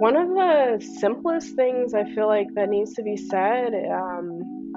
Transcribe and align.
One 0.00 0.16
of 0.16 0.28
the 0.30 0.82
simplest 0.98 1.56
things 1.56 1.92
I 1.92 2.04
feel 2.14 2.26
like 2.26 2.46
that 2.54 2.70
needs 2.70 2.94
to 2.94 3.02
be 3.02 3.18
said 3.18 3.74
um, 3.92 4.72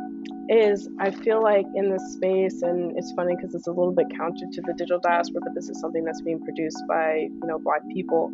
is 0.49 0.89
I 0.99 1.11
feel 1.11 1.41
like 1.41 1.65
in 1.75 1.89
this 1.89 2.03
space, 2.11 2.61
and 2.61 2.97
it's 2.97 3.13
funny 3.13 3.33
because 3.33 3.55
it's 3.55 3.67
a 3.67 3.71
little 3.71 3.93
bit 3.93 4.07
counter 4.17 4.45
to 4.51 4.61
the 4.61 4.73
digital 4.73 4.99
diaspora, 4.99 5.39
but 5.45 5.55
this 5.55 5.69
is 5.69 5.79
something 5.79 6.03
that's 6.03 6.19
being 6.19 6.43
produced 6.43 6.83
by 6.89 7.29
you 7.31 7.47
know 7.47 7.57
Black 7.57 7.87
people. 7.93 8.33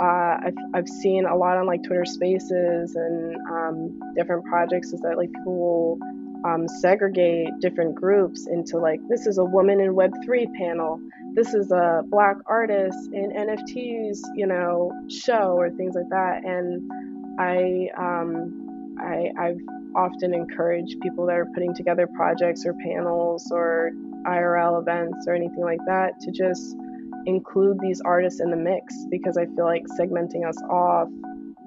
Uh, 0.00 0.36
I've, 0.46 0.54
I've 0.74 0.88
seen 0.88 1.26
a 1.26 1.34
lot 1.34 1.56
on 1.56 1.66
like 1.66 1.82
Twitter 1.82 2.04
Spaces 2.04 2.94
and 2.94 3.36
um, 3.50 4.00
different 4.14 4.44
projects 4.44 4.92
is 4.92 5.00
that 5.00 5.16
like 5.16 5.32
people 5.32 5.58
will 5.58 5.98
um, 6.44 6.68
segregate 6.68 7.48
different 7.60 7.96
groups 7.96 8.46
into 8.46 8.78
like 8.78 9.00
this 9.08 9.26
is 9.26 9.38
a 9.38 9.44
woman 9.44 9.80
in 9.80 9.92
Web3 9.94 10.54
panel, 10.54 11.00
this 11.38 11.54
is 11.54 11.70
a 11.70 12.02
black 12.06 12.36
artist 12.46 13.12
in 13.12 13.30
NFTs, 13.30 14.18
you 14.34 14.44
know, 14.44 14.90
show 15.08 15.54
or 15.56 15.70
things 15.70 15.94
like 15.94 16.08
that. 16.10 16.42
And 16.44 16.90
I, 17.38 17.86
um, 17.96 18.96
I, 19.00 19.30
I've 19.40 19.60
often 19.94 20.34
encouraged 20.34 21.00
people 21.00 21.26
that 21.26 21.36
are 21.36 21.46
putting 21.54 21.76
together 21.76 22.08
projects 22.08 22.66
or 22.66 22.74
panels 22.84 23.52
or 23.52 23.92
IRL 24.26 24.80
events 24.80 25.28
or 25.28 25.34
anything 25.34 25.62
like 25.62 25.78
that 25.86 26.18
to 26.22 26.32
just 26.32 26.74
include 27.26 27.78
these 27.78 28.00
artists 28.00 28.40
in 28.40 28.50
the 28.50 28.56
mix 28.56 28.96
because 29.08 29.36
I 29.36 29.46
feel 29.46 29.64
like 29.64 29.84
segmenting 29.96 30.44
us 30.44 30.60
off 30.68 31.06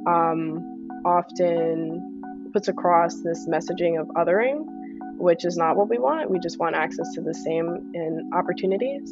um, 0.06 0.90
often 1.06 2.50
puts 2.52 2.68
across 2.68 3.22
this 3.22 3.48
messaging 3.48 4.02
of 4.02 4.08
othering, 4.18 4.66
which 5.18 5.46
is 5.46 5.56
not 5.56 5.78
what 5.78 5.88
we 5.88 5.98
want. 5.98 6.30
We 6.30 6.40
just 6.40 6.60
want 6.60 6.76
access 6.76 7.14
to 7.14 7.22
the 7.22 7.34
same 7.34 7.94
in 7.94 8.32
opportunities. 8.34 9.10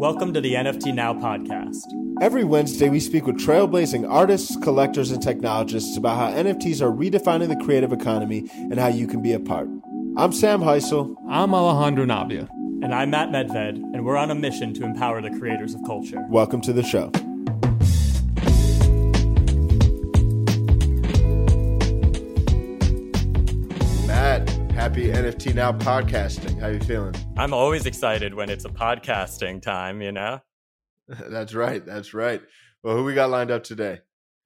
Welcome 0.00 0.32
to 0.32 0.40
the 0.40 0.54
NFT 0.54 0.94
Now 0.94 1.12
podcast. 1.12 1.84
Every 2.22 2.42
Wednesday, 2.42 2.88
we 2.88 3.00
speak 3.00 3.26
with 3.26 3.36
trailblazing 3.36 4.10
artists, 4.10 4.56
collectors, 4.62 5.10
and 5.10 5.22
technologists 5.22 5.94
about 5.98 6.16
how 6.16 6.42
NFTs 6.42 6.80
are 6.80 6.90
redefining 6.90 7.48
the 7.48 7.62
creative 7.62 7.92
economy 7.92 8.48
and 8.54 8.80
how 8.80 8.86
you 8.86 9.06
can 9.06 9.20
be 9.20 9.34
a 9.34 9.38
part. 9.38 9.68
I'm 10.16 10.32
Sam 10.32 10.62
Hysell. 10.62 11.16
I'm 11.28 11.52
Alejandro 11.52 12.06
Navia. 12.06 12.48
And 12.82 12.94
I'm 12.94 13.10
Matt 13.10 13.28
Medved, 13.28 13.74
and 13.76 14.06
we're 14.06 14.16
on 14.16 14.30
a 14.30 14.34
mission 14.34 14.72
to 14.72 14.84
empower 14.84 15.20
the 15.20 15.38
creators 15.38 15.74
of 15.74 15.82
culture. 15.84 16.24
Welcome 16.30 16.62
to 16.62 16.72
the 16.72 16.82
show. 16.82 17.12
Happy 24.80 25.08
NFT 25.08 25.54
Now 25.54 25.72
podcasting. 25.72 26.58
How 26.58 26.68
you 26.68 26.80
feeling? 26.80 27.14
I'm 27.36 27.52
always 27.52 27.84
excited 27.84 28.32
when 28.32 28.48
it's 28.48 28.64
a 28.64 28.70
podcasting 28.70 29.60
time, 29.60 30.00
you 30.00 30.10
know? 30.10 30.40
that's 31.06 31.52
right. 31.52 31.84
That's 31.84 32.14
right. 32.14 32.40
Well, 32.82 32.96
who 32.96 33.04
we 33.04 33.12
got 33.12 33.28
lined 33.28 33.50
up 33.50 33.62
today? 33.62 33.98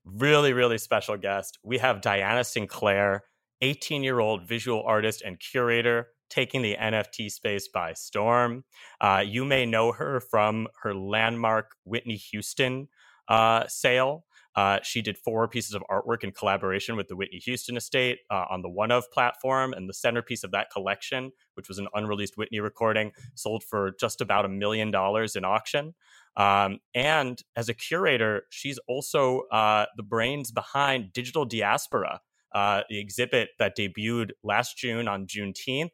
Really, 0.04 0.52
really 0.52 0.78
special 0.78 1.16
guest. 1.16 1.60
We 1.62 1.78
have 1.78 2.00
Diana 2.00 2.42
Sinclair, 2.42 3.22
18 3.60 4.02
year 4.02 4.18
old 4.18 4.48
visual 4.48 4.82
artist 4.84 5.22
and 5.24 5.38
curator, 5.38 6.08
taking 6.30 6.62
the 6.62 6.76
NFT 6.80 7.30
space 7.30 7.68
by 7.68 7.92
storm. 7.92 8.64
Uh, 9.00 9.22
you 9.24 9.44
may 9.44 9.66
know 9.66 9.92
her 9.92 10.18
from 10.18 10.66
her 10.82 10.96
landmark 10.96 11.76
Whitney 11.84 12.16
Houston 12.16 12.88
uh, 13.28 13.68
sale. 13.68 14.24
Uh, 14.56 14.78
she 14.82 15.02
did 15.02 15.18
four 15.18 15.48
pieces 15.48 15.74
of 15.74 15.82
artwork 15.90 16.22
in 16.22 16.30
collaboration 16.30 16.96
with 16.96 17.08
the 17.08 17.16
Whitney 17.16 17.38
Houston 17.38 17.76
Estate 17.76 18.18
uh, 18.30 18.44
on 18.50 18.62
the 18.62 18.68
OneOf 18.68 19.02
platform, 19.12 19.72
and 19.72 19.88
the 19.88 19.94
centerpiece 19.94 20.44
of 20.44 20.52
that 20.52 20.68
collection, 20.70 21.32
which 21.54 21.68
was 21.68 21.78
an 21.78 21.88
unreleased 21.94 22.36
Whitney 22.36 22.60
recording, 22.60 23.12
sold 23.34 23.64
for 23.64 23.92
just 23.98 24.20
about 24.20 24.44
a 24.44 24.48
million 24.48 24.90
dollars 24.90 25.34
in 25.36 25.44
auction. 25.44 25.94
Um, 26.36 26.78
and 26.94 27.40
as 27.56 27.68
a 27.68 27.74
curator, 27.74 28.42
she's 28.50 28.78
also 28.88 29.42
uh, 29.52 29.86
the 29.96 30.02
brains 30.02 30.50
behind 30.50 31.12
Digital 31.12 31.44
Diaspora, 31.44 32.20
uh, 32.54 32.82
the 32.88 32.98
exhibit 32.98 33.50
that 33.58 33.76
debuted 33.76 34.30
last 34.42 34.76
June 34.76 35.08
on 35.08 35.26
Juneteenth. 35.26 35.90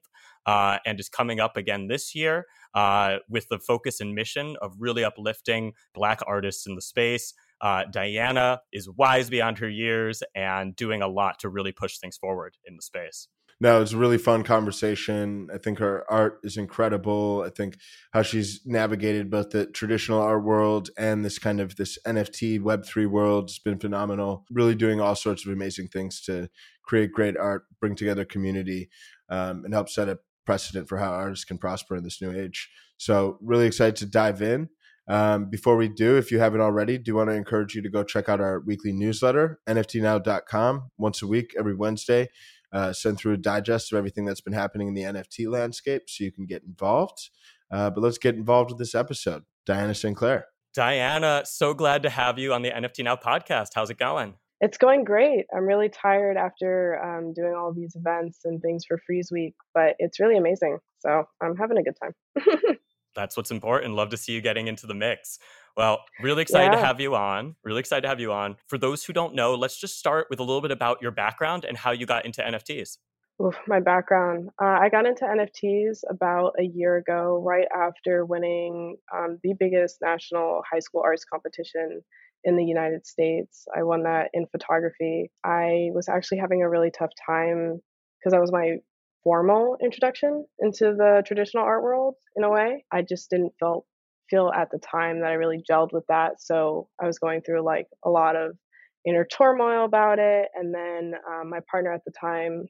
Uh, 0.46 0.78
and 0.86 0.98
is 0.98 1.10
coming 1.10 1.38
up 1.38 1.58
again 1.58 1.88
this 1.88 2.14
year 2.14 2.46
uh, 2.74 3.16
with 3.28 3.46
the 3.50 3.58
focus 3.58 4.00
and 4.00 4.14
mission 4.14 4.56
of 4.62 4.74
really 4.78 5.04
uplifting 5.04 5.74
Black 5.92 6.20
artists 6.26 6.66
in 6.66 6.74
the 6.74 6.80
space, 6.80 7.34
uh, 7.60 7.84
Diana 7.90 8.60
is 8.72 8.88
wise 8.88 9.30
beyond 9.30 9.58
her 9.58 9.68
years 9.68 10.22
and 10.34 10.74
doing 10.74 11.02
a 11.02 11.08
lot 11.08 11.38
to 11.40 11.48
really 11.48 11.72
push 11.72 11.98
things 11.98 12.16
forward 12.16 12.56
in 12.64 12.76
the 12.76 12.82
space. 12.82 13.28
No, 13.62 13.82
it's 13.82 13.92
a 13.92 13.98
really 13.98 14.16
fun 14.16 14.42
conversation. 14.42 15.48
I 15.52 15.58
think 15.58 15.80
her 15.80 16.10
art 16.10 16.40
is 16.42 16.56
incredible. 16.56 17.44
I 17.46 17.50
think 17.50 17.76
how 18.12 18.22
she's 18.22 18.62
navigated 18.64 19.30
both 19.30 19.50
the 19.50 19.66
traditional 19.66 20.22
art 20.22 20.42
world 20.42 20.88
and 20.96 21.22
this 21.22 21.38
kind 21.38 21.60
of 21.60 21.76
this 21.76 21.98
NFT 22.06 22.62
Web 22.62 22.86
three 22.86 23.04
world 23.04 23.50
has 23.50 23.58
been 23.58 23.78
phenomenal. 23.78 24.46
Really 24.50 24.74
doing 24.74 24.98
all 24.98 25.14
sorts 25.14 25.44
of 25.44 25.52
amazing 25.52 25.88
things 25.88 26.22
to 26.22 26.48
create 26.84 27.12
great 27.12 27.36
art, 27.36 27.64
bring 27.80 27.94
together 27.94 28.24
community, 28.24 28.88
um, 29.28 29.66
and 29.66 29.74
help 29.74 29.90
set 29.90 30.08
a 30.08 30.18
precedent 30.46 30.88
for 30.88 30.96
how 30.96 31.12
artists 31.12 31.44
can 31.44 31.58
prosper 31.58 31.96
in 31.96 32.02
this 32.02 32.22
new 32.22 32.32
age. 32.32 32.70
So 32.96 33.36
really 33.42 33.66
excited 33.66 33.96
to 33.96 34.06
dive 34.06 34.40
in. 34.40 34.70
Um, 35.10 35.50
before 35.50 35.76
we 35.76 35.88
do, 35.88 36.16
if 36.16 36.30
you 36.30 36.38
haven't 36.38 36.60
already, 36.60 36.96
do 36.96 37.16
want 37.16 37.30
to 37.30 37.34
encourage 37.34 37.74
you 37.74 37.82
to 37.82 37.90
go 37.90 38.04
check 38.04 38.28
out 38.28 38.40
our 38.40 38.60
weekly 38.60 38.92
newsletter, 38.92 39.58
nftnow.com, 39.68 40.90
once 40.98 41.20
a 41.20 41.26
week, 41.26 41.52
every 41.58 41.74
Wednesday. 41.74 42.28
Uh, 42.72 42.92
send 42.92 43.18
through 43.18 43.32
a 43.32 43.36
digest 43.36 43.92
of 43.92 43.98
everything 43.98 44.24
that's 44.24 44.40
been 44.40 44.52
happening 44.52 44.86
in 44.86 44.94
the 44.94 45.02
NFT 45.02 45.50
landscape 45.50 46.02
so 46.06 46.22
you 46.22 46.30
can 46.30 46.46
get 46.46 46.62
involved. 46.62 47.30
Uh, 47.72 47.90
but 47.90 48.02
let's 48.02 48.18
get 48.18 48.36
involved 48.36 48.70
with 48.70 48.78
this 48.78 48.94
episode. 48.94 49.42
Diana 49.66 49.96
Sinclair. 49.96 50.46
Diana, 50.74 51.42
so 51.44 51.74
glad 51.74 52.04
to 52.04 52.10
have 52.10 52.38
you 52.38 52.54
on 52.54 52.62
the 52.62 52.70
NFT 52.70 53.02
Now 53.02 53.16
podcast. 53.16 53.70
How's 53.74 53.90
it 53.90 53.98
going? 53.98 54.34
It's 54.60 54.78
going 54.78 55.02
great. 55.02 55.46
I'm 55.52 55.64
really 55.64 55.88
tired 55.88 56.36
after 56.36 57.02
um, 57.02 57.32
doing 57.32 57.54
all 57.56 57.72
these 57.74 57.96
events 57.96 58.42
and 58.44 58.62
things 58.62 58.84
for 58.86 58.96
Frieze 59.04 59.30
Week, 59.32 59.54
but 59.74 59.96
it's 59.98 60.20
really 60.20 60.36
amazing. 60.36 60.78
So 61.00 61.24
I'm 61.42 61.56
having 61.56 61.78
a 61.78 61.82
good 61.82 61.96
time. 62.00 62.76
that's 63.14 63.36
what's 63.36 63.50
important. 63.50 63.94
Love 63.94 64.10
to 64.10 64.16
see 64.16 64.32
you 64.32 64.40
getting 64.40 64.68
into 64.68 64.86
the 64.86 64.94
mix. 64.94 65.38
Well, 65.76 66.04
really 66.20 66.42
excited 66.42 66.72
yeah. 66.72 66.80
to 66.80 66.86
have 66.86 67.00
you 67.00 67.14
on. 67.14 67.56
Really 67.64 67.80
excited 67.80 68.02
to 68.02 68.08
have 68.08 68.20
you 68.20 68.32
on. 68.32 68.56
For 68.66 68.78
those 68.78 69.04
who 69.04 69.12
don't 69.12 69.34
know, 69.34 69.54
let's 69.54 69.78
just 69.78 69.98
start 69.98 70.26
with 70.28 70.40
a 70.40 70.42
little 70.42 70.60
bit 70.60 70.70
about 70.70 71.00
your 71.00 71.10
background 71.10 71.64
and 71.64 71.76
how 71.76 71.92
you 71.92 72.06
got 72.06 72.24
into 72.24 72.42
NFTs. 72.42 72.98
Oof, 73.42 73.56
my 73.66 73.80
background. 73.80 74.50
Uh, 74.60 74.78
I 74.80 74.90
got 74.90 75.06
into 75.06 75.24
NFTs 75.24 76.00
about 76.10 76.52
a 76.58 76.64
year 76.64 76.98
ago, 76.98 77.42
right 77.42 77.66
after 77.74 78.26
winning 78.26 78.98
um, 79.16 79.38
the 79.42 79.54
biggest 79.58 79.96
national 80.02 80.62
high 80.70 80.80
school 80.80 81.00
arts 81.02 81.24
competition 81.24 82.02
in 82.44 82.56
the 82.56 82.64
United 82.64 83.06
States. 83.06 83.66
I 83.74 83.82
won 83.82 84.02
that 84.02 84.28
in 84.34 84.46
photography. 84.46 85.30
I 85.44 85.88
was 85.94 86.08
actually 86.08 86.38
having 86.38 86.62
a 86.62 86.68
really 86.68 86.90
tough 86.90 87.12
time 87.26 87.80
because 88.18 88.32
that 88.32 88.40
was 88.40 88.52
my 88.52 88.76
formal 89.22 89.76
introduction 89.82 90.44
into 90.60 90.94
the 90.96 91.22
traditional 91.26 91.64
art 91.64 91.82
world 91.82 92.14
in 92.36 92.44
a 92.44 92.50
way. 92.50 92.84
I 92.92 93.02
just 93.02 93.30
didn't 93.30 93.52
feel 93.58 93.84
feel 94.30 94.50
at 94.54 94.70
the 94.70 94.78
time 94.78 95.20
that 95.20 95.30
I 95.30 95.34
really 95.34 95.62
gelled 95.68 95.92
with 95.92 96.04
that. 96.08 96.40
So 96.40 96.88
I 97.02 97.06
was 97.06 97.18
going 97.18 97.42
through 97.42 97.64
like 97.64 97.86
a 98.04 98.10
lot 98.10 98.36
of 98.36 98.56
inner 99.04 99.26
turmoil 99.26 99.84
about 99.84 100.18
it. 100.18 100.48
And 100.54 100.72
then 100.74 101.14
um, 101.28 101.50
my 101.50 101.58
partner 101.70 101.92
at 101.92 102.02
the 102.06 102.12
time 102.18 102.66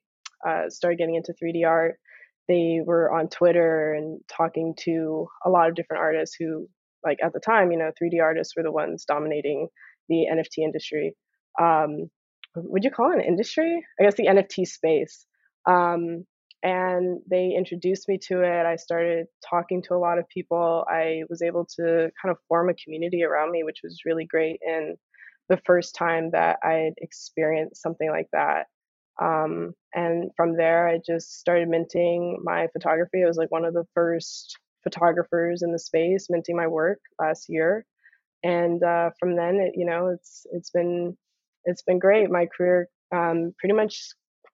uh, 0.47 0.71
started 0.71 0.99
getting 0.99 1.17
into 1.17 1.35
3D 1.35 1.67
art. 1.67 1.97
They 2.49 2.81
were 2.85 3.13
on 3.13 3.29
Twitter 3.29 3.93
and 3.93 4.21
talking 4.35 4.75
to 4.85 5.29
a 5.45 5.51
lot 5.51 5.69
of 5.69 5.75
different 5.75 6.03
artists 6.03 6.35
who, 6.39 6.67
like 7.05 7.19
at 7.23 7.33
the 7.33 7.41
time, 7.41 7.71
you 7.71 7.79
know, 7.79 7.91
3D 8.03 8.23
artists 8.23 8.55
were 8.57 8.63
the 8.63 8.73
ones 8.73 9.05
dominating 9.07 9.69
the 10.09 10.27
NFT 10.33 10.65
industry. 10.65 11.15
Um, 11.61 12.11
would 12.57 12.85
you 12.85 12.91
call 12.91 13.13
it 13.13 13.19
an 13.19 13.25
industry? 13.25 13.85
I 14.01 14.05
guess 14.05 14.15
the 14.15 14.27
NFT 14.27 14.67
space. 14.67 15.27
Um, 15.69 16.25
and 16.63 17.21
they 17.29 17.55
introduced 17.57 18.09
me 18.09 18.19
to 18.29 18.43
it. 18.43 18.67
I 18.67 18.77
started 18.77 19.27
talking 19.49 19.83
to 19.85 19.95
a 19.95 19.99
lot 19.99 20.19
of 20.19 20.29
people. 20.29 20.85
I 20.89 21.23
was 21.31 21.43
able 21.43 21.67
to 21.77 22.11
kind 22.21 22.31
of 22.31 22.37
form 22.49 22.69
a 22.69 22.75
community 22.75 23.25
around 23.25 23.51
me, 23.51 23.65
which 23.65 23.81
was 23.83 24.03
really 24.05 24.27
great. 24.27 24.61
And 24.63 24.97
the 25.49 25.61
first 25.65 25.95
time 25.95 26.31
that 26.33 26.59
I 26.63 26.73
had 26.73 26.95
experienced 26.99 27.83
something 27.83 28.09
like 28.11 28.29
that. 28.33 28.67
Um, 29.21 29.75
and 29.95 30.31
from 30.37 30.57
there, 30.57 30.89
I 30.89 30.99
just 31.05 31.41
started 31.41 31.69
minting 31.69 32.41
my 32.45 32.69
photography. 32.73 33.23
I 33.23 33.27
was 33.27 33.37
like 33.37 33.51
one 33.51 33.65
of 33.65 33.75
the 33.75 33.87
first 33.95 34.57
photographers 34.85 35.63
in 35.63 35.73
the 35.73 35.79
space 35.79 36.29
minting 36.31 36.57
my 36.57 36.67
work 36.67 37.01
last 37.19 37.47
year. 37.49 37.85
And 38.43 38.83
uh, 38.83 39.11
from 39.19 39.37
then, 39.37 39.57
it, 39.57 39.73
you 39.75 39.85
know, 39.85 40.09
it's 40.09 40.47
it's 40.53 40.71
been 40.71 41.17
it's 41.65 41.83
been 41.83 41.99
great. 41.99 42.31
My 42.31 42.47
career 42.47 42.89
um, 43.13 43.53
pretty 43.59 43.75
much 43.75 44.11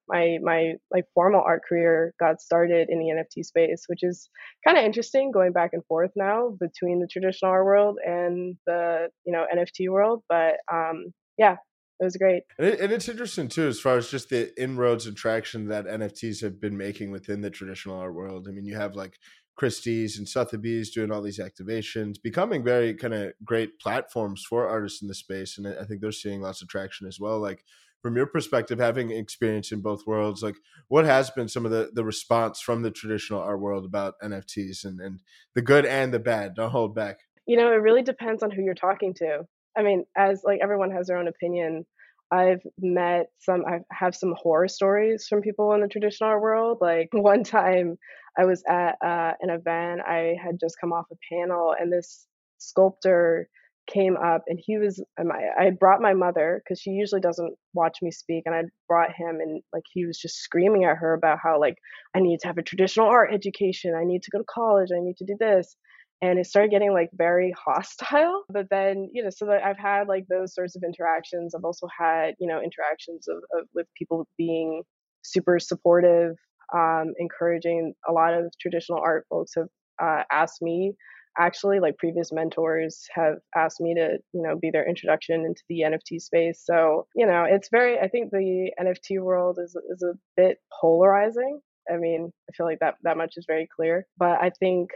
my 0.08 0.38
my 0.43 0.75
like 0.91 1.05
formal 1.14 1.43
art 1.44 1.62
career 1.69 2.14
got 2.19 2.41
started 2.41 2.88
in 2.91 2.99
the 2.99 3.06
NFT 3.06 3.44
space, 3.44 3.85
which 3.87 4.03
is 4.03 4.29
kind 4.67 4.79
of 4.79 4.85
interesting 4.85 5.31
going 5.31 5.53
back 5.53 5.70
and 5.73 5.85
forth 5.87 6.11
now 6.17 6.56
between 6.61 7.00
the 7.00 7.08
traditional 7.08 7.50
art 7.50 7.64
world 7.64 7.99
and 8.05 8.56
the 8.67 9.08
you 9.25 9.32
know 9.32 9.47
NFT 9.55 9.91
world. 9.91 10.23
But 10.29 10.56
um, 10.73 11.06
yeah, 11.38 11.56
it 12.00 12.05
was 12.05 12.17
great. 12.17 12.43
And, 12.58 12.69
it, 12.69 12.81
and, 12.81 12.93
it's 12.93 13.08
interesting 13.08 13.49
too, 13.49 13.69
as 13.69 13.81
far 13.81 13.97
as 13.97 14.11
just 14.11 14.29
the 14.29 14.53
inroads 14.61 15.06
and 15.06 15.17
traction 15.17 15.69
that 15.69 15.87
NFTs 15.87 16.43
have 16.43 16.61
been 16.61 16.76
making 16.76 17.11
within 17.11 17.41
the 17.41 17.50
traditional 17.50 17.99
art 17.99 18.14
world. 18.14 18.47
I 18.49 18.53
mean, 18.53 18.67
you 18.67 18.76
have 18.76 18.94
like 18.94 19.19
Christie's 19.56 20.19
and 20.19 20.29
Sotheby's 20.29 20.91
doing 20.91 21.11
all 21.11 21.23
these 21.23 21.38
activations, 21.38 22.17
becoming 22.23 22.62
very 22.62 22.94
kind 22.94 23.14
of 23.14 23.32
great 23.44 23.79
platforms 23.81 24.44
for 24.47 24.69
artists 24.69 25.00
in 25.00 25.08
the 25.08 25.14
space. 25.14 25.56
And 25.56 25.67
I 25.67 25.85
think 25.85 26.00
they're 26.00 26.12
seeing 26.12 26.43
lots 26.43 26.61
of 26.61 26.69
traction 26.69 27.06
as 27.06 27.19
well. 27.19 27.41
Like 27.41 27.64
from 28.06 28.14
your 28.14 28.26
perspective, 28.26 28.79
having 28.79 29.11
experience 29.11 29.73
in 29.73 29.81
both 29.81 30.06
worlds, 30.06 30.41
like 30.41 30.55
what 30.87 31.05
has 31.05 31.29
been 31.29 31.49
some 31.49 31.64
of 31.64 31.73
the, 31.73 31.91
the 31.93 32.05
response 32.05 32.61
from 32.61 32.82
the 32.82 32.91
traditional 32.93 33.41
art 33.41 33.61
world 33.61 33.85
about 33.85 34.14
NFTs 34.23 34.85
and, 34.85 35.00
and 35.00 35.19
the 35.56 35.62
good 35.62 35.85
and 35.85 36.14
the 36.14 36.20
bad? 36.20 36.55
Don't 36.55 36.70
hold 36.70 36.94
back. 36.94 37.19
You 37.49 37.56
know, 37.56 37.73
it 37.73 37.82
really 37.82 38.03
depends 38.03 38.44
on 38.44 38.53
who 38.53 38.62
you're 38.62 38.75
talking 38.75 39.12
to. 39.14 39.41
I 39.76 39.82
mean, 39.82 40.05
as 40.17 40.43
like 40.44 40.61
everyone 40.62 40.93
has 40.93 41.08
their 41.08 41.17
own 41.17 41.26
opinion. 41.26 41.85
I've 42.31 42.62
met 42.79 43.26
some, 43.41 43.64
I 43.67 43.81
have 43.91 44.14
some 44.14 44.37
horror 44.41 44.69
stories 44.69 45.26
from 45.29 45.43
people 45.43 45.73
in 45.73 45.81
the 45.81 45.88
traditional 45.88 46.31
art 46.31 46.43
world. 46.43 46.79
Like 46.81 47.08
one 47.12 47.43
time 47.43 47.97
I 48.38 48.44
was 48.44 48.62
at 48.69 48.99
uh, 49.05 49.32
an 49.41 49.50
event, 49.50 50.03
I 50.06 50.37
had 50.41 50.61
just 50.61 50.76
come 50.81 50.93
off 50.93 51.06
a 51.11 51.17
panel, 51.35 51.75
and 51.76 51.93
this 51.93 52.25
sculptor 52.58 53.49
came 53.86 54.16
up 54.16 54.42
and 54.46 54.58
he 54.62 54.78
was 54.78 55.02
I 55.18 55.64
had 55.64 55.78
brought 55.78 56.00
my 56.00 56.14
mother 56.14 56.62
because 56.62 56.80
she 56.80 56.90
usually 56.90 57.20
doesn't 57.20 57.54
watch 57.74 57.98
me 58.02 58.10
speak 58.10 58.44
and 58.46 58.54
I 58.54 58.62
brought 58.88 59.10
him 59.10 59.40
and 59.40 59.62
like 59.72 59.84
he 59.92 60.06
was 60.06 60.18
just 60.18 60.36
screaming 60.36 60.84
at 60.84 60.96
her 60.96 61.14
about 61.14 61.38
how 61.42 61.60
like 61.60 61.76
I 62.14 62.20
need 62.20 62.40
to 62.40 62.48
have 62.48 62.58
a 62.58 62.62
traditional 62.62 63.06
art 63.06 63.32
education. 63.32 63.94
I 63.94 64.04
need 64.04 64.22
to 64.24 64.30
go 64.30 64.38
to 64.38 64.44
college. 64.48 64.90
I 64.94 65.00
need 65.00 65.16
to 65.18 65.24
do 65.24 65.36
this. 65.38 65.76
And 66.22 66.38
it 66.38 66.46
started 66.46 66.70
getting 66.70 66.92
like 66.92 67.10
very 67.12 67.52
hostile 67.62 68.44
but 68.52 68.66
then 68.70 69.10
you 69.12 69.22
know 69.22 69.30
so 69.30 69.46
that 69.46 69.64
I've 69.64 69.78
had 69.78 70.08
like 70.08 70.26
those 70.28 70.54
sorts 70.54 70.76
of 70.76 70.82
interactions. 70.82 71.54
I've 71.54 71.64
also 71.64 71.86
had 71.96 72.34
you 72.38 72.48
know 72.48 72.60
interactions 72.60 73.28
of, 73.28 73.38
of 73.58 73.68
with 73.74 73.86
people 73.96 74.26
being 74.36 74.82
super 75.22 75.58
supportive 75.58 76.36
um, 76.74 77.14
encouraging. 77.18 77.94
A 78.08 78.12
lot 78.12 78.34
of 78.34 78.52
traditional 78.60 79.00
art 79.00 79.26
folks 79.30 79.52
have 79.56 79.68
uh, 80.02 80.22
asked 80.30 80.62
me 80.62 80.94
actually 81.38 81.80
like 81.80 81.98
previous 81.98 82.32
mentors 82.32 83.06
have 83.14 83.36
asked 83.54 83.80
me 83.80 83.94
to 83.94 84.18
you 84.32 84.42
know 84.42 84.56
be 84.56 84.70
their 84.70 84.88
introduction 84.88 85.44
into 85.44 85.62
the 85.68 85.82
nft 85.86 86.20
space. 86.20 86.62
So 86.64 87.06
you 87.14 87.26
know 87.26 87.44
it's 87.48 87.68
very 87.70 87.98
i 87.98 88.08
think 88.08 88.30
the 88.30 88.70
nft 88.80 89.20
world 89.20 89.58
is 89.62 89.76
is 89.90 90.02
a 90.02 90.14
bit 90.36 90.58
polarizing. 90.80 91.60
I 91.92 91.96
mean 91.96 92.32
i 92.48 92.52
feel 92.56 92.66
like 92.66 92.80
that 92.80 92.94
that 93.02 93.16
much 93.16 93.34
is 93.36 93.44
very 93.46 93.68
clear. 93.74 94.06
But 94.18 94.40
i 94.40 94.50
think 94.58 94.90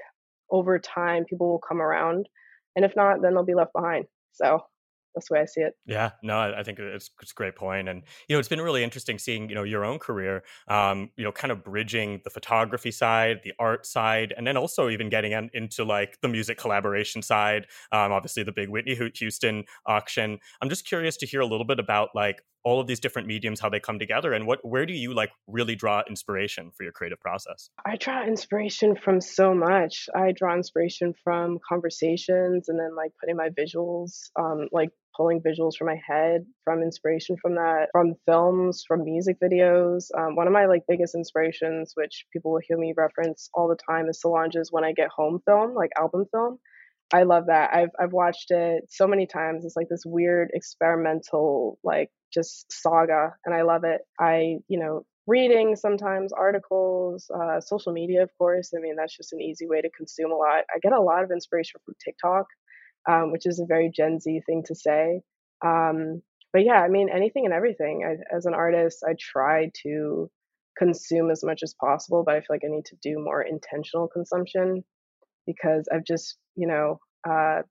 over 0.51 0.79
time 0.79 1.25
people 1.25 1.49
will 1.49 1.61
come 1.67 1.81
around 1.81 2.29
and 2.77 2.85
if 2.85 2.97
not 2.97 3.23
then 3.23 3.35
they'll 3.35 3.45
be 3.45 3.55
left 3.55 3.73
behind. 3.73 4.07
So 4.33 4.61
that's 5.15 5.29
the 5.29 5.35
way 5.35 5.41
I 5.41 5.45
see 5.45 5.61
it. 5.63 5.75
Yeah, 5.87 6.11
no, 6.23 6.39
I 6.39 6.63
think 6.63 6.79
it's, 6.79 7.11
it's 7.21 7.33
a 7.33 7.35
great 7.35 7.57
point, 7.57 7.89
and 7.89 8.03
you 8.29 8.37
know, 8.37 8.41
it's 8.41 8.49
been 8.49 8.61
really 8.61 8.85
interesting 8.85 9.19
seeing 9.19 9.49
you 9.49 9.55
know 9.55 9.63
your 9.63 9.85
own 9.85 9.99
career, 9.99 10.43
um, 10.69 11.11
you 11.17 11.25
know, 11.25 11.33
kind 11.33 11.51
of 11.51 11.65
bridging 11.65 12.21
the 12.25 12.31
photography 12.31 12.91
side, 12.91 13.41
the 13.45 13.53
art 13.59 13.87
side, 13.87 14.33
and 14.37 14.47
then 14.47 14.57
also 14.57 14.89
even 14.89 15.09
getting 15.09 15.33
in, 15.33 15.51
into 15.55 15.85
like 15.85 16.21
the 16.21 16.29
music 16.29 16.59
collaboration 16.59 17.23
side. 17.23 17.67
Um, 17.93 18.13
obviously, 18.13 18.43
the 18.43 18.53
big 18.53 18.69
Whitney 18.69 18.95
Houston 19.15 19.65
auction. 19.87 20.39
I'm 20.61 20.69
just 20.69 20.87
curious 20.87 21.17
to 21.19 21.27
hear 21.27 21.41
a 21.41 21.47
little 21.47 21.67
bit 21.67 21.79
about 21.79 22.11
like 22.15 22.43
all 22.63 22.81
of 22.81 22.87
these 22.87 23.01
different 23.01 23.27
mediums 23.27 23.61
how 23.61 23.69
they 23.69 23.81
come 23.81 23.99
together 23.99 24.33
and 24.33 24.47
what 24.47 24.59
where 24.63 24.87
do 24.87 24.93
you 24.93 25.15
like 25.15 25.31
really 25.47 25.75
draw 25.75 26.03
inspiration 26.09 26.71
for 26.77 26.83
your 26.83 26.93
creative 26.93 27.21
process 27.21 27.71
i 27.87 27.97
draw 27.97 28.25
inspiration 28.25 28.97
from 28.97 29.21
so 29.21 29.55
much 29.55 30.09
i 30.15 30.33
draw 30.33 30.55
inspiration 30.55 31.15
from 31.25 31.59
conversations 31.67 32.69
and 32.69 32.79
then 32.79 32.95
like 32.95 33.13
putting 33.21 33.37
my 33.37 33.49
visuals 33.49 34.31
um, 34.39 34.69
like 34.73 34.91
pulling 35.17 35.41
visuals 35.41 35.77
from 35.77 35.87
my 35.87 36.01
head 36.07 36.45
from 36.65 36.83
inspiration 36.83 37.37
from 37.41 37.55
that 37.55 37.89
from 37.93 38.15
films 38.27 38.85
from 38.87 39.05
music 39.05 39.37
videos 39.43 40.07
um, 40.19 40.37
one 40.37 40.47
of 40.47 40.53
my 40.53 40.67
like 40.67 40.83
biggest 40.89 41.15
inspirations 41.15 41.93
which 41.95 42.25
people 42.33 42.53
will 42.53 42.63
hear 42.67 42.79
me 42.79 42.95
reference 42.97 43.51
all 43.55 43.69
the 43.69 43.79
time 43.89 44.09
is 44.09 44.21
solange's 44.21 44.71
when 44.71 44.85
i 44.85 44.93
get 44.93 45.09
home 45.09 45.41
film 45.47 45.75
like 45.75 45.91
album 45.99 46.25
film 46.33 46.59
I 47.13 47.25
love 47.25 47.47
that. 47.47 47.71
I've 47.75 47.91
I've 47.99 48.13
watched 48.13 48.53
it 48.53 48.85
so 48.89 49.07
many 49.07 49.27
times. 49.27 49.65
It's 49.65 49.77
like 49.77 49.89
this 49.89 50.05
weird 50.07 50.51
experimental 50.55 51.79
like 51.83 52.09
just 52.33 52.71
saga 52.71 53.35
and 53.45 53.55
I 53.55 53.63
love 53.63 53.83
it. 53.85 54.03
I, 54.19 54.59
you 54.69 54.79
know, 54.79 55.05
reading 55.27 55.77
sometimes 55.77 56.33
articles, 56.33 57.31
uh, 57.35 57.61
social 57.61 57.93
media, 57.93 58.23
of 58.23 58.31
course. 58.39 58.73
I 58.77 58.81
mean, 58.81 58.97
that's 58.97 59.17
just 59.17 59.33
an 59.33 59.41
easy 59.41 59.67
way 59.67 59.81
to 59.81 59.91
consume 59.91 60.33
a 60.33 60.37
lot. 60.37 60.65
I 60.75 60.79
get 60.81 60.93
a 60.93 61.01
lot 61.01 61.25
of 61.25 61.31
inspiration 61.31 61.81
from 61.85 61.95
TikTok, 62.05 62.47
um, 63.09 63.33
which 63.33 63.47
is 63.47 63.61
a 63.61 63.67
very 63.67 63.91
Gen 63.95 64.21
Z 64.21 64.43
thing 64.47 64.63
to 64.67 64.75
say. 64.75 65.21
Um, 65.65 66.23
but 66.53 66.65
yeah, 66.65 66.81
I 66.81 66.89
mean, 66.89 67.09
anything 67.09 67.45
and 67.45 67.55
everything. 67.55 68.03
I, 68.05 68.37
as 68.37 68.47
an 68.47 68.55
artist, 68.55 69.05
I 69.07 69.15
try 69.19 69.71
to 69.83 70.31
consume 70.79 71.31
as 71.31 71.45
much 71.45 71.61
as 71.63 71.75
possible, 71.75 72.23
but 72.25 72.35
I 72.35 72.41
feel 72.41 72.47
like 72.51 72.63
I 72.65 72.75
need 72.75 72.87
to 72.87 72.97
do 73.03 73.19
more 73.19 73.43
intentional 73.43 74.09
consumption 74.09 74.83
because 75.47 75.89
I've 75.93 76.05
just, 76.05 76.37
you 76.57 76.67
know, 76.67 76.99
uh, 77.29 77.63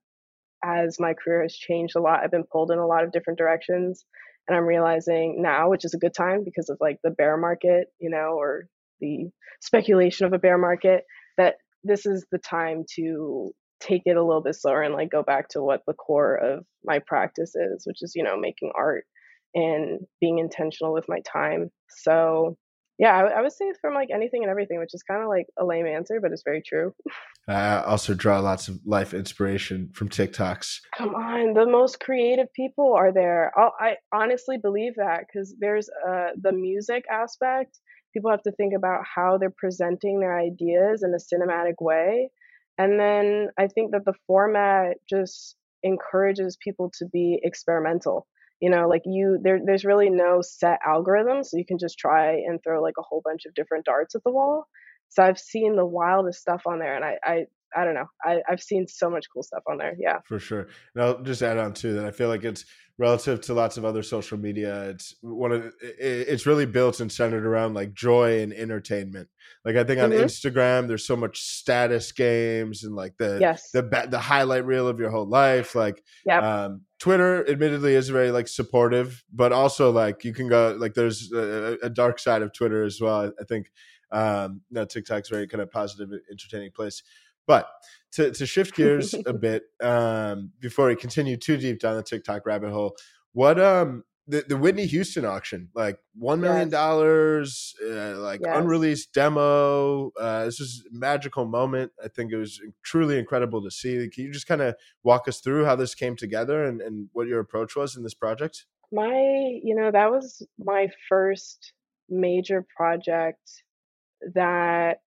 as 0.64 0.98
my 1.00 1.14
career 1.14 1.42
has 1.42 1.54
changed 1.54 1.96
a 1.96 2.00
lot, 2.00 2.20
I've 2.22 2.30
been 2.30 2.44
pulled 2.50 2.70
in 2.70 2.78
a 2.78 2.86
lot 2.86 3.04
of 3.04 3.12
different 3.12 3.38
directions. 3.38 4.04
And 4.48 4.56
I'm 4.56 4.64
realizing 4.64 5.42
now, 5.42 5.70
which 5.70 5.84
is 5.84 5.94
a 5.94 5.98
good 5.98 6.14
time 6.14 6.42
because 6.44 6.70
of 6.70 6.78
like 6.80 6.98
the 7.04 7.10
bear 7.10 7.36
market, 7.36 7.86
you 7.98 8.10
know, 8.10 8.36
or 8.38 8.66
the 9.00 9.30
speculation 9.60 10.26
of 10.26 10.32
a 10.32 10.38
bear 10.38 10.58
market, 10.58 11.04
that 11.36 11.56
this 11.84 12.04
is 12.04 12.26
the 12.32 12.38
time 12.38 12.84
to 12.96 13.52
take 13.80 14.02
it 14.04 14.16
a 14.16 14.24
little 14.24 14.42
bit 14.42 14.54
slower 14.54 14.82
and 14.82 14.94
like 14.94 15.10
go 15.10 15.22
back 15.22 15.48
to 15.50 15.62
what 15.62 15.82
the 15.86 15.94
core 15.94 16.36
of 16.36 16.64
my 16.84 17.00
practice 17.06 17.54
is, 17.54 17.82
which 17.84 18.02
is, 18.02 18.12
you 18.14 18.22
know, 18.22 18.36
making 18.36 18.72
art 18.76 19.04
and 19.54 20.00
being 20.20 20.38
intentional 20.38 20.92
with 20.92 21.06
my 21.08 21.20
time. 21.32 21.70
So 21.88 22.56
yeah, 23.00 23.16
I, 23.16 23.38
I 23.38 23.40
would 23.40 23.52
say 23.52 23.72
from 23.80 23.94
like 23.94 24.10
anything 24.12 24.42
and 24.42 24.50
everything, 24.50 24.78
which 24.78 24.92
is 24.92 25.02
kind 25.02 25.22
of 25.22 25.28
like 25.28 25.46
a 25.58 25.64
lame 25.64 25.86
answer, 25.86 26.20
but 26.20 26.32
it's 26.32 26.42
very 26.44 26.62
true. 26.62 26.92
I 27.48 27.82
also 27.82 28.12
draw 28.12 28.38
lots 28.40 28.68
of 28.68 28.78
life 28.84 29.14
inspiration 29.14 29.90
from 29.94 30.10
TikToks. 30.10 30.80
Come 30.96 31.14
on, 31.14 31.54
the 31.54 31.66
most 31.66 31.98
creative 31.98 32.52
people 32.52 32.92
are 32.92 33.10
there. 33.10 33.52
I'll, 33.58 33.72
i 33.80 33.96
honestly 34.12 34.58
believe 34.58 34.96
that 34.96 35.20
because 35.26 35.54
there's 35.58 35.88
uh, 36.06 36.28
the 36.40 36.52
music 36.52 37.04
aspect. 37.10 37.78
People 38.12 38.30
have 38.30 38.42
to 38.42 38.52
think 38.52 38.74
about 38.76 39.00
how 39.14 39.38
they're 39.38 39.54
presenting 39.56 40.20
their 40.20 40.38
ideas 40.38 41.02
in 41.02 41.14
a 41.14 41.34
cinematic 41.34 41.76
way. 41.80 42.28
And 42.80 42.98
then 42.98 43.48
I 43.58 43.66
think 43.66 43.92
that 43.92 44.06
the 44.06 44.14
format 44.26 44.96
just 45.08 45.56
encourages 45.82 46.56
people 46.56 46.90
to 46.98 47.06
be 47.06 47.38
experimental 47.42 48.26
you 48.60 48.68
know 48.68 48.86
like 48.86 49.00
you 49.06 49.38
there 49.42 49.58
there's 49.64 49.84
really 49.84 50.10
no 50.10 50.42
set 50.42 50.78
algorithm 50.86 51.42
so 51.42 51.56
you 51.56 51.64
can 51.64 51.78
just 51.78 51.98
try 51.98 52.32
and 52.32 52.60
throw 52.62 52.82
like 52.82 52.96
a 52.98 53.02
whole 53.02 53.22
bunch 53.24 53.46
of 53.46 53.54
different 53.54 53.86
darts 53.86 54.14
at 54.14 54.22
the 54.24 54.30
wall 54.30 54.66
so 55.08 55.22
i've 55.22 55.38
seen 55.38 55.76
the 55.76 55.86
wildest 55.86 56.38
stuff 56.38 56.62
on 56.66 56.78
there 56.78 56.94
and 56.94 57.02
i 57.02 57.16
i 57.24 57.44
I 57.74 57.84
don't 57.84 57.94
know. 57.94 58.06
I, 58.24 58.42
I've 58.48 58.62
seen 58.62 58.86
so 58.88 59.08
much 59.10 59.26
cool 59.32 59.42
stuff 59.42 59.62
on 59.70 59.78
there. 59.78 59.94
Yeah. 59.98 60.18
For 60.24 60.38
sure. 60.38 60.66
And 60.94 61.04
I'll 61.04 61.22
just 61.22 61.42
add 61.42 61.58
on 61.58 61.72
to 61.74 61.94
that. 61.94 62.06
I 62.06 62.10
feel 62.10 62.28
like 62.28 62.44
it's 62.44 62.64
relative 63.00 63.40
to 63.40 63.54
lots 63.54 63.78
of 63.78 63.84
other 63.86 64.02
social 64.02 64.36
media. 64.36 64.90
It's 64.90 65.14
one 65.22 65.52
of 65.52 65.72
it's 65.80 66.44
really 66.44 66.66
built 66.66 67.00
and 67.00 67.10
centered 67.10 67.46
around 67.46 67.72
like 67.72 67.94
joy 67.94 68.42
and 68.42 68.52
entertainment. 68.52 69.30
Like 69.64 69.76
I 69.76 69.84
think 69.84 70.02
on 70.02 70.10
mm-hmm. 70.10 70.22
Instagram, 70.22 70.86
there's 70.86 71.06
so 71.06 71.16
much 71.16 71.40
status 71.40 72.12
games 72.12 72.84
and 72.84 72.94
like 72.94 73.16
the 73.16 73.38
yes. 73.40 73.70
the 73.70 73.82
the 74.10 74.18
highlight 74.18 74.66
reel 74.66 74.86
of 74.86 75.00
your 75.00 75.08
whole 75.08 75.26
life. 75.26 75.74
Like 75.74 76.04
yep. 76.26 76.42
um, 76.42 76.82
Twitter, 76.98 77.48
admittedly, 77.48 77.94
is 77.94 78.10
very 78.10 78.30
like 78.30 78.48
supportive, 78.48 79.24
but 79.32 79.50
also 79.50 79.90
like 79.90 80.22
you 80.22 80.34
can 80.34 80.46
go 80.46 80.76
like 80.78 80.92
there's 80.92 81.32
a, 81.32 81.78
a 81.82 81.88
dark 81.88 82.18
side 82.18 82.42
of 82.42 82.52
Twitter 82.52 82.84
as 82.84 83.00
well. 83.00 83.32
I 83.40 83.44
think 83.44 83.70
um, 84.12 84.60
no, 84.70 84.84
TikTok's 84.84 85.30
very 85.30 85.46
kind 85.46 85.62
of 85.62 85.70
positive, 85.70 86.10
entertaining 86.30 86.72
place. 86.72 87.02
But 87.50 87.68
to, 88.12 88.30
to 88.30 88.46
shift 88.46 88.76
gears 88.76 89.12
a 89.26 89.32
bit 89.48 89.64
um, 89.82 90.52
before 90.60 90.86
we 90.86 90.94
continue 90.94 91.36
too 91.36 91.56
deep 91.56 91.80
down 91.80 91.96
the 91.96 92.02
TikTok 92.04 92.46
rabbit 92.46 92.70
hole, 92.70 92.94
what 93.32 93.58
um 93.58 94.04
the, 94.28 94.44
the 94.46 94.56
Whitney 94.56 94.86
Houston 94.86 95.24
auction, 95.24 95.68
like 95.74 95.98
one 96.14 96.40
million 96.40 96.68
dollars, 96.70 97.74
yes. 97.82 97.90
uh, 97.90 98.20
like 98.20 98.40
yes. 98.44 98.56
unreleased 98.56 99.12
demo. 99.12 100.12
Uh, 100.12 100.44
this 100.44 100.60
was 100.60 100.84
a 100.88 100.96
magical 100.96 101.44
moment. 101.44 101.90
I 102.02 102.06
think 102.06 102.30
it 102.30 102.36
was 102.36 102.60
truly 102.84 103.18
incredible 103.18 103.64
to 103.64 103.70
see. 103.72 104.08
Can 104.08 104.26
you 104.26 104.32
just 104.32 104.46
kind 104.46 104.62
of 104.62 104.76
walk 105.02 105.26
us 105.26 105.40
through 105.40 105.64
how 105.64 105.74
this 105.74 105.96
came 105.96 106.14
together 106.14 106.64
and, 106.64 106.80
and 106.80 107.08
what 107.12 107.26
your 107.26 107.40
approach 107.40 107.74
was 107.74 107.96
in 107.96 108.04
this 108.04 108.14
project? 108.14 108.66
My, 108.92 109.10
you 109.64 109.74
know, 109.74 109.90
that 109.90 110.12
was 110.12 110.46
my 110.56 110.86
first 111.08 111.72
major 112.08 112.64
project 112.76 113.64
that 114.34 114.98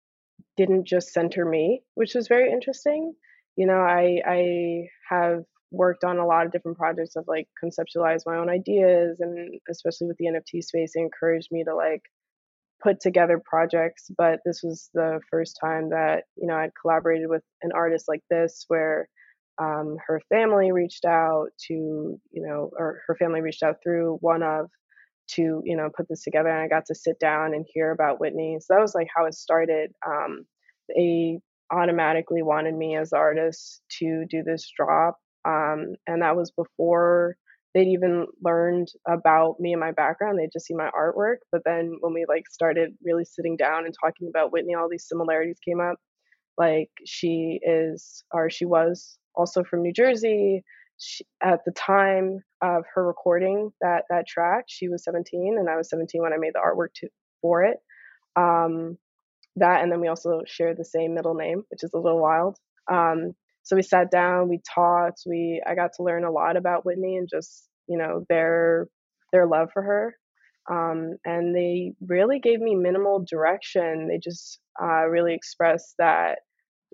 didn't 0.56 0.86
just 0.86 1.12
center 1.12 1.44
me, 1.44 1.82
which 1.94 2.14
was 2.14 2.28
very 2.28 2.50
interesting. 2.50 3.14
You 3.56 3.66
know, 3.66 3.80
I 3.80 4.20
I 4.26 4.88
have 5.08 5.44
worked 5.70 6.04
on 6.04 6.18
a 6.18 6.26
lot 6.26 6.46
of 6.46 6.52
different 6.52 6.78
projects 6.78 7.16
of 7.16 7.24
like 7.26 7.48
conceptualize 7.62 8.22
my 8.26 8.36
own 8.36 8.50
ideas 8.50 9.20
and 9.20 9.58
especially 9.70 10.06
with 10.06 10.18
the 10.18 10.26
NFT 10.26 10.62
space, 10.62 10.92
it 10.94 11.00
encouraged 11.00 11.48
me 11.50 11.64
to 11.64 11.74
like 11.74 12.02
put 12.82 13.00
together 13.00 13.40
projects. 13.44 14.10
But 14.16 14.40
this 14.44 14.60
was 14.62 14.90
the 14.92 15.20
first 15.30 15.58
time 15.60 15.90
that, 15.90 16.24
you 16.36 16.46
know, 16.46 16.56
I'd 16.56 16.72
collaborated 16.80 17.28
with 17.28 17.42
an 17.62 17.72
artist 17.74 18.06
like 18.08 18.22
this 18.30 18.64
where 18.68 19.08
um, 19.58 19.96
her 20.06 20.20
family 20.28 20.72
reached 20.72 21.04
out 21.04 21.48
to, 21.68 21.74
you 21.74 22.20
know, 22.46 22.70
or 22.76 23.00
her 23.06 23.14
family 23.16 23.40
reached 23.40 23.62
out 23.62 23.76
through 23.82 24.18
OneOf 24.22 24.68
to 25.34 25.62
you 25.64 25.76
know 25.76 25.88
put 25.96 26.08
this 26.08 26.22
together 26.22 26.48
and 26.48 26.62
i 26.62 26.68
got 26.68 26.86
to 26.86 26.94
sit 26.94 27.18
down 27.18 27.54
and 27.54 27.66
hear 27.72 27.90
about 27.90 28.20
whitney 28.20 28.58
so 28.60 28.74
that 28.74 28.80
was 28.80 28.94
like 28.94 29.08
how 29.14 29.24
it 29.26 29.34
started 29.34 29.90
um, 30.06 30.44
a 30.98 31.38
automatically 31.72 32.42
wanted 32.42 32.74
me 32.74 32.96
as 32.96 33.12
artist 33.12 33.80
to 33.98 34.24
do 34.28 34.42
this 34.42 34.70
drop. 34.76 35.18
Um, 35.44 35.94
and 36.06 36.22
that 36.22 36.36
was 36.36 36.52
before 36.52 37.36
they'd 37.74 37.88
even 37.88 38.26
learned 38.42 38.88
about 39.08 39.58
me 39.58 39.72
and 39.72 39.80
my 39.80 39.92
background. 39.92 40.38
They'd 40.38 40.52
just 40.52 40.66
see 40.66 40.74
my 40.74 40.90
artwork. 40.90 41.36
But 41.50 41.62
then 41.64 41.96
when 42.00 42.12
we 42.12 42.26
like 42.28 42.44
started 42.50 42.90
really 43.02 43.24
sitting 43.24 43.56
down 43.56 43.86
and 43.86 43.94
talking 43.98 44.28
about 44.28 44.52
Whitney, 44.52 44.74
all 44.74 44.88
these 44.90 45.08
similarities 45.08 45.58
came 45.66 45.80
up. 45.80 45.96
Like 46.58 46.90
she 47.06 47.58
is, 47.62 48.24
or 48.30 48.50
she 48.50 48.66
was 48.66 49.18
also 49.34 49.64
from 49.64 49.82
New 49.82 49.92
Jersey. 49.92 50.62
She, 50.98 51.24
at 51.42 51.60
the 51.64 51.72
time 51.72 52.40
of 52.60 52.84
her 52.94 53.06
recording 53.06 53.72
that 53.80 54.04
that 54.10 54.26
track, 54.26 54.64
she 54.68 54.88
was 54.88 55.04
17, 55.04 55.56
and 55.58 55.68
I 55.68 55.76
was 55.76 55.90
17 55.90 56.22
when 56.22 56.32
I 56.32 56.38
made 56.38 56.54
the 56.54 56.60
artwork 56.60 56.92
to, 56.96 57.08
for 57.40 57.64
it. 57.64 57.78
Um, 58.36 58.98
that, 59.56 59.82
and 59.82 59.92
then 59.92 60.00
we 60.00 60.08
also 60.08 60.42
share 60.46 60.74
the 60.74 60.84
same 60.84 61.14
middle 61.14 61.34
name, 61.34 61.64
which 61.70 61.82
is 61.82 61.92
a 61.94 61.98
little 61.98 62.20
wild. 62.20 62.56
Um, 62.90 63.32
so 63.64 63.76
we 63.76 63.82
sat 63.82 64.10
down, 64.10 64.48
we 64.48 64.60
talked, 64.74 65.22
we 65.26 65.62
I 65.66 65.74
got 65.74 65.90
to 65.96 66.02
learn 66.02 66.24
a 66.24 66.30
lot 66.30 66.56
about 66.56 66.84
Whitney 66.84 67.16
and 67.16 67.28
just 67.28 67.68
you 67.86 67.98
know 67.98 68.24
their 68.28 68.88
their 69.32 69.46
love 69.46 69.70
for 69.72 69.82
her. 69.82 70.16
Um, 70.70 71.16
and 71.24 71.54
they 71.54 71.94
really 72.06 72.38
gave 72.38 72.60
me 72.60 72.74
minimal 72.74 73.24
direction. 73.28 74.08
They 74.08 74.18
just 74.18 74.60
uh, 74.80 75.06
really 75.08 75.34
expressed 75.34 75.94
that 75.98 76.38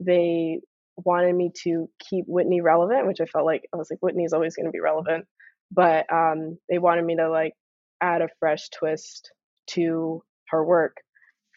they 0.00 0.61
wanted 1.05 1.35
me 1.35 1.52
to 1.64 1.88
keep 1.99 2.25
Whitney 2.26 2.61
relevant, 2.61 3.07
which 3.07 3.21
I 3.21 3.26
felt 3.26 3.47
like 3.47 3.69
I 3.73 3.76
was 3.76 3.88
like 3.90 4.00
Whitney's 4.00 4.33
always 4.33 4.57
going 4.57 4.67
to 4.67 4.73
be 4.73 4.81
relevant, 4.81 5.26
but 5.71 6.07
um, 6.12 6.59
they 6.69 6.78
wanted 6.78 7.05
me 7.05 7.17
to 7.17 7.31
like 7.31 7.55
add 8.00 8.23
a 8.23 8.28
fresh 8.40 8.69
twist 8.71 9.31
to 9.69 10.23
her 10.49 10.64
work. 10.64 10.97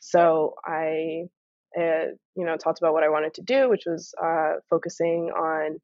So 0.02 0.56
I, 0.66 1.24
uh, 1.78 2.14
you 2.36 2.46
know, 2.46 2.58
talked 2.58 2.80
about 2.80 2.94
what 2.94 3.04
I 3.04 3.10
wanted 3.10 3.34
to 3.36 3.42
do, 3.44 3.70
which 3.70 3.84
was 3.86 4.14
uh, 4.24 4.54
focusing 4.70 5.32
on 5.36 5.78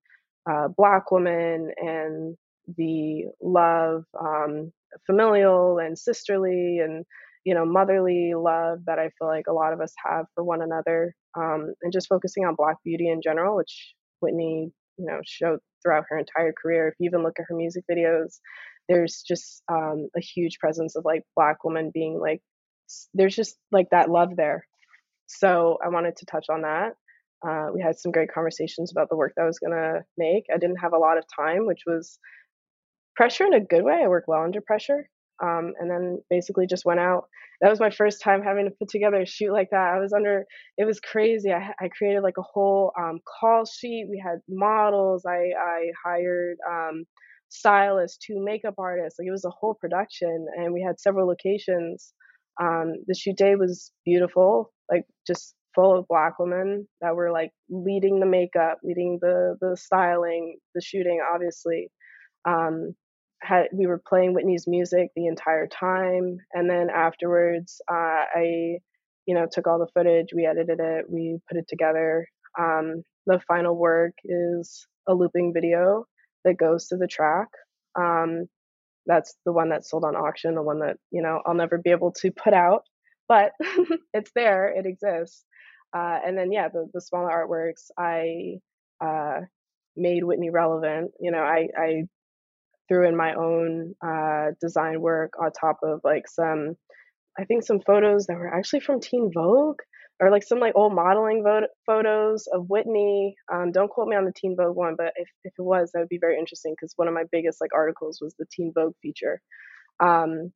uh, 0.49 0.67
Black 0.75 1.11
women 1.11 1.71
and 1.77 2.37
the 2.77 3.25
love, 3.41 4.03
um, 4.19 4.71
familial 5.05 5.79
and 5.79 5.97
sisterly 5.97 6.79
and 6.79 7.05
you 7.47 7.53
know 7.53 7.65
motherly 7.65 8.33
love 8.35 8.79
that 8.87 8.99
I 8.99 9.09
feel 9.17 9.29
like 9.29 9.45
a 9.47 9.53
lot 9.53 9.71
of 9.71 9.79
us 9.79 9.93
have 10.05 10.25
for 10.35 10.43
one 10.43 10.61
another, 10.61 11.15
um, 11.37 11.73
and 11.81 11.93
just 11.93 12.09
focusing 12.09 12.43
on 12.43 12.55
Black 12.55 12.75
beauty 12.83 13.07
in 13.09 13.21
general, 13.23 13.55
which 13.55 13.93
Whitney, 14.19 14.69
you 14.97 15.05
know, 15.05 15.21
showed 15.23 15.59
throughout 15.81 16.03
her 16.09 16.17
entire 16.17 16.51
career. 16.61 16.89
If 16.89 16.95
you 16.99 17.07
even 17.07 17.23
look 17.23 17.39
at 17.39 17.45
her 17.47 17.55
music 17.55 17.85
videos, 17.89 18.39
there's 18.89 19.23
just 19.25 19.63
um, 19.71 20.09
a 20.13 20.19
huge 20.19 20.59
presence 20.59 20.97
of 20.97 21.05
like 21.05 21.23
Black 21.37 21.63
women 21.63 21.89
being 21.93 22.19
like 22.19 22.41
there's 23.13 23.35
just 23.35 23.55
like 23.71 23.87
that 23.91 24.09
love 24.09 24.35
there. 24.35 24.67
So 25.27 25.77
I 25.81 25.87
wanted 25.87 26.17
to 26.17 26.25
touch 26.25 26.47
on 26.49 26.63
that. 26.63 26.95
Uh, 27.47 27.67
we 27.73 27.81
had 27.81 27.97
some 27.97 28.11
great 28.11 28.33
conversations 28.33 28.91
about 28.91 29.07
the 29.07 29.15
work 29.15 29.31
that 29.37 29.43
I 29.43 29.45
was 29.45 29.59
gonna 29.59 30.03
make. 30.17 30.47
I 30.53 30.57
didn't 30.57 30.81
have 30.81 30.91
a 30.91 30.97
lot 30.97 31.17
of 31.17 31.23
time, 31.33 31.65
which 31.65 31.83
was 31.87 32.19
pressure 33.15 33.45
in 33.45 33.53
a 33.53 33.61
good 33.61 33.83
way. 33.85 34.01
I 34.03 34.09
work 34.09 34.25
well 34.27 34.43
under 34.43 34.59
pressure. 34.59 35.07
Um, 35.41 35.73
and 35.79 35.89
then 35.89 36.21
basically 36.29 36.67
just 36.67 36.85
went 36.85 36.99
out. 36.99 37.25
That 37.61 37.69
was 37.69 37.79
my 37.79 37.89
first 37.89 38.21
time 38.21 38.41
having 38.43 38.65
to 38.65 38.71
put 38.71 38.89
together 38.89 39.21
a 39.21 39.25
shoot 39.25 39.51
like 39.51 39.69
that. 39.71 39.93
I 39.95 39.99
was 39.99 40.13
under, 40.13 40.45
it 40.77 40.85
was 40.85 40.99
crazy. 40.99 41.51
I, 41.51 41.73
I 41.79 41.89
created 41.89 42.21
like 42.21 42.37
a 42.37 42.43
whole 42.43 42.91
um, 42.99 43.19
call 43.39 43.65
sheet. 43.65 44.07
We 44.09 44.21
had 44.23 44.39
models. 44.47 45.25
I, 45.27 45.49
I 45.59 45.91
hired 46.03 46.57
um, 46.69 47.05
stylists, 47.49 48.17
two 48.17 48.43
makeup 48.43 48.75
artists. 48.77 49.19
Like 49.19 49.27
it 49.27 49.31
was 49.31 49.45
a 49.45 49.49
whole 49.49 49.73
production, 49.73 50.47
and 50.57 50.73
we 50.73 50.81
had 50.81 50.99
several 50.99 51.27
locations. 51.27 52.13
Um, 52.61 52.95
the 53.07 53.15
shoot 53.15 53.37
day 53.37 53.55
was 53.55 53.91
beautiful, 54.05 54.71
like 54.91 55.05
just 55.25 55.55
full 55.75 55.97
of 55.97 56.07
black 56.07 56.39
women 56.39 56.87
that 57.01 57.15
were 57.15 57.31
like 57.31 57.51
leading 57.69 58.19
the 58.19 58.25
makeup, 58.25 58.79
leading 58.83 59.19
the 59.21 59.55
the 59.61 59.77
styling, 59.77 60.57
the 60.73 60.81
shooting, 60.81 61.19
obviously. 61.33 61.89
Um, 62.45 62.95
had 63.41 63.67
we 63.73 63.87
were 63.87 64.01
playing 64.07 64.33
Whitney's 64.33 64.67
music 64.67 65.11
the 65.15 65.27
entire 65.27 65.67
time, 65.67 66.37
and 66.53 66.69
then 66.69 66.89
afterwards, 66.89 67.81
uh, 67.89 68.25
I, 68.35 68.79
you 69.25 69.35
know, 69.35 69.47
took 69.51 69.67
all 69.67 69.79
the 69.79 69.87
footage, 69.93 70.29
we 70.33 70.45
edited 70.45 70.79
it, 70.79 71.05
we 71.09 71.39
put 71.47 71.57
it 71.57 71.67
together. 71.67 72.27
Um, 72.59 73.03
the 73.25 73.39
final 73.47 73.75
work 73.77 74.13
is 74.23 74.87
a 75.07 75.13
looping 75.13 75.53
video 75.53 76.05
that 76.45 76.57
goes 76.57 76.87
to 76.87 76.97
the 76.97 77.07
track. 77.07 77.47
Um, 77.99 78.47
that's 79.05 79.35
the 79.45 79.53
one 79.53 79.69
that's 79.69 79.89
sold 79.89 80.03
on 80.03 80.15
auction, 80.15 80.55
the 80.55 80.61
one 80.61 80.79
that 80.79 80.97
you 81.11 81.21
know 81.21 81.41
I'll 81.45 81.53
never 81.53 81.77
be 81.77 81.91
able 81.91 82.11
to 82.21 82.31
put 82.31 82.53
out, 82.53 82.83
but 83.27 83.51
it's 84.13 84.31
there, 84.35 84.67
it 84.69 84.85
exists. 84.85 85.43
Uh, 85.95 86.19
and 86.25 86.37
then 86.37 86.51
yeah, 86.51 86.67
the 86.69 86.89
the 86.93 87.01
smaller 87.01 87.29
artworks 87.29 87.89
I 87.97 88.59
uh, 89.03 89.41
made 89.95 90.23
Whitney 90.23 90.49
relevant. 90.49 91.11
You 91.19 91.31
know, 91.31 91.39
I 91.39 91.69
I 91.77 92.03
threw 92.87 93.07
in 93.07 93.15
my 93.15 93.33
own 93.33 93.93
uh, 94.05 94.51
design 94.61 95.01
work 95.01 95.33
on 95.41 95.51
top 95.51 95.77
of 95.83 96.01
like 96.03 96.27
some, 96.27 96.75
I 97.37 97.45
think 97.45 97.63
some 97.63 97.79
photos 97.79 98.27
that 98.27 98.37
were 98.37 98.53
actually 98.53 98.81
from 98.81 99.01
Teen 99.01 99.31
Vogue 99.33 99.79
or 100.19 100.31
like 100.31 100.43
some 100.43 100.59
like 100.59 100.73
old 100.75 100.93
modeling 100.93 101.43
vo- 101.43 101.67
photos 101.85 102.47
of 102.51 102.69
Whitney. 102.69 103.35
Um, 103.51 103.71
don't 103.71 103.89
quote 103.89 104.07
me 104.07 104.15
on 104.15 104.25
the 104.25 104.33
Teen 104.35 104.55
Vogue 104.55 104.75
one, 104.75 104.95
but 104.97 105.13
if, 105.15 105.29
if 105.43 105.53
it 105.57 105.61
was, 105.61 105.91
that 105.93 105.99
would 105.99 106.09
be 106.09 106.19
very 106.19 106.39
interesting 106.39 106.73
because 106.73 106.93
one 106.95 107.07
of 107.07 107.13
my 107.13 107.23
biggest 107.31 107.61
like 107.61 107.71
articles 107.75 108.19
was 108.21 108.33
the 108.39 108.45
Teen 108.51 108.71
Vogue 108.73 108.95
feature. 109.01 109.41
Um, 109.99 110.51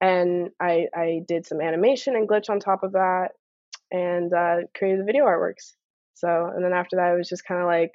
and 0.00 0.50
I, 0.60 0.86
I 0.94 1.20
did 1.28 1.46
some 1.46 1.60
animation 1.60 2.16
and 2.16 2.28
glitch 2.28 2.50
on 2.50 2.58
top 2.58 2.82
of 2.82 2.92
that 2.92 3.28
and 3.92 4.32
uh, 4.32 4.56
created 4.76 5.00
the 5.00 5.04
video 5.04 5.26
artworks. 5.26 5.74
So, 6.14 6.50
and 6.54 6.64
then 6.64 6.72
after 6.72 6.96
that, 6.96 7.12
it 7.12 7.18
was 7.18 7.28
just 7.28 7.44
kind 7.44 7.60
of 7.60 7.66
like 7.66 7.92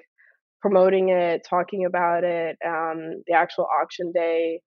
promoting 0.62 1.10
it, 1.10 1.46
talking 1.50 1.86
about 1.86 2.24
it. 2.24 2.58
Um, 2.66 3.24
the 3.28 3.34
actual 3.34 3.66
auction 3.66 4.12
day, 4.12 4.62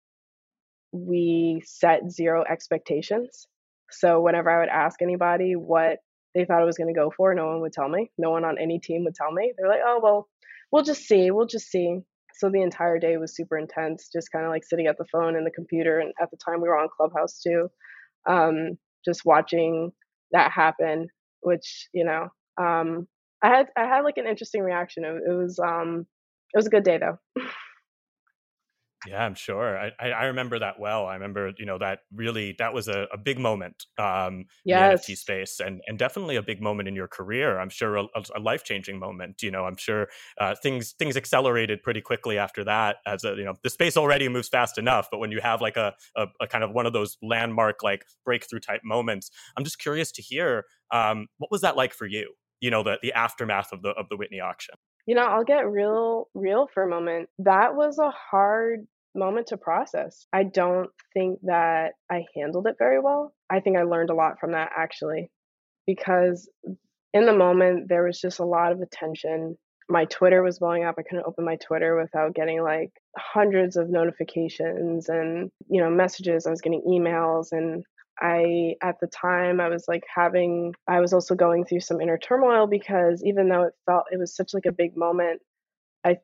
we 0.93 1.63
set 1.65 2.11
zero 2.11 2.45
expectations. 2.51 3.47
So 3.91 4.21
whenever 4.21 4.51
I 4.51 4.61
would 4.61 4.69
ask 4.69 5.03
anybody 5.03 5.55
what 5.57 5.99
they 6.35 6.45
thought 6.45 6.63
it 6.63 6.67
was 6.67 6.79
going 6.79 6.93
to 6.93 6.99
go 6.99 7.13
for, 7.17 7.35
no 7.35 7.47
one 7.47 7.61
would 7.61 7.73
tell 7.73 7.89
me. 7.89 8.11
No 8.19 8.31
one 8.31 8.45
on 8.45 8.59
any 8.59 8.79
team 8.79 9.05
would 9.05 9.15
tell 9.15 9.33
me. 9.33 9.53
They're 9.57 9.69
like, 9.69 9.81
oh, 9.85 10.01
well, 10.03 10.29
we'll 10.71 10.85
just 10.85 11.03
see. 11.03 11.31
We'll 11.31 11.47
just 11.47 11.71
see. 11.71 11.99
So 12.35 12.49
the 12.51 12.63
entire 12.63 12.99
day 12.99 13.17
was 13.17 13.35
super 13.35 13.59
intense, 13.59 14.09
just 14.13 14.33
kind 14.33 14.45
of 14.45 14.51
like 14.51 14.65
sitting 14.65 14.87
at 14.87 14.97
the 14.97 15.05
phone 15.13 15.37
and 15.37 15.47
the 15.47 15.51
computer. 15.51 15.99
And 15.99 16.13
at 16.21 16.31
the 16.31 16.39
time, 16.39 16.61
we 16.61 16.69
were 16.69 16.79
on 16.79 16.89
Clubhouse 16.97 17.41
too, 17.41 17.69
um, 18.29 18.79
just 19.05 19.25
watching 19.25 19.93
that 20.33 20.53
happen, 20.53 21.09
which, 21.41 21.89
you 21.93 22.05
know, 22.05 22.29
um, 22.57 23.07
I 23.43 23.49
had 23.49 23.67
I 23.77 23.85
had 23.85 24.01
like 24.01 24.19
an 24.19 24.27
interesting 24.27 24.63
reaction. 24.63 25.05
It, 25.05 25.23
it 25.29 25.33
was 25.33 25.59
um 25.59 26.07
it 26.55 26.59
was 26.59 26.67
a 26.67 26.71
good 26.71 26.85
day 26.85 26.99
though. 26.99 27.19
Yeah, 29.07 29.25
I'm 29.25 29.35
sure. 29.35 29.79
I, 29.79 30.11
I 30.11 30.25
remember 30.27 30.59
that 30.59 30.79
well. 30.79 31.07
I 31.07 31.15
remember, 31.15 31.53
you 31.59 31.65
know, 31.65 31.79
that 31.79 32.01
really 32.15 32.55
that 32.59 32.75
was 32.75 32.87
a, 32.87 33.07
a 33.11 33.17
big 33.17 33.39
moment 33.39 33.87
um 33.99 34.45
yes. 34.65 34.83
in 34.83 35.15
the 35.15 35.15
NFT 35.15 35.19
space 35.19 35.59
and 35.59 35.81
and 35.87 35.99
definitely 35.99 36.37
a 36.37 36.43
big 36.43 36.61
moment 36.61 36.87
in 36.87 36.95
your 36.95 37.09
career. 37.09 37.59
I'm 37.59 37.71
sure 37.71 37.97
a, 37.97 38.05
a 38.37 38.41
life 38.41 38.63
changing 38.63 38.99
moment. 38.99 39.43
You 39.43 39.53
know, 39.53 39.65
I'm 39.65 39.77
sure 39.77 40.09
uh, 40.39 40.55
things 40.63 40.93
things 40.99 41.17
accelerated 41.17 41.83
pretty 41.83 42.03
quickly 42.03 42.37
after 42.37 42.63
that. 42.65 42.97
As 43.07 43.25
a, 43.25 43.31
you 43.37 43.45
know, 43.45 43.55
the 43.63 43.71
space 43.71 43.97
already 43.97 44.29
moves 44.29 44.49
fast 44.49 44.77
enough, 44.77 45.09
but 45.11 45.17
when 45.17 45.33
you 45.33 45.41
have 45.41 45.63
like 45.63 45.79
a, 45.79 45.95
a, 46.15 46.27
a 46.43 46.47
kind 46.47 46.63
of 46.63 46.73
one 46.73 46.85
of 46.85 46.93
those 46.93 47.17
landmark 47.23 47.83
like 47.83 48.05
breakthrough 48.27 48.61
type 48.61 48.83
moments, 48.85 49.31
I'm 49.57 49.65
just 49.65 49.79
curious 49.79 50.13
to 50.13 50.23
hear 50.23 50.67
um, 50.91 51.29
what 51.39 51.51
was 51.51 51.63
that 51.63 51.75
like 51.75 51.95
for 51.95 52.07
you? 52.07 52.35
You 52.61 52.71
know 52.71 52.83
the 52.83 52.99
the 53.02 53.12
aftermath 53.12 53.73
of 53.73 53.83
the 53.83 53.90
of 53.90 54.09
the 54.09 54.17
Whitney 54.17 54.40
auction. 54.40 54.75
You 55.07 55.14
know, 55.14 55.25
I'll 55.25 55.45
get 55.45 55.69
real 55.71 56.29
real 56.35 56.69
for 56.73 56.83
a 56.83 56.88
moment. 56.88 57.29
That 57.38 57.75
was 57.75 57.99
a 57.99 58.11
hard 58.11 58.87
moment 59.14 59.49
to 59.49 59.57
process. 59.57 60.26
I 60.33 60.45
don't 60.45 60.90
think 61.14 61.40
that 61.43 61.93
I 62.11 62.25
handled 62.37 62.67
it 62.67 62.76
very 62.79 63.00
well. 63.00 63.35
I 63.50 63.61
think 63.61 63.76
I 63.76 63.83
learned 63.83 64.11
a 64.11 64.14
lot 64.14 64.38
from 64.38 64.52
that 64.52 64.71
actually 64.76 65.31
because 65.87 66.49
in 67.12 67.26
the 67.26 67.33
moment 67.33 67.88
there 67.88 68.05
was 68.05 68.21
just 68.21 68.38
a 68.38 68.45
lot 68.45 68.73
of 68.73 68.81
attention. 68.81 69.57
My 69.88 70.05
Twitter 70.05 70.43
was 70.43 70.61
blowing 70.61 70.85
up. 70.85 70.95
I 70.99 71.02
couldn't 71.02 71.26
open 71.26 71.45
my 71.45 71.57
Twitter 71.57 71.97
without 72.00 72.35
getting 72.35 72.62
like 72.62 72.90
hundreds 73.17 73.76
of 73.76 73.90
notifications 73.90 75.09
and, 75.09 75.50
you 75.69 75.83
know, 75.83 75.90
messages. 75.90 76.47
I 76.47 76.50
was 76.50 76.61
getting 76.61 76.85
emails 76.88 77.49
and 77.50 77.83
I, 78.21 78.75
at 78.83 79.00
the 79.00 79.07
time, 79.07 79.61
I 79.61 79.69
was 79.69 79.87
like 79.89 80.05
having, 80.15 80.75
I 80.87 81.00
was 81.00 81.12
also 81.12 81.35
going 81.35 81.65
through 81.65 81.81
some 81.81 82.00
inner 82.00 82.19
turmoil 82.19 82.67
because 82.67 83.23
even 83.25 83.49
though 83.49 83.65
it 83.65 83.75
felt, 83.87 84.05
it 84.12 84.19
was 84.19 84.35
such 84.37 84.55
like 84.55 84.67
a 84.67 84.73
big 84.73 84.97
moment, 84.97 85.41
I 86.05 86.19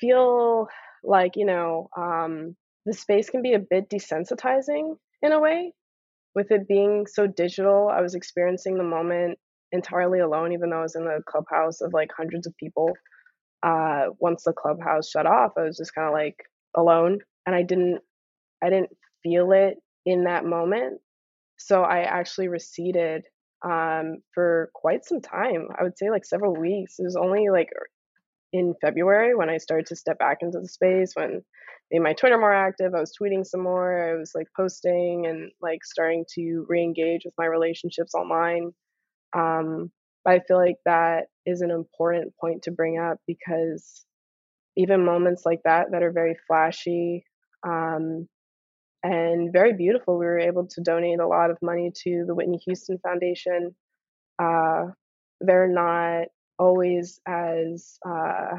feel 0.00 0.68
like, 1.02 1.36
you 1.36 1.46
know, 1.46 1.88
um, 1.96 2.56
the 2.86 2.94
space 2.94 3.30
can 3.30 3.42
be 3.42 3.54
a 3.54 3.58
bit 3.58 3.90
desensitizing 3.90 4.96
in 5.22 5.32
a 5.32 5.40
way. 5.40 5.72
With 6.34 6.50
it 6.50 6.66
being 6.66 7.06
so 7.06 7.26
digital, 7.26 7.88
I 7.88 8.00
was 8.00 8.14
experiencing 8.14 8.76
the 8.76 8.84
moment 8.84 9.38
entirely 9.72 10.20
alone, 10.20 10.52
even 10.52 10.70
though 10.70 10.80
I 10.80 10.82
was 10.82 10.96
in 10.96 11.04
the 11.04 11.22
clubhouse 11.26 11.80
of 11.80 11.92
like 11.92 12.10
hundreds 12.16 12.46
of 12.46 12.56
people. 12.56 12.92
Uh, 13.62 14.06
once 14.18 14.44
the 14.44 14.52
clubhouse 14.52 15.08
shut 15.10 15.26
off, 15.26 15.52
I 15.56 15.62
was 15.62 15.76
just 15.76 15.94
kind 15.94 16.08
of 16.08 16.14
like 16.14 16.36
alone, 16.76 17.18
and 17.46 17.54
I 17.54 17.62
didn't, 17.62 18.00
I 18.62 18.70
didn't 18.70 18.90
feel 19.22 19.52
it 19.52 19.76
in 20.06 20.24
that 20.24 20.44
moment 20.44 21.00
so 21.56 21.82
I 21.82 22.00
actually 22.00 22.48
receded 22.48 23.24
um, 23.64 24.18
for 24.34 24.70
quite 24.74 25.04
some 25.04 25.20
time. 25.20 25.68
I 25.78 25.82
would 25.82 25.96
say 25.98 26.10
like 26.10 26.24
several 26.24 26.54
weeks. 26.54 26.96
It 26.98 27.04
was 27.04 27.16
only 27.16 27.48
like 27.50 27.68
in 28.52 28.74
February 28.80 29.34
when 29.34 29.50
I 29.50 29.58
started 29.58 29.86
to 29.86 29.96
step 29.96 30.18
back 30.18 30.38
into 30.40 30.60
the 30.60 30.68
space 30.68 31.12
when 31.14 31.42
made 31.90 32.00
my 32.02 32.12
Twitter 32.12 32.38
more 32.38 32.52
active. 32.52 32.94
I 32.94 33.00
was 33.00 33.12
tweeting 33.20 33.44
some 33.46 33.62
more. 33.62 34.10
I 34.10 34.18
was 34.18 34.32
like 34.34 34.46
posting 34.56 35.26
and 35.26 35.50
like 35.60 35.84
starting 35.84 36.24
to 36.34 36.66
re-engage 36.68 37.22
with 37.24 37.34
my 37.38 37.46
relationships 37.46 38.14
online. 38.14 38.70
Um, 39.36 39.90
I 40.26 40.40
feel 40.46 40.56
like 40.56 40.76
that 40.86 41.24
is 41.44 41.60
an 41.60 41.70
important 41.70 42.32
point 42.40 42.62
to 42.62 42.72
bring 42.72 42.98
up 42.98 43.18
because 43.26 44.04
even 44.76 45.04
moments 45.04 45.42
like 45.44 45.60
that 45.64 45.88
that 45.92 46.02
are 46.02 46.12
very 46.12 46.36
flashy 46.46 47.24
um, 47.66 48.28
and 49.04 49.52
very 49.52 49.74
beautiful, 49.74 50.18
we 50.18 50.24
were 50.24 50.38
able 50.38 50.66
to 50.66 50.80
donate 50.80 51.20
a 51.20 51.26
lot 51.26 51.50
of 51.50 51.58
money 51.60 51.92
to 52.04 52.24
the 52.26 52.34
Whitney 52.34 52.58
Houston 52.64 52.98
Foundation. 52.98 53.76
Uh, 54.42 54.86
they're 55.42 55.68
not 55.68 56.28
always 56.58 57.20
as 57.28 57.98
uh, 58.08 58.56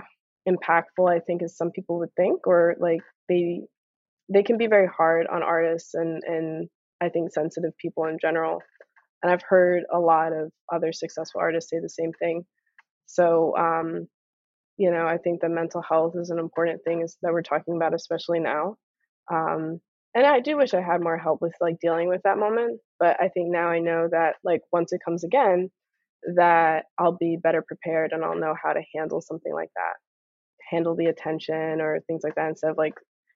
impactful, 0.47 1.09
I 1.09 1.19
think, 1.19 1.41
as 1.41 1.57
some 1.57 1.71
people 1.71 1.97
would 1.97 2.13
think, 2.15 2.45
or 2.45 2.75
like 2.79 3.01
they 3.27 3.61
they 4.31 4.43
can 4.43 4.57
be 4.57 4.67
very 4.67 4.87
hard 4.87 5.25
on 5.27 5.41
artists 5.41 5.95
and 5.95 6.21
and 6.23 6.69
I 7.01 7.09
think 7.09 7.33
sensitive 7.33 7.75
people 7.77 8.05
in 8.05 8.19
general. 8.21 8.61
And 9.23 9.31
I've 9.31 9.41
heard 9.41 9.83
a 9.91 9.99
lot 9.99 10.31
of 10.31 10.51
other 10.71 10.93
successful 10.93 11.41
artists 11.41 11.71
say 11.71 11.79
the 11.79 11.89
same 11.89 12.13
thing. 12.13 12.45
So 13.07 13.57
um, 13.57 14.07
you 14.77 14.91
know, 14.91 15.07
I 15.07 15.17
think 15.17 15.41
that 15.41 15.49
mental 15.49 15.81
health 15.81 16.13
is 16.17 16.29
an 16.29 16.37
important 16.37 16.83
thing 16.83 17.01
is, 17.01 17.17
that 17.23 17.33
we're 17.33 17.41
talking 17.41 17.75
about, 17.75 17.95
especially 17.95 18.39
now. 18.39 18.75
Um, 19.33 19.79
and 20.15 20.25
I 20.25 20.39
do 20.39 20.55
wish 20.55 20.73
I 20.73 20.81
had 20.81 21.01
more 21.01 21.17
help 21.17 21.41
with 21.41 21.53
like 21.59 21.79
dealing 21.81 22.07
with 22.07 22.21
that 22.23 22.37
moment. 22.37 22.79
But 22.99 23.17
I 23.21 23.27
think 23.27 23.51
now 23.51 23.67
I 23.67 23.79
know 23.79 24.07
that 24.09 24.35
like 24.45 24.61
once 24.71 24.93
it 24.93 25.01
comes 25.03 25.25
again, 25.25 25.69
that 26.35 26.85
I'll 26.97 27.17
be 27.19 27.37
better 27.41 27.61
prepared 27.61 28.13
and 28.13 28.23
I'll 28.23 28.39
know 28.39 28.55
how 28.61 28.71
to 28.71 28.81
handle 28.95 29.21
something 29.21 29.53
like 29.53 29.69
that, 29.75 29.93
handle 30.71 30.95
the 30.95 31.07
attention 31.07 31.81
or 31.81 31.99
things 32.07 32.21
like 32.23 32.35
that 32.35 32.47
instead 32.47 32.71
of 32.71 32.77
like 32.77 32.95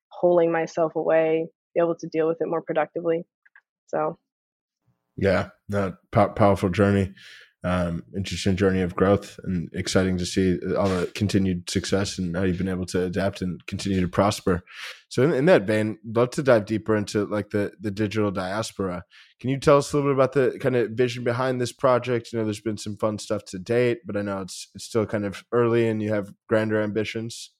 holding 0.09 0.53
myself 0.53 0.95
away, 0.95 1.47
be 1.75 1.81
able 1.81 1.95
to 1.95 2.07
deal 2.07 2.27
with 2.27 2.37
it 2.39 2.47
more 2.47 2.61
productively. 2.61 3.25
So, 3.87 4.17
yeah, 5.17 5.49
that 5.67 5.97
powerful 6.11 6.69
journey 6.69 7.13
um, 7.63 8.03
interesting 8.15 8.55
journey 8.55 8.81
of 8.81 8.95
growth 8.95 9.37
and 9.43 9.69
exciting 9.73 10.17
to 10.17 10.25
see 10.25 10.59
all 10.77 10.87
the 10.87 11.11
continued 11.13 11.69
success 11.69 12.17
and 12.17 12.35
how 12.35 12.43
you've 12.43 12.57
been 12.57 12.69
able 12.69 12.85
to 12.85 13.03
adapt 13.03 13.41
and 13.41 13.65
continue 13.65 13.99
to 13.99 14.07
prosper. 14.07 14.63
So 15.09 15.23
in, 15.23 15.33
in 15.33 15.45
that 15.45 15.63
vein, 15.63 15.97
love 16.05 16.29
to 16.31 16.43
dive 16.43 16.65
deeper 16.65 16.95
into 16.95 17.25
like 17.25 17.49
the 17.49 17.73
the 17.79 17.91
digital 17.91 18.31
diaspora. 18.31 19.03
Can 19.41 19.49
you 19.49 19.59
tell 19.59 19.77
us 19.77 19.91
a 19.91 19.97
little 19.97 20.11
bit 20.11 20.15
about 20.15 20.33
the 20.33 20.57
kind 20.59 20.75
of 20.75 20.91
vision 20.91 21.23
behind 21.23 21.59
this 21.59 21.73
project? 21.73 22.31
You 22.31 22.39
know, 22.39 22.45
there's 22.45 22.61
been 22.61 22.77
some 22.77 22.95
fun 22.95 23.19
stuff 23.19 23.43
to 23.45 23.59
date, 23.59 23.99
but 24.05 24.15
I 24.15 24.21
know 24.21 24.41
it's 24.41 24.69
it's 24.73 24.85
still 24.85 25.05
kind 25.05 25.25
of 25.25 25.43
early 25.51 25.87
and 25.87 26.01
you 26.01 26.13
have 26.13 26.31
grander 26.47 26.81
ambitions. 26.81 27.51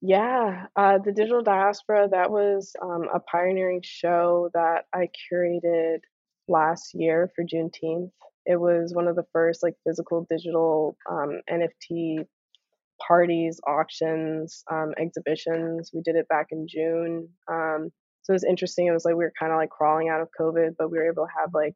Yeah, 0.00 0.66
uh, 0.76 0.98
the 1.04 1.12
digital 1.12 1.42
diaspora 1.42 2.08
that 2.10 2.30
was 2.30 2.72
um, 2.80 3.08
a 3.12 3.18
pioneering 3.18 3.80
show 3.82 4.48
that 4.54 4.84
I 4.92 5.08
curated 5.32 5.98
last 6.46 6.94
year 6.94 7.30
for 7.34 7.44
Juneteenth. 7.44 8.10
It 8.48 8.58
was 8.58 8.94
one 8.94 9.08
of 9.08 9.14
the 9.14 9.26
first 9.32 9.62
like 9.62 9.74
physical 9.86 10.26
digital 10.30 10.96
um, 11.08 11.42
NFT 11.50 12.24
parties, 13.06 13.60
auctions, 13.66 14.64
um, 14.72 14.92
exhibitions. 14.98 15.90
We 15.92 16.00
did 16.00 16.16
it 16.16 16.26
back 16.28 16.46
in 16.50 16.66
June. 16.66 17.28
Um, 17.46 17.90
so 18.22 18.32
it 18.32 18.36
was 18.36 18.44
interesting. 18.44 18.86
It 18.86 18.92
was 18.92 19.04
like 19.04 19.14
we 19.14 19.24
were 19.24 19.32
kind 19.38 19.52
of 19.52 19.58
like 19.58 19.68
crawling 19.68 20.08
out 20.08 20.22
of 20.22 20.28
COVID, 20.40 20.76
but 20.78 20.90
we 20.90 20.96
were 20.96 21.10
able 21.10 21.26
to 21.26 21.32
have 21.38 21.50
like 21.52 21.74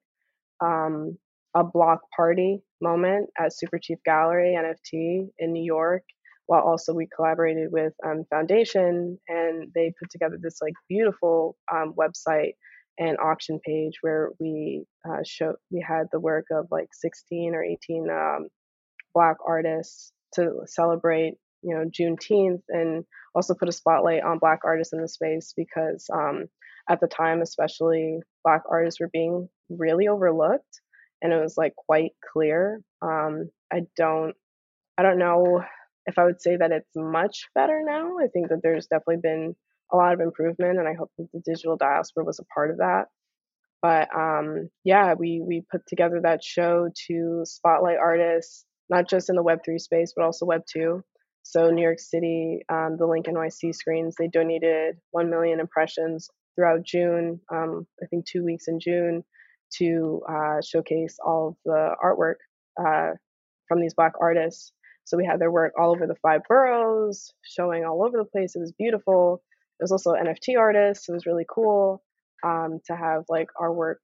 um, 0.65 1.19
a 1.55 1.63
block 1.63 2.01
party 2.17 2.63
moment 2.81 3.29
at 3.39 3.53
Superchief 3.53 3.99
Gallery 4.07 4.57
NFT 4.59 5.29
in 5.39 5.53
New 5.53 5.65
York. 5.65 6.05
While 6.47 6.63
also 6.63 6.95
we 6.95 7.07
collaborated 7.15 7.69
with 7.71 7.93
um, 8.05 8.25
Foundation 8.31 9.19
and 9.29 9.71
they 9.75 9.93
put 9.99 10.11
together 10.11 10.39
this 10.41 10.57
like 10.63 10.75
beautiful 10.89 11.57
um, 11.71 11.93
website 11.99 12.55
an 12.99 13.17
auction 13.17 13.59
page 13.65 13.95
where 14.03 14.31
we 14.39 14.85
uh, 15.09 15.23
show 15.25 15.55
we 15.71 15.85
had 15.87 16.07
the 16.13 16.21
work 16.21 16.47
of 16.51 16.67
like 16.71 16.89
16 16.93 17.55
or 17.55 17.65
18 17.65 18.09
um, 18.11 18.49
black 19.15 19.37
artists 19.47 20.13
to 20.35 20.61
celebrate 20.67 21.35
you 21.63 21.75
know 21.75 21.85
Juneteenth 21.85 22.63
and 22.69 23.05
also 23.35 23.55
put 23.55 23.69
a 23.69 23.73
spotlight 23.73 24.23
on 24.23 24.39
black 24.39 24.61
artists 24.65 24.93
in 24.93 25.01
the 25.01 25.09
space 25.09 25.55
because 25.57 26.09
um, 26.13 26.47
at 26.89 27.01
the 27.01 27.07
time 27.07 27.41
especially 27.41 28.19
black 28.45 28.63
artists 28.71 29.01
were 29.01 29.11
being 29.13 29.49
really 29.71 30.09
overlooked 30.09 30.81
and 31.23 31.33
it 31.33 31.41
was 31.41 31.57
like 31.57 31.75
quite 31.77 32.13
clear. 32.33 32.81
Um, 33.01 33.49
I 33.73 33.83
don't 33.97 34.35
I 34.99 35.03
don't 35.03 35.19
know 35.19 35.63
if 36.07 36.19
I 36.19 36.25
would 36.25 36.43
say 36.43 36.57
that 36.57 36.73
it's 36.73 36.91
much 36.95 37.47
better 37.55 37.81
now. 37.85 38.19
I 38.19 38.27
think 38.27 38.49
that 38.49 38.61
there's 38.63 38.89
definitely 38.89 39.21
been 39.23 39.57
a 39.91 39.97
lot 39.97 40.15
of 40.15 40.21
improvement, 40.21 40.79
and 40.79 40.89
I 40.89 40.95
hope 40.95 41.11
that 41.19 41.29
the 41.33 41.41
digital 41.45 41.77
diaspora 41.77 42.25
was 42.25 42.39
a 42.39 42.45
part 42.55 42.71
of 42.71 42.79
that. 42.79 43.07
But 43.81 44.09
um, 44.15 44.69
yeah, 44.85 45.15
we 45.15 45.43
we 45.45 45.65
put 45.71 45.83
together 45.87 46.21
that 46.23 46.45
show 46.45 46.89
to 47.09 47.43
spotlight 47.45 47.99
artists, 47.99 48.65
not 48.89 49.09
just 49.09 49.29
in 49.29 49.37
the 49.37 49.43
Web 49.43 49.61
three 49.65 49.79
space, 49.79 50.13
but 50.17 50.25
also 50.25 50.47
Web 50.47 50.63
two. 50.71 51.03
So 51.43 51.71
New 51.71 51.83
York 51.83 51.99
City, 51.99 52.63
um, 52.69 52.97
the 52.99 53.07
LinkNYC 53.07 53.75
screens, 53.75 54.15
they 54.17 54.29
donated 54.29 54.97
one 55.11 55.29
million 55.29 55.59
impressions 55.59 56.29
throughout 56.55 56.85
June. 56.85 57.41
Um, 57.53 57.87
I 58.03 58.07
think 58.07 58.27
two 58.27 58.45
weeks 58.45 58.69
in 58.69 58.79
June 58.79 59.25
to 59.79 60.23
uh, 60.29 60.61
showcase 60.65 61.17
all 61.25 61.49
of 61.49 61.57
the 61.65 61.95
artwork 62.05 62.37
uh, 62.81 63.17
from 63.67 63.81
these 63.81 63.95
Black 63.95 64.13
artists. 64.21 64.73
So 65.05 65.17
we 65.17 65.27
had 65.27 65.41
their 65.41 65.51
work 65.51 65.73
all 65.77 65.91
over 65.91 66.07
the 66.07 66.15
five 66.23 66.43
boroughs, 66.49 67.33
showing 67.43 67.85
all 67.85 68.05
over 68.05 68.19
the 68.19 68.25
place. 68.25 68.55
It 68.55 68.61
was 68.61 68.73
beautiful. 68.73 69.43
Was 69.83 69.93
also 69.93 70.13
NFT 70.13 70.59
artist. 70.59 71.09
It 71.09 71.13
was 71.13 71.27
really 71.27 71.47
cool 71.53 72.03
um, 72.45 72.81
to 72.87 72.97
have 72.97 73.25
like 73.29 73.49
our 73.61 73.73
work 73.73 73.99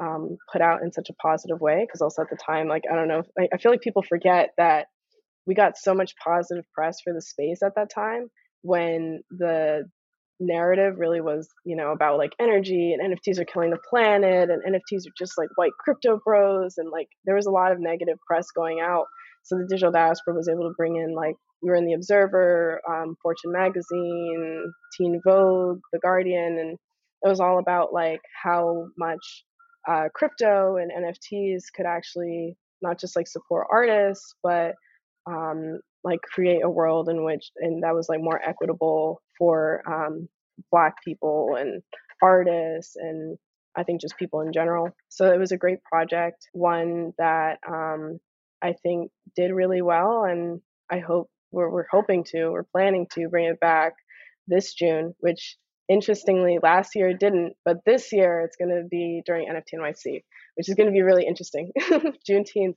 um, 0.00 0.36
put 0.52 0.62
out 0.62 0.82
in 0.82 0.92
such 0.92 1.10
a 1.10 1.14
positive 1.14 1.60
way. 1.60 1.84
Because 1.86 2.00
also 2.00 2.22
at 2.22 2.30
the 2.30 2.38
time, 2.44 2.68
like 2.68 2.84
I 2.90 2.94
don't 2.94 3.08
know, 3.08 3.22
I, 3.38 3.48
I 3.52 3.58
feel 3.58 3.72
like 3.72 3.80
people 3.80 4.02
forget 4.02 4.50
that 4.58 4.86
we 5.46 5.54
got 5.54 5.78
so 5.78 5.94
much 5.94 6.12
positive 6.22 6.64
press 6.74 6.98
for 7.02 7.12
the 7.12 7.22
space 7.22 7.62
at 7.62 7.74
that 7.76 7.90
time 7.92 8.28
when 8.62 9.20
the 9.30 9.84
narrative 10.40 10.94
really 10.98 11.20
was, 11.20 11.48
you 11.64 11.76
know, 11.76 11.90
about 11.90 12.18
like 12.18 12.32
energy 12.38 12.92
and 12.92 13.14
NFTs 13.14 13.38
are 13.38 13.44
killing 13.44 13.70
the 13.70 13.78
planet 13.90 14.50
and 14.50 14.62
NFTs 14.62 15.06
are 15.06 15.14
just 15.18 15.32
like 15.36 15.48
white 15.56 15.72
crypto 15.80 16.20
bros 16.24 16.74
and 16.76 16.90
like 16.90 17.08
there 17.24 17.34
was 17.34 17.46
a 17.46 17.50
lot 17.50 17.72
of 17.72 17.80
negative 17.80 18.18
press 18.26 18.46
going 18.54 18.80
out. 18.80 19.06
So 19.48 19.56
the 19.56 19.66
digital 19.66 19.92
diaspora 19.92 20.34
was 20.34 20.48
able 20.48 20.68
to 20.68 20.74
bring 20.76 20.96
in 20.96 21.14
like 21.14 21.34
we 21.62 21.70
were 21.70 21.76
in 21.76 21.86
the 21.86 21.94
Observer, 21.94 22.80
um, 22.88 23.16
Fortune 23.22 23.52
magazine, 23.52 24.72
Teen 24.96 25.20
Vogue, 25.24 25.80
The 25.92 25.98
Guardian, 26.00 26.58
and 26.58 26.78
it 27.22 27.28
was 27.28 27.40
all 27.40 27.58
about 27.58 27.92
like 27.92 28.20
how 28.42 28.88
much 28.98 29.44
uh, 29.88 30.08
crypto 30.14 30.76
and 30.76 30.92
NFTs 30.92 31.64
could 31.74 31.86
actually 31.86 32.56
not 32.82 33.00
just 33.00 33.16
like 33.16 33.26
support 33.26 33.66
artists, 33.72 34.34
but 34.42 34.74
um, 35.26 35.80
like 36.04 36.20
create 36.22 36.62
a 36.62 36.70
world 36.70 37.08
in 37.08 37.24
which 37.24 37.50
and 37.56 37.82
that 37.82 37.94
was 37.94 38.08
like 38.08 38.20
more 38.20 38.40
equitable 38.46 39.22
for 39.38 39.82
um, 39.86 40.28
Black 40.70 40.94
people 41.02 41.56
and 41.58 41.82
artists 42.22 42.96
and 42.96 43.38
I 43.76 43.84
think 43.84 44.00
just 44.00 44.18
people 44.18 44.40
in 44.42 44.52
general. 44.52 44.90
So 45.08 45.32
it 45.32 45.38
was 45.38 45.52
a 45.52 45.56
great 45.56 45.82
project, 45.84 46.48
one 46.52 47.12
that 47.16 47.58
um, 47.66 48.18
I 48.62 48.74
think 48.82 49.10
did 49.36 49.52
really 49.52 49.82
well, 49.82 50.24
and 50.24 50.60
I 50.90 50.98
hope 50.98 51.30
we're, 51.52 51.70
we're 51.70 51.86
hoping 51.90 52.24
to, 52.32 52.50
we're 52.50 52.64
planning 52.64 53.06
to 53.12 53.28
bring 53.28 53.46
it 53.46 53.60
back 53.60 53.94
this 54.46 54.74
June, 54.74 55.14
which 55.20 55.56
interestingly 55.88 56.58
last 56.62 56.94
year 56.94 57.08
it 57.08 57.20
didn't, 57.20 57.54
but 57.64 57.78
this 57.86 58.12
year 58.12 58.40
it's 58.40 58.56
going 58.56 58.70
to 58.70 58.86
be 58.88 59.22
during 59.24 59.48
NFT 59.48 59.78
NYC, 59.78 60.22
which 60.56 60.68
is 60.68 60.74
going 60.74 60.86
to 60.86 60.92
be 60.92 61.02
really 61.02 61.26
interesting. 61.26 61.70
Juneteenth 62.28 62.76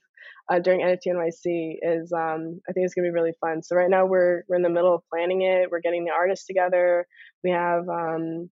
uh, 0.52 0.60
during 0.60 0.82
NFT 0.82 1.08
NYC 1.08 1.78
is, 1.82 2.12
um, 2.14 2.62
I 2.68 2.74
think 2.74 2.86
it's 2.86 2.94
going 2.94 3.06
to 3.06 3.12
be 3.12 3.14
really 3.14 3.34
fun. 3.42 3.64
So 3.64 3.76
right 3.76 3.90
now 3.90 4.06
we're 4.06 4.44
we're 4.48 4.56
in 4.56 4.62
the 4.62 4.70
middle 4.70 4.96
of 4.96 5.02
planning 5.14 5.42
it. 5.42 5.70
We're 5.70 5.82
getting 5.82 6.06
the 6.06 6.12
artists 6.12 6.46
together. 6.46 7.06
We 7.44 7.52
have 7.52 7.88
um, 7.90 8.50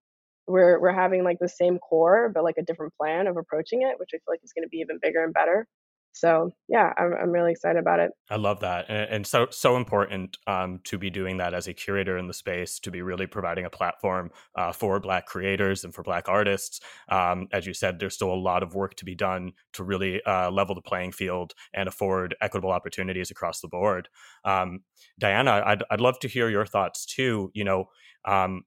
we're 0.48 0.80
we're 0.80 0.94
having 0.94 1.24
like 1.24 1.38
the 1.40 1.50
same 1.50 1.80
core, 1.80 2.32
but 2.34 2.44
like 2.44 2.58
a 2.58 2.64
different 2.64 2.94
plan 2.96 3.28
of 3.28 3.38
approaching 3.38 3.82
it, 3.84 4.00
which 4.00 4.10
I 4.14 4.18
feel 4.18 4.34
like 4.34 4.42
is 4.44 4.54
going 4.54 4.66
to 4.66 4.70
be 4.70 4.78
even 4.78 5.00
bigger 5.02 5.24
and 5.24 5.34
better. 5.34 5.68
So 6.12 6.54
yeah, 6.68 6.92
I'm, 6.98 7.14
I'm 7.14 7.32
really 7.32 7.52
excited 7.52 7.80
about 7.80 8.00
it. 8.00 8.12
I 8.30 8.36
love 8.36 8.60
that, 8.62 8.86
and, 8.90 9.10
and 9.10 9.28
so 9.28 9.48
so 9.52 9.78
important 9.78 10.38
um, 10.48 10.80
to 10.86 10.98
be 10.98 11.10
doing 11.10 11.38
that 11.38 11.54
as 11.54 11.68
a 11.68 11.74
curator 11.74 12.18
in 12.18 12.28
the 12.28 12.34
space, 12.34 12.80
to 12.80 12.92
be 12.92 13.02
really 13.02 13.28
providing 13.28 13.66
a 13.66 13.70
platform 13.70 14.32
uh, 14.56 14.72
for 14.72 15.00
Black 15.00 15.26
creators 15.26 15.84
and 15.84 15.94
for 15.94 16.04
Black 16.04 16.28
artists. 16.28 16.82
Um, 17.10 17.48
as 17.52 17.66
you 17.66 17.74
said, 17.74 18.00
there's 18.00 18.16
still 18.16 18.34
a 18.34 18.36
lot 18.36 18.64
of 18.64 18.76
work 18.76 18.96
to 18.96 19.06
be 19.06 19.16
done 19.16 19.54
to 19.74 19.84
really 19.84 20.22
uh, 20.24 20.52
level 20.52 20.76
the 20.76 20.82
playing 20.82 21.12
field 21.12 21.54
and 21.74 21.88
afford 21.88 22.36
equitable 22.42 22.72
opportunities 22.72 23.32
across 23.32 23.62
the 23.62 23.68
board. 23.68 24.10
Um, 24.44 24.82
Diana, 25.18 25.64
I'd 25.66 25.84
I'd 25.90 26.02
love 26.02 26.20
to 26.20 26.28
hear 26.28 26.50
your 26.50 26.66
thoughts 26.66 27.06
too. 27.06 27.52
You 27.54 27.64
know, 27.64 27.86
um, 28.26 28.64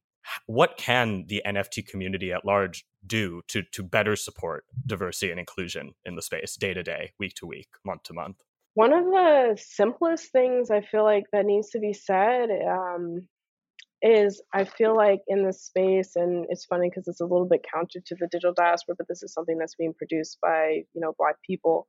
what 0.47 0.77
can 0.77 1.25
the 1.29 1.43
NFT 1.45 1.87
community 1.87 2.33
at 2.33 2.45
large 2.45 2.85
do 3.07 3.43
to 3.49 3.63
to 3.73 3.83
better 3.83 4.17
support 4.17 4.65
diversity 4.87 5.31
and 5.31 5.41
inclusion 5.41 5.95
in 6.05 6.15
the 6.15 6.23
space 6.23 6.57
day 6.57 6.75
to 6.75 6.83
day, 6.83 7.13
week 7.19 7.35
to 7.35 7.47
week, 7.47 7.69
month 7.85 8.05
to 8.05 8.15
month? 8.15 8.37
One 8.75 8.93
of 8.93 9.05
the 9.05 9.59
simplest 9.61 10.33
things 10.33 10.71
I 10.71 10.81
feel 10.81 11.05
like 11.05 11.25
that 11.33 11.45
needs 11.45 11.71
to 11.71 11.79
be 11.79 11.93
said 11.93 12.49
um, 12.67 13.29
is 14.01 14.43
I 14.53 14.65
feel 14.65 14.97
like 14.97 15.21
in 15.29 15.45
this 15.45 15.63
space, 15.63 16.13
and 16.17 16.47
it's 16.49 16.65
funny 16.65 16.89
because 16.89 17.07
it's 17.07 17.21
a 17.21 17.27
little 17.27 17.47
bit 17.47 17.65
counter 17.73 18.01
to 18.05 18.17
the 18.19 18.29
digital 18.31 18.55
diaspora, 18.55 18.97
but 18.97 19.09
this 19.09 19.23
is 19.23 19.33
something 19.33 19.59
that's 19.59 19.77
being 19.77 19.95
produced 19.95 20.39
by 20.41 20.83
you 20.95 21.01
know 21.01 21.13
Black 21.19 21.37
people. 21.47 21.87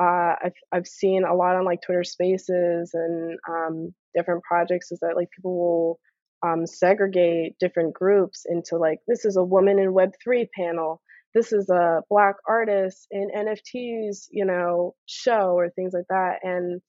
Uh, 0.00 0.34
I've 0.42 0.54
I've 0.72 0.86
seen 0.86 1.24
a 1.24 1.34
lot 1.34 1.56
on 1.56 1.64
like 1.64 1.82
Twitter 1.84 2.04
Spaces 2.04 2.92
and 2.94 3.38
um, 3.48 3.94
different 4.16 4.42
projects 4.42 4.90
is 4.90 5.00
that 5.00 5.16
like 5.16 5.28
people 5.36 5.56
will 5.56 6.00
um, 6.42 6.66
segregate 6.66 7.56
different 7.60 7.94
groups 7.94 8.44
into 8.48 8.76
like 8.76 8.98
this 9.06 9.24
is 9.24 9.36
a 9.36 9.44
woman 9.44 9.78
in 9.78 9.92
Web 9.92 10.12
three 10.22 10.48
panel, 10.56 11.00
this 11.34 11.52
is 11.52 11.68
a 11.70 12.02
Black 12.10 12.36
artist 12.46 13.06
in 13.10 13.30
NFTs, 13.34 14.26
you 14.30 14.44
know, 14.44 14.94
show 15.06 15.56
or 15.56 15.70
things 15.70 15.92
like 15.94 16.06
that, 16.10 16.38
and 16.42 16.80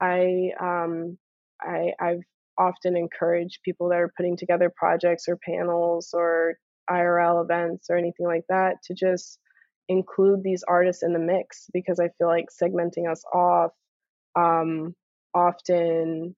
I 0.00 0.50
um, 0.60 1.18
I 1.60 1.92
I've 2.00 2.22
often 2.58 2.96
encourage 2.96 3.60
people 3.64 3.90
that 3.90 4.00
are 4.00 4.12
putting 4.16 4.36
together 4.36 4.72
projects 4.74 5.28
or 5.28 5.36
panels 5.36 6.10
or 6.14 6.56
IRL 6.90 7.44
events 7.44 7.88
or 7.90 7.96
anything 7.96 8.26
like 8.26 8.44
that 8.48 8.76
to 8.84 8.94
just 8.94 9.38
include 9.88 10.42
these 10.42 10.64
artists 10.66 11.02
in 11.02 11.12
the 11.12 11.18
mix 11.18 11.66
because 11.72 12.00
I 12.00 12.08
feel 12.18 12.28
like 12.28 12.46
segmenting 12.50 13.10
us 13.10 13.22
off 13.32 13.72
um, 14.34 14.94
often 15.34 16.34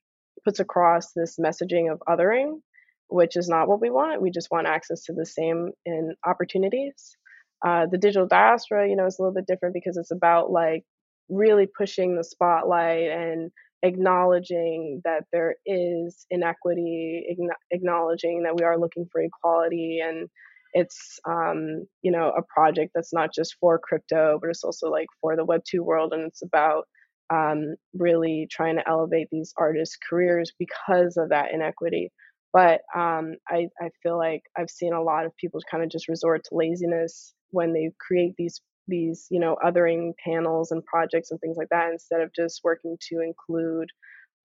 puts 0.48 0.61
across 0.61 1.12
this 1.12 1.37
messaging 1.38 1.92
of 1.92 2.02
othering, 2.08 2.61
which 3.08 3.37
is 3.37 3.50
not 3.50 3.68
what 3.68 3.82
we 3.82 3.90
want. 3.90 4.22
We 4.22 4.30
just 4.30 4.50
want 4.50 4.66
access 4.66 5.02
to 5.04 5.12
the 5.12 5.26
same 5.26 5.72
in 5.84 6.14
opportunities. 6.26 7.18
Uh, 7.62 7.84
the 7.84 7.98
digital 7.98 8.26
diaspora, 8.26 8.88
you 8.88 8.96
know, 8.96 9.04
is 9.04 9.18
a 9.18 9.22
little 9.22 9.34
bit 9.34 9.46
different 9.46 9.74
because 9.74 9.98
it's 9.98 10.11
about 10.11 10.50
like 10.50 10.84
really 11.28 11.66
pushing 11.66 12.16
the 12.16 12.24
spotlight 12.24 13.11
and 13.11 13.50
acknowledging 13.82 15.02
that 15.04 15.24
there 15.32 15.56
is 15.66 16.24
inequity, 16.30 17.37
acknowledging 17.70 18.44
that 18.44 18.56
we 18.56 18.64
are 18.64 18.78
looking 18.78 19.06
for 19.12 19.20
equality, 19.20 20.00
and 20.02 20.30
it's 20.72 21.20
um, 21.28 21.87
you 22.00 22.11
know 22.11 22.32
a 22.34 22.42
project 22.42 22.92
that's 22.94 23.12
not 23.12 23.34
just 23.34 23.56
for 23.61 23.78
crypto, 23.78 24.38
but 24.40 24.48
it's 24.48 24.64
also 24.64 24.88
like 24.90 25.08
for 25.20 25.37
the 25.37 25.44
Web 25.44 25.61
two 25.68 25.82
world, 25.82 26.14
and 26.14 26.24
it's 26.24 26.40
about 26.42 26.87
um, 27.30 27.74
really 27.94 28.48
trying 28.50 28.76
to 28.76 28.88
elevate 28.88 29.28
these 29.30 29.52
artists' 29.58 29.98
careers 30.08 30.52
because 30.58 31.16
of 31.16 31.30
that 31.30 31.52
inequity. 31.52 32.10
But 32.52 32.80
um, 32.96 33.36
I, 33.48 33.68
I 33.80 33.90
feel 34.02 34.16
like 34.16 34.42
I've 34.56 34.70
seen 34.70 34.92
a 34.94 35.02
lot 35.02 35.26
of 35.26 35.36
people 35.36 35.60
kind 35.70 35.84
of 35.84 35.90
just 35.90 36.08
resort 36.08 36.44
to 36.44 36.54
laziness 36.56 37.34
when 37.50 37.72
they 37.72 37.90
create 38.00 38.34
these 38.38 38.60
these 38.88 39.26
you 39.30 39.38
know 39.38 39.56
othering 39.64 40.12
panels 40.24 40.72
and 40.72 40.84
projects 40.84 41.30
and 41.30 41.38
things 41.40 41.58
like 41.58 41.68
that 41.70 41.92
instead 41.92 42.22
of 42.22 42.32
just 42.34 42.62
working 42.64 42.96
to 43.00 43.20
include 43.20 43.90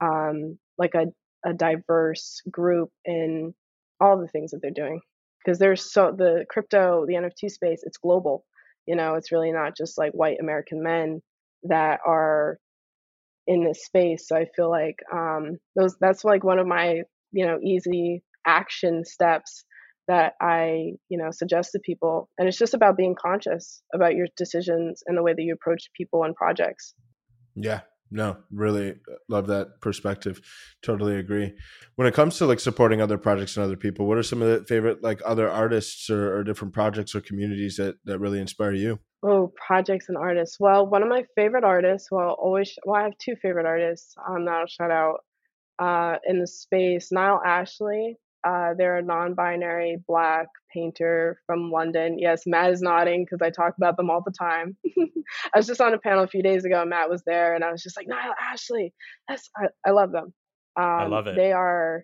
um, 0.02 0.58
like 0.78 0.96
a, 0.96 1.08
a 1.46 1.54
diverse 1.54 2.42
group 2.52 2.90
in 3.06 3.54
all 4.02 4.18
the 4.20 4.28
things 4.28 4.52
that 4.52 4.62
they're 4.62 4.72
doing 4.72 5.00
because 5.44 5.60
there's 5.60 5.92
so 5.92 6.12
the 6.12 6.46
crypto 6.50 7.06
the 7.08 7.14
nft 7.14 7.50
space 7.52 7.82
it's 7.84 7.98
global 7.98 8.46
you 8.86 8.96
know 8.96 9.16
it's 9.16 9.32
really 9.32 9.52
not 9.52 9.78
just 9.78 9.98
like 9.98 10.12
white 10.14 10.38
american 10.42 10.84
men 10.84 11.22
that 11.64 12.00
are 12.06 12.58
in 13.48 13.64
this 13.64 13.86
space 13.86 14.28
so 14.28 14.36
i 14.36 14.46
feel 14.56 14.70
like 14.70 14.96
um 15.14 15.58
those 15.76 15.96
that's 16.00 16.24
like 16.24 16.44
one 16.44 16.60
of 16.60 16.68
my 16.68 17.02
you 17.32 17.46
know 17.46 17.58
easy 17.64 18.24
action 18.46 19.04
steps 19.06 19.66
that 20.08 20.34
I, 20.42 20.94
you 21.10 21.18
know, 21.18 21.30
suggest 21.32 21.72
to 21.72 21.80
people. 21.80 22.30
And 22.38 22.48
it's 22.48 22.58
just 22.58 22.74
about 22.74 22.98
being 22.98 23.16
conscious 23.16 23.82
about 23.94 24.16
your 24.16 24.28
decisions 24.36 25.02
and 25.06 25.18
the 25.18 25.24
way 25.24 25.34
that 25.34 25.42
you 25.42 25.54
approach 25.54 25.90
people 25.96 26.24
and 26.24 26.36
projects. 26.36 26.94
Yeah. 27.56 27.82
No, 28.12 28.38
really 28.52 28.92
uh, 28.92 29.16
love 29.28 29.48
that 29.48 29.82
perspective. 29.82 30.40
Totally 30.84 31.16
agree. 31.16 31.54
When 31.96 32.08
it 32.08 32.14
comes 32.14 32.38
to 32.38 32.46
like 32.46 32.60
supporting 32.60 33.02
other 33.02 33.18
projects 33.18 33.58
and 33.58 33.66
other 33.66 33.76
people, 33.76 34.06
what 34.06 34.20
are 34.20 34.24
some 34.24 34.42
of 34.42 34.48
the 34.48 34.66
favorite 34.68 35.02
like 35.02 35.20
other 35.26 35.50
artists 35.50 36.12
or, 36.12 36.38
or 36.38 36.44
different 36.44 36.76
projects 36.76 37.16
or 37.16 37.22
communities 37.22 37.78
that 37.78 37.96
that 38.06 38.20
really 38.20 38.40
inspire 38.40 38.74
you? 38.74 39.00
Oh, 39.24 39.54
projects 39.56 40.10
and 40.10 40.18
artists. 40.18 40.60
Well, 40.60 40.86
one 40.86 41.02
of 41.02 41.10
my 41.10 41.24
favorite 41.36 41.64
artists, 41.64 42.10
well, 42.12 42.36
always, 42.38 42.74
well, 42.86 43.00
I 43.00 43.04
have 43.04 43.18
two 43.18 43.36
favorite 43.42 43.66
artists 43.66 44.14
um, 44.28 44.46
that 44.46 44.54
I'll 44.54 44.68
shout 44.68 44.92
out 44.92 45.20
uh, 45.80 46.18
in 46.28 46.40
the 46.40 46.48
space. 46.48 47.10
Niall 47.12 47.42
Ashley 47.46 48.18
uh, 48.44 48.74
they're 48.78 48.98
a 48.98 49.02
non-binary 49.02 49.98
black 50.06 50.48
painter 50.74 51.40
from 51.46 51.72
London. 51.72 52.20
Yes, 52.20 52.44
Matt 52.46 52.72
is 52.72 52.82
nodding 52.82 53.24
because 53.24 53.42
I 53.42 53.50
talk 53.50 53.76
about 53.78 53.96
them 53.96 54.10
all 54.10 54.22
the 54.22 54.34
time. 54.38 54.76
I 55.54 55.58
was 55.58 55.68
just 55.68 55.80
on 55.80 55.94
a 55.94 55.98
panel 55.98 56.26
a 56.26 56.28
few 56.28 56.44
days 56.44 56.66
ago. 56.66 56.82
and 56.82 56.90
Matt 56.90 57.10
was 57.10 57.24
there, 57.26 57.56
and 57.56 57.64
I 57.64 57.72
was 57.72 57.82
just 57.82 57.96
like, 57.96 58.08
Niall 58.08 58.34
Ashley, 58.42 58.94
that's 59.30 59.50
I, 59.56 59.68
I 59.86 59.92
love 59.92 60.12
them. 60.12 60.34
Um, 60.76 60.84
I 60.86 61.06
love 61.06 61.28
it. 61.28 61.36
They 61.36 61.54
are 61.54 62.04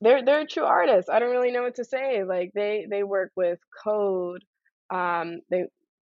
they're 0.00 0.24
they're 0.24 0.46
true 0.46 0.64
artists. 0.64 1.10
I 1.10 1.18
don't 1.18 1.30
really 1.30 1.50
know 1.50 1.62
what 1.62 1.74
to 1.76 1.84
say. 1.84 2.24
Like 2.24 2.52
they 2.54 2.86
they 2.90 3.02
work 3.02 3.32
with 3.36 3.58
code. 3.84 4.42
Um, 4.92 5.40
they 5.50 5.64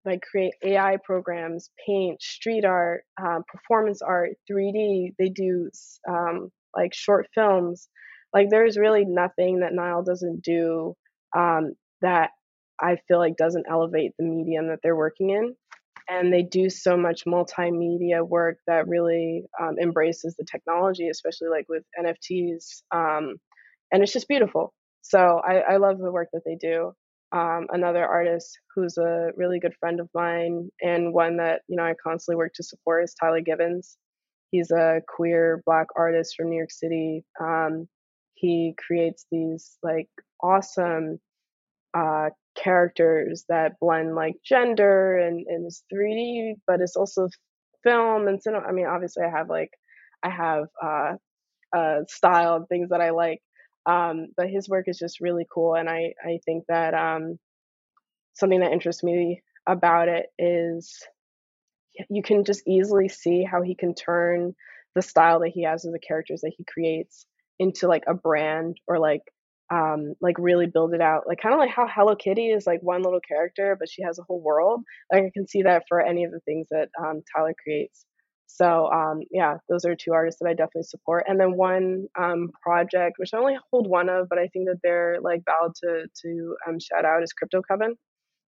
like 0.07 0.23
create 0.23 0.55
AI 0.63 0.97
programs, 1.05 1.71
paint, 1.85 2.23
street 2.23 2.65
art, 2.65 3.03
um, 3.21 3.43
performance 3.47 4.01
art, 4.03 4.31
3D. 4.51 5.15
They 5.19 5.29
do 5.29 5.69
um, 6.09 6.51
like 6.75 6.95
short 6.95 7.27
films. 7.35 7.89
Like 8.33 8.49
there's 8.51 8.79
really 8.79 9.05
nothing 9.05 9.61
that 9.61 9.75
Niall 9.75 10.05
doesn't 10.05 10.43
do 10.43 10.95
um, 11.37 11.75
that 12.03 12.31
I 12.81 12.97
feel 13.09 13.19
like 13.19 13.37
doesn't 13.37 13.67
elevate 13.69 14.13
the 14.19 14.25
medium 14.25 14.69
that 14.69 14.81
they're 14.83 14.97
working 14.97 15.31
in. 15.31 15.55
And 16.09 16.33
they 16.33 16.43
do 16.43 16.71
so 16.71 16.97
much 16.97 17.25
multimedia 17.27 18.27
work 18.27 18.59
that 18.69 18.87
really 18.87 19.45
um, 19.61 19.77
embraces 19.81 20.37
the 20.37 20.45
technology, 20.45 21.09
especially 21.09 21.49
like 21.49 21.67
with 21.69 21.83
NFTs. 21.99 22.83
Um, 22.95 23.37
and 23.91 24.03
it's 24.03 24.13
just 24.13 24.29
beautiful. 24.29 24.73
So 25.03 25.19
I, 25.19 25.75
I, 25.75 25.77
love 25.79 25.99
the 25.99 26.11
work 26.11 26.29
that 26.33 26.43
they 26.45 26.57
do. 26.57 26.93
Um, 27.37 27.67
another 27.71 28.07
artist 28.07 28.59
who's 28.75 28.97
a 28.97 29.31
really 29.37 29.59
good 29.61 29.75
friend 29.79 30.01
of 30.01 30.09
mine 30.15 30.71
and 30.81 31.13
one 31.13 31.37
that 31.37 31.61
you 31.69 31.77
know 31.77 31.85
I 31.85 31.95
constantly 32.03 32.39
work 32.39 32.55
to 32.55 32.63
support 32.63 33.05
is 33.05 33.15
Tyler 33.15 33.43
Gibbons. 33.43 33.99
He's 34.53 34.71
a 34.71 35.03
queer 35.07 35.63
black 35.67 35.89
artist 35.97 36.35
from 36.37 36.49
New 36.49 36.57
York 36.57 36.71
City. 36.71 37.25
Um, 37.39 37.89
he 38.35 38.75
creates 38.79 39.27
these 39.31 39.77
like 39.83 40.09
awesome 40.43 41.19
uh, 41.93 42.31
characters 42.57 43.45
that 43.51 43.79
blend 43.81 44.15
like 44.15 44.37
gender 44.45 45.19
and, 45.19 45.47
and 45.47 45.67
it's 45.67 45.85
3D, 45.93 46.55
but 46.67 46.81
it's 46.81 46.97
also 46.97 47.29
film 47.85 48.29
and 48.29 48.43
cinema. 48.43 48.67
I 48.67 48.73
mean, 48.73 48.87
obviously, 48.87 49.25
I 49.25 49.31
have 49.31 49.51
like 49.51 49.71
I 50.23 50.31
have 50.31 50.67
uh, 50.83 51.15
uh, 51.77 51.99
style 52.09 52.57
and 52.57 52.69
things 52.69 52.91
that 52.91 53.03
I 53.03 53.11
like, 53.11 53.41
um, 53.87 54.29
but 54.37 54.51
his 54.51 54.69
work 54.69 54.89
is 54.89 54.99
just 54.99 55.21
really 55.21 55.47
cool, 55.53 55.75
and 55.75 55.89
I 55.89 56.15
I 56.25 56.41
think 56.45 56.65
that 56.69 56.95
um, 56.95 57.39
something 58.35 58.61
that 58.61 58.73
interests 58.73 59.03
me 59.03 59.43
about 59.67 60.09
it 60.09 60.27
is 60.39 61.03
you 62.11 62.23
can 62.23 62.45
just 62.45 62.63
easily 62.67 63.09
see 63.09 63.43
how 63.45 63.63
he 63.63 63.75
can 63.75 63.95
turn 63.95 64.55
the 64.95 65.03
style 65.03 65.41
that 65.41 65.51
he 65.51 65.65
has 65.65 65.85
of 65.85 65.93
the 65.93 65.99
characters 65.99 66.41
that 66.43 66.53
he 66.57 66.65
creates 66.65 67.27
into 67.59 67.89
like 67.89 68.05
a 68.07 68.15
brand 68.15 68.79
or 68.87 68.99
like 68.99 69.23
um 69.73 70.15
like 70.21 70.37
really 70.39 70.67
build 70.67 70.95
it 70.95 71.01
out 71.01 71.25
like 71.27 71.41
kind 71.41 71.53
of 71.55 71.59
like 71.59 71.71
how 71.71 71.89
hello 71.89 72.15
kitty 72.15 72.51
is 72.51 72.67
like 72.67 72.81
one 72.83 73.03
little 73.03 73.21
character 73.21 73.77
but 73.79 73.89
she 73.91 74.03
has 74.03 74.19
a 74.19 74.23
whole 74.23 74.41
world. 74.41 74.83
Like 75.11 75.25
i 75.25 75.31
can 75.33 75.47
see 75.47 75.63
that 75.63 75.85
for 75.89 76.01
any 76.01 76.25
of 76.25 76.31
the 76.31 76.41
things 76.41 76.69
that 76.71 76.89
um, 77.03 77.23
tyler 77.35 77.55
creates 77.61 78.05
so 78.47 78.91
um 78.93 79.21
yeah 79.31 79.57
those 79.69 79.85
are 79.85 79.95
two 79.95 80.13
artists 80.13 80.41
that 80.41 80.49
i 80.49 80.53
definitely 80.53 80.83
support 80.83 81.25
and 81.27 81.39
then 81.39 81.57
one 81.57 82.07
um 82.19 82.51
project 82.63 83.15
which 83.19 83.31
i 83.35 83.39
only 83.39 83.57
hold 83.71 83.89
one 83.89 84.09
of 84.09 84.29
but 84.29 84.39
i 84.39 84.47
think 84.49 84.67
that 84.67 84.79
they're 84.83 85.19
like 85.23 85.43
valid 85.45 85.73
to 85.75 86.07
to 86.21 86.57
um 86.69 86.79
shout 86.79 87.05
out 87.05 87.23
is 87.23 87.33
crypto 87.33 87.61
coven 87.63 87.95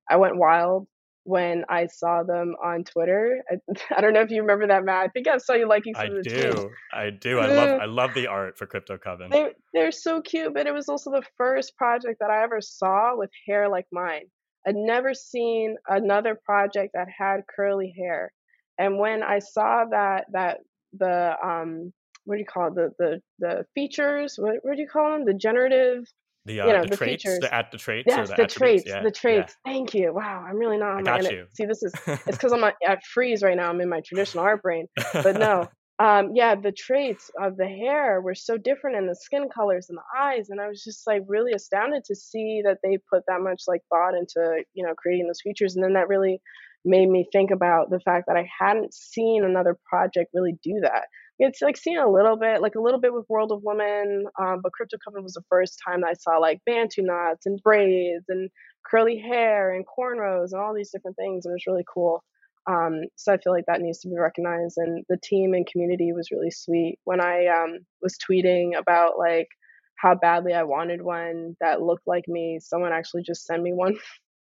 i 0.08 0.16
went 0.16 0.36
wild 0.36 0.86
when 1.28 1.62
I 1.68 1.88
saw 1.88 2.22
them 2.22 2.54
on 2.64 2.84
Twitter. 2.84 3.44
I, 3.50 3.56
I, 3.98 4.00
don't 4.00 4.14
know 4.14 4.22
if 4.22 4.30
you 4.30 4.40
remember 4.40 4.66
that, 4.68 4.82
Matt. 4.82 5.04
I 5.04 5.08
think 5.08 5.28
I 5.28 5.36
saw 5.36 5.52
you 5.52 5.68
liking 5.68 5.94
some 5.94 6.04
I 6.04 6.06
of 6.06 6.14
the 6.14 6.22
do. 6.22 6.52
Tweets. 6.52 6.70
I 6.90 7.10
do. 7.10 7.38
I 7.38 7.46
love 7.48 7.80
I 7.82 7.84
love 7.84 8.14
the 8.14 8.28
art 8.28 8.56
for 8.56 8.64
Crypto 8.64 8.96
Coven. 8.96 9.28
They, 9.30 9.50
they're 9.74 9.92
so 9.92 10.22
cute, 10.22 10.54
but 10.54 10.66
it 10.66 10.72
was 10.72 10.88
also 10.88 11.10
the 11.10 11.22
first 11.36 11.76
project 11.76 12.20
that 12.20 12.30
I 12.30 12.42
ever 12.44 12.62
saw 12.62 13.14
with 13.14 13.28
hair 13.46 13.68
like 13.68 13.84
mine. 13.92 14.24
I'd 14.66 14.74
never 14.74 15.12
seen 15.12 15.76
another 15.86 16.38
project 16.46 16.92
that 16.94 17.08
had 17.16 17.42
curly 17.54 17.94
hair. 17.96 18.32
And 18.78 18.98
when 18.98 19.22
I 19.22 19.38
saw 19.40 19.84
that 19.90 20.26
that 20.32 20.58
the 20.96 21.34
um 21.42 21.92
what 22.24 22.36
do 22.36 22.40
you 22.40 22.46
call 22.46 22.68
it? 22.68 22.74
the 22.74 22.92
the 22.98 23.22
the 23.38 23.66
features 23.74 24.36
what, 24.38 24.56
what 24.62 24.76
do 24.76 24.82
you 24.82 24.88
call 24.88 25.12
them 25.12 25.24
the 25.24 25.34
generative 25.34 26.04
the, 26.44 26.60
uh, 26.60 26.66
you 26.66 26.72
know, 26.72 26.82
the, 26.82 26.88
the 26.88 26.96
traits, 26.96 27.22
features. 27.24 27.38
the 27.40 27.54
at 27.54 27.70
the 27.70 27.78
traits, 27.78 28.06
yes, 28.08 28.30
the, 28.30 28.36
the 28.36 28.46
traits, 28.46 28.84
yeah, 28.86 29.02
the 29.02 29.10
traits. 29.10 29.54
Yeah. 29.66 29.72
Thank 29.72 29.92
you. 29.92 30.14
Wow, 30.14 30.44
I'm 30.48 30.56
really 30.56 30.78
not 30.78 30.92
on 30.96 31.06
I 31.06 31.20
my. 31.20 31.28
You. 31.28 31.46
See, 31.52 31.66
this 31.66 31.82
is 31.82 31.92
it's 32.06 32.24
because 32.26 32.52
I'm 32.52 32.64
at 32.64 33.04
Frieze 33.04 33.42
right 33.42 33.56
now. 33.56 33.68
I'm 33.68 33.80
in 33.82 33.88
my 33.88 34.00
traditional 34.00 34.44
art 34.44 34.62
brain, 34.62 34.86
but 35.12 35.36
no, 35.36 35.68
um, 35.98 36.30
yeah, 36.34 36.54
the 36.54 36.72
traits 36.72 37.30
of 37.40 37.56
the 37.56 37.66
hair 37.66 38.20
were 38.20 38.34
so 38.34 38.56
different 38.56 38.96
and 38.96 39.08
the 39.08 39.16
skin 39.16 39.48
colors 39.52 39.88
and 39.88 39.98
the 39.98 40.18
eyes. 40.18 40.48
And 40.48 40.60
I 40.60 40.68
was 40.68 40.82
just 40.82 41.06
like 41.06 41.22
really 41.26 41.52
astounded 41.52 42.04
to 42.04 42.14
see 42.14 42.62
that 42.64 42.78
they 42.82 42.98
put 43.12 43.24
that 43.26 43.40
much 43.40 43.64
like 43.66 43.82
thought 43.90 44.14
into, 44.14 44.62
you 44.74 44.86
know, 44.86 44.94
creating 44.94 45.26
those 45.26 45.42
features. 45.42 45.74
And 45.74 45.84
then 45.84 45.94
that 45.94 46.08
really 46.08 46.40
made 46.88 47.08
me 47.08 47.28
think 47.32 47.50
about 47.50 47.90
the 47.90 48.00
fact 48.00 48.26
that 48.26 48.36
I 48.36 48.48
hadn't 48.58 48.94
seen 48.94 49.44
another 49.44 49.76
project 49.88 50.30
really 50.34 50.58
do 50.62 50.80
that. 50.82 51.04
It's 51.38 51.62
like 51.62 51.76
seen 51.76 51.98
a 51.98 52.10
little 52.10 52.36
bit, 52.36 52.60
like 52.60 52.74
a 52.74 52.80
little 52.80 53.00
bit 53.00 53.14
with 53.14 53.28
World 53.28 53.52
of 53.52 53.62
Women, 53.62 54.24
um, 54.40 54.60
but 54.62 54.72
Crypto 54.72 54.96
Coven 55.04 55.22
was 55.22 55.34
the 55.34 55.44
first 55.48 55.80
time 55.86 56.00
that 56.00 56.10
I 56.10 56.14
saw 56.14 56.38
like 56.38 56.60
bantu 56.66 57.02
knots 57.02 57.46
and 57.46 57.62
braids 57.62 58.24
and 58.28 58.50
curly 58.84 59.18
hair 59.18 59.72
and 59.72 59.84
cornrows 59.86 60.52
and 60.52 60.60
all 60.60 60.74
these 60.74 60.90
different 60.90 61.16
things. 61.16 61.46
It 61.46 61.52
was 61.52 61.66
really 61.66 61.84
cool. 61.92 62.24
Um, 62.68 63.02
so 63.16 63.32
I 63.32 63.38
feel 63.38 63.52
like 63.52 63.66
that 63.66 63.80
needs 63.80 64.00
to 64.00 64.08
be 64.08 64.18
recognized. 64.18 64.78
And 64.78 65.04
the 65.08 65.16
team 65.22 65.54
and 65.54 65.66
community 65.66 66.12
was 66.12 66.30
really 66.30 66.50
sweet. 66.50 66.98
When 67.04 67.20
I 67.20 67.46
um, 67.46 67.78
was 68.02 68.16
tweeting 68.18 68.76
about 68.76 69.18
like 69.18 69.48
how 69.96 70.14
badly 70.14 70.54
I 70.54 70.64
wanted 70.64 71.02
one 71.02 71.56
that 71.60 71.82
looked 71.82 72.06
like 72.06 72.28
me, 72.28 72.58
someone 72.60 72.92
actually 72.92 73.22
just 73.22 73.44
sent 73.46 73.62
me 73.62 73.72
one. 73.72 73.96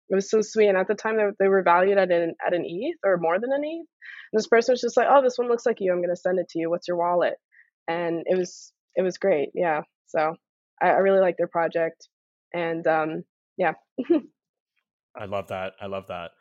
It 0.08 0.14
was 0.14 0.30
so 0.30 0.40
sweet. 0.40 0.68
And 0.68 0.78
at 0.78 0.88
the 0.88 0.94
time, 0.94 1.16
they, 1.16 1.24
they 1.38 1.48
were 1.48 1.62
valued 1.62 1.98
at 1.98 2.10
an 2.10 2.34
at 2.44 2.54
an 2.54 2.64
ETH 2.66 2.98
or 3.04 3.16
more 3.18 3.38
than 3.38 3.52
an 3.52 3.64
ETH. 3.64 3.86
And 4.32 4.38
this 4.38 4.46
person 4.46 4.72
was 4.72 4.80
just 4.80 4.96
like, 4.96 5.08
"Oh, 5.10 5.22
this 5.22 5.38
one 5.38 5.48
looks 5.48 5.66
like 5.66 5.80
you. 5.80 5.92
I'm 5.92 6.02
gonna 6.02 6.16
send 6.16 6.38
it 6.38 6.48
to 6.50 6.58
you. 6.58 6.70
What's 6.70 6.88
your 6.88 6.96
wallet?" 6.96 7.34
And 7.88 8.24
it 8.26 8.36
was 8.36 8.72
it 8.94 9.02
was 9.02 9.18
great. 9.18 9.50
Yeah. 9.54 9.82
So 10.06 10.36
I, 10.80 10.88
I 10.88 10.98
really 10.98 11.20
like 11.20 11.36
their 11.36 11.48
project. 11.48 12.08
And 12.52 12.86
um, 12.86 13.24
yeah. 13.56 13.72
I 15.16 15.24
love 15.24 15.48
that. 15.48 15.74
I 15.80 15.86
love 15.86 16.06
that. 16.08 16.32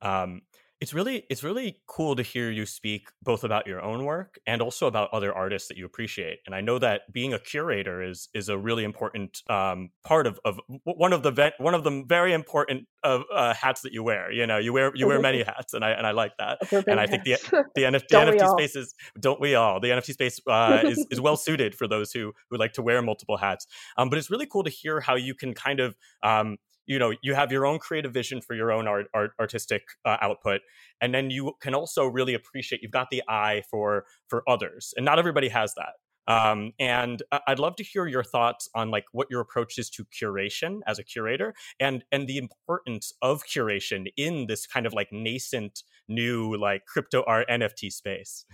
Um, 0.00 0.42
it's 0.82 0.92
really 0.92 1.24
it's 1.30 1.44
really 1.44 1.80
cool 1.86 2.16
to 2.16 2.24
hear 2.24 2.50
you 2.50 2.66
speak 2.66 3.08
both 3.22 3.44
about 3.44 3.68
your 3.68 3.80
own 3.80 4.04
work 4.04 4.40
and 4.48 4.60
also 4.60 4.88
about 4.88 5.08
other 5.12 5.32
artists 5.32 5.68
that 5.68 5.76
you 5.76 5.86
appreciate 5.86 6.40
and 6.44 6.56
i 6.56 6.60
know 6.60 6.76
that 6.76 7.02
being 7.12 7.32
a 7.32 7.38
curator 7.38 8.02
is 8.02 8.28
is 8.34 8.48
a 8.48 8.58
really 8.58 8.82
important 8.82 9.42
um, 9.48 9.90
part 10.04 10.26
of, 10.26 10.40
of 10.44 10.58
one 10.82 11.12
of 11.12 11.22
the 11.22 11.52
one 11.58 11.74
of 11.74 11.84
the 11.84 12.04
very 12.08 12.32
important 12.32 12.88
of 13.04 13.22
uh, 13.32 13.54
hats 13.54 13.82
that 13.82 13.92
you 13.92 14.02
wear 14.02 14.32
you 14.32 14.44
know 14.44 14.58
you 14.58 14.72
wear 14.72 14.90
you 14.96 15.06
wear 15.06 15.20
many 15.20 15.42
hats 15.50 15.72
and 15.72 15.84
i 15.84 15.90
and 15.90 16.04
i 16.04 16.10
like 16.10 16.32
that 16.38 16.58
and 16.88 16.98
i 16.98 17.06
think 17.06 17.22
the 17.22 17.36
the, 17.76 17.82
NF, 17.82 18.02
the 18.08 18.16
nft 18.16 18.50
space 18.58 18.74
is 18.74 18.92
don't 19.20 19.40
we 19.40 19.54
all? 19.54 19.78
The 19.78 19.90
nft 19.90 20.12
space 20.12 20.40
uh, 20.48 20.82
is, 20.84 21.06
is 21.12 21.20
well 21.20 21.36
suited 21.36 21.76
for 21.76 21.86
those 21.86 22.10
who 22.10 22.32
who 22.50 22.58
like 22.58 22.72
to 22.72 22.82
wear 22.82 23.00
multiple 23.02 23.36
hats 23.36 23.68
um, 23.96 24.08
but 24.08 24.18
it's 24.18 24.32
really 24.32 24.46
cool 24.46 24.64
to 24.64 24.70
hear 24.70 24.98
how 24.98 25.14
you 25.14 25.36
can 25.36 25.54
kind 25.54 25.78
of 25.78 25.94
um, 26.24 26.56
you 26.86 26.98
know 26.98 27.12
you 27.22 27.34
have 27.34 27.52
your 27.52 27.66
own 27.66 27.78
creative 27.78 28.12
vision 28.12 28.40
for 28.40 28.54
your 28.54 28.72
own 28.72 28.88
art, 28.88 29.06
art 29.14 29.32
artistic 29.40 29.82
uh, 30.04 30.16
output 30.20 30.60
and 31.00 31.14
then 31.14 31.30
you 31.30 31.52
can 31.60 31.74
also 31.74 32.06
really 32.06 32.34
appreciate 32.34 32.82
you've 32.82 32.90
got 32.92 33.08
the 33.10 33.22
eye 33.28 33.62
for 33.70 34.04
for 34.28 34.42
others 34.48 34.92
and 34.96 35.04
not 35.04 35.18
everybody 35.18 35.48
has 35.48 35.74
that. 35.74 35.94
Um, 36.28 36.72
and 36.78 37.20
i'd 37.48 37.58
love 37.58 37.74
to 37.76 37.82
hear 37.82 38.06
your 38.06 38.22
thoughts 38.22 38.68
on 38.76 38.92
like 38.92 39.06
what 39.10 39.26
your 39.28 39.40
approach 39.40 39.76
is 39.76 39.90
to 39.90 40.04
curation 40.04 40.78
as 40.86 41.00
a 41.00 41.02
curator 41.02 41.52
and 41.80 42.04
and 42.12 42.28
the 42.28 42.38
importance 42.38 43.12
of 43.22 43.42
curation 43.42 44.06
in 44.16 44.46
this 44.46 44.64
kind 44.64 44.86
of 44.86 44.94
like 44.94 45.08
nascent 45.10 45.82
new 46.08 46.56
like 46.56 46.86
crypto 46.86 47.24
art 47.26 47.48
nft 47.48 47.90
space. 47.90 48.44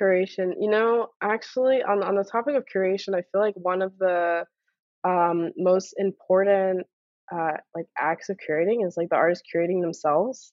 Curation 0.00 0.52
you 0.60 0.70
know 0.70 1.08
actually 1.20 1.82
on 1.82 2.04
on 2.04 2.14
the 2.14 2.22
topic 2.22 2.54
of 2.54 2.64
curation 2.72 3.16
i 3.16 3.22
feel 3.32 3.40
like 3.40 3.56
one 3.56 3.82
of 3.82 3.98
the 3.98 4.44
um, 5.06 5.52
most 5.56 5.94
important 5.98 6.86
uh, 7.34 7.52
like 7.74 7.86
acts 7.98 8.28
of 8.28 8.38
curating 8.38 8.86
is 8.86 8.96
like 8.96 9.08
the 9.08 9.16
artists 9.16 9.44
curating 9.54 9.80
themselves. 9.80 10.52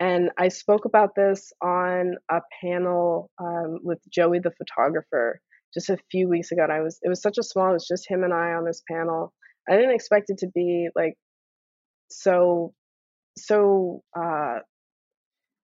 And 0.00 0.30
I 0.38 0.48
spoke 0.48 0.84
about 0.84 1.14
this 1.14 1.52
on 1.62 2.16
a 2.30 2.40
panel 2.62 3.30
um, 3.38 3.78
with 3.82 4.00
Joey 4.12 4.40
the 4.40 4.50
photographer 4.50 5.40
just 5.72 5.90
a 5.90 5.98
few 6.10 6.28
weeks 6.28 6.52
ago. 6.52 6.64
And 6.64 6.72
I 6.72 6.80
was 6.80 6.98
it 7.02 7.08
was 7.08 7.22
such 7.22 7.38
a 7.38 7.42
small, 7.42 7.70
it 7.70 7.74
was 7.74 7.86
just 7.86 8.08
him 8.08 8.24
and 8.24 8.34
I 8.34 8.52
on 8.52 8.64
this 8.64 8.82
panel. 8.90 9.32
I 9.68 9.76
didn't 9.76 9.94
expect 9.94 10.30
it 10.30 10.38
to 10.38 10.48
be 10.54 10.88
like 10.94 11.14
so 12.10 12.74
so 13.36 14.02
uh 14.16 14.58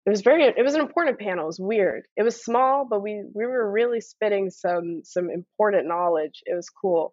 it 0.06 0.10
was 0.10 0.22
very 0.22 0.44
it 0.44 0.62
was 0.64 0.74
an 0.74 0.80
important 0.80 1.18
panel. 1.18 1.44
It 1.44 1.46
was 1.46 1.60
weird. 1.60 2.04
It 2.16 2.22
was 2.22 2.42
small, 2.42 2.86
but 2.88 3.02
we 3.02 3.22
we 3.34 3.46
were 3.46 3.70
really 3.70 4.00
spitting 4.00 4.50
some 4.50 5.02
some 5.04 5.30
important 5.30 5.86
knowledge. 5.86 6.40
It 6.46 6.54
was 6.54 6.68
cool. 6.70 7.12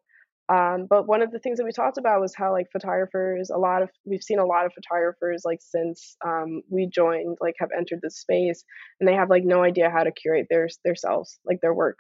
Um, 0.50 0.88
but 0.90 1.08
one 1.08 1.22
of 1.22 1.32
the 1.32 1.40
things 1.40 1.58
that 1.58 1.66
we 1.66 1.74
talked 1.74 1.98
about 1.98 2.22
was 2.22 2.34
how 2.34 2.54
like 2.54 2.68
photographers, 2.72 3.50
a 3.50 3.58
lot 3.58 3.82
of 3.82 3.90
we've 4.06 4.24
seen 4.24 4.40
a 4.40 4.46
lot 4.46 4.66
of 4.66 4.72
photographers 4.74 5.42
like 5.44 5.60
since 5.62 6.16
um, 6.26 6.62
we 6.70 6.88
joined, 6.88 7.38
like 7.42 7.56
have 7.60 7.70
entered 7.78 8.00
the 8.02 8.10
space, 8.10 8.64
and 9.00 9.08
they 9.08 9.14
have 9.14 9.30
like 9.30 9.44
no 9.44 9.62
idea 9.64 9.90
how 9.90 10.04
to 10.04 10.12
curate 10.12 10.48
their 10.50 10.70
themselves, 10.86 11.38
like 11.46 11.60
their 11.62 11.74
work. 11.74 11.98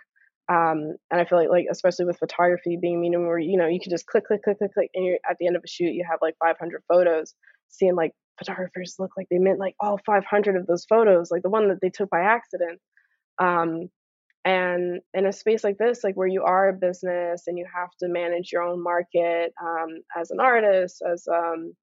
Um, 0.49 0.95
and 1.11 1.19
I 1.19 1.25
feel 1.25 1.37
like 1.37 1.49
like 1.49 1.65
especially 1.69 2.05
with 2.05 2.19
photography 2.19 2.77
being 2.81 3.01
medium 3.01 3.27
where 3.27 3.37
you 3.37 3.57
know 3.57 3.67
you 3.67 3.81
can 3.81 3.89
just 3.89 4.05
click 4.05 4.25
click 4.25 4.43
click 4.43 4.59
click 4.59 4.73
click, 4.73 4.89
and 4.93 5.05
you're 5.05 5.19
at 5.29 5.35
the 5.39 5.47
end 5.47 5.57
of 5.57 5.63
a 5.65 5.67
shoot 5.67 5.91
you 5.91 6.05
have 6.09 6.19
like 6.21 6.35
500 6.39 6.83
photos. 6.87 7.33
Seeing 7.67 7.95
like 7.95 8.13
photographers 8.37 8.95
look 8.97 9.11
like 9.17 9.27
they 9.29 9.39
meant 9.39 9.59
like 9.59 9.75
all 9.81 9.99
500 10.05 10.55
of 10.55 10.67
those 10.67 10.85
photos, 10.85 11.31
like 11.31 11.41
the 11.43 11.49
one 11.49 11.67
that 11.67 11.79
they 11.81 11.89
took 11.89 12.09
by 12.09 12.21
accident. 12.21 12.79
Um, 13.39 13.89
and 14.47 15.01
in 15.13 15.25
a 15.25 15.33
space 15.33 15.63
like 15.63 15.77
this 15.77 16.05
like 16.05 16.15
where 16.15 16.27
you 16.27 16.43
are 16.43 16.69
a 16.69 16.73
business 16.73 17.43
and 17.47 17.57
you 17.57 17.65
have 17.75 17.89
to 17.99 18.07
manage 18.07 18.49
your 18.53 18.63
own 18.63 18.81
market 18.81 19.53
um, 19.61 19.89
as 20.17 20.31
an 20.31 20.39
artist 20.39 21.03
as 21.11 21.27
um, 21.27 21.73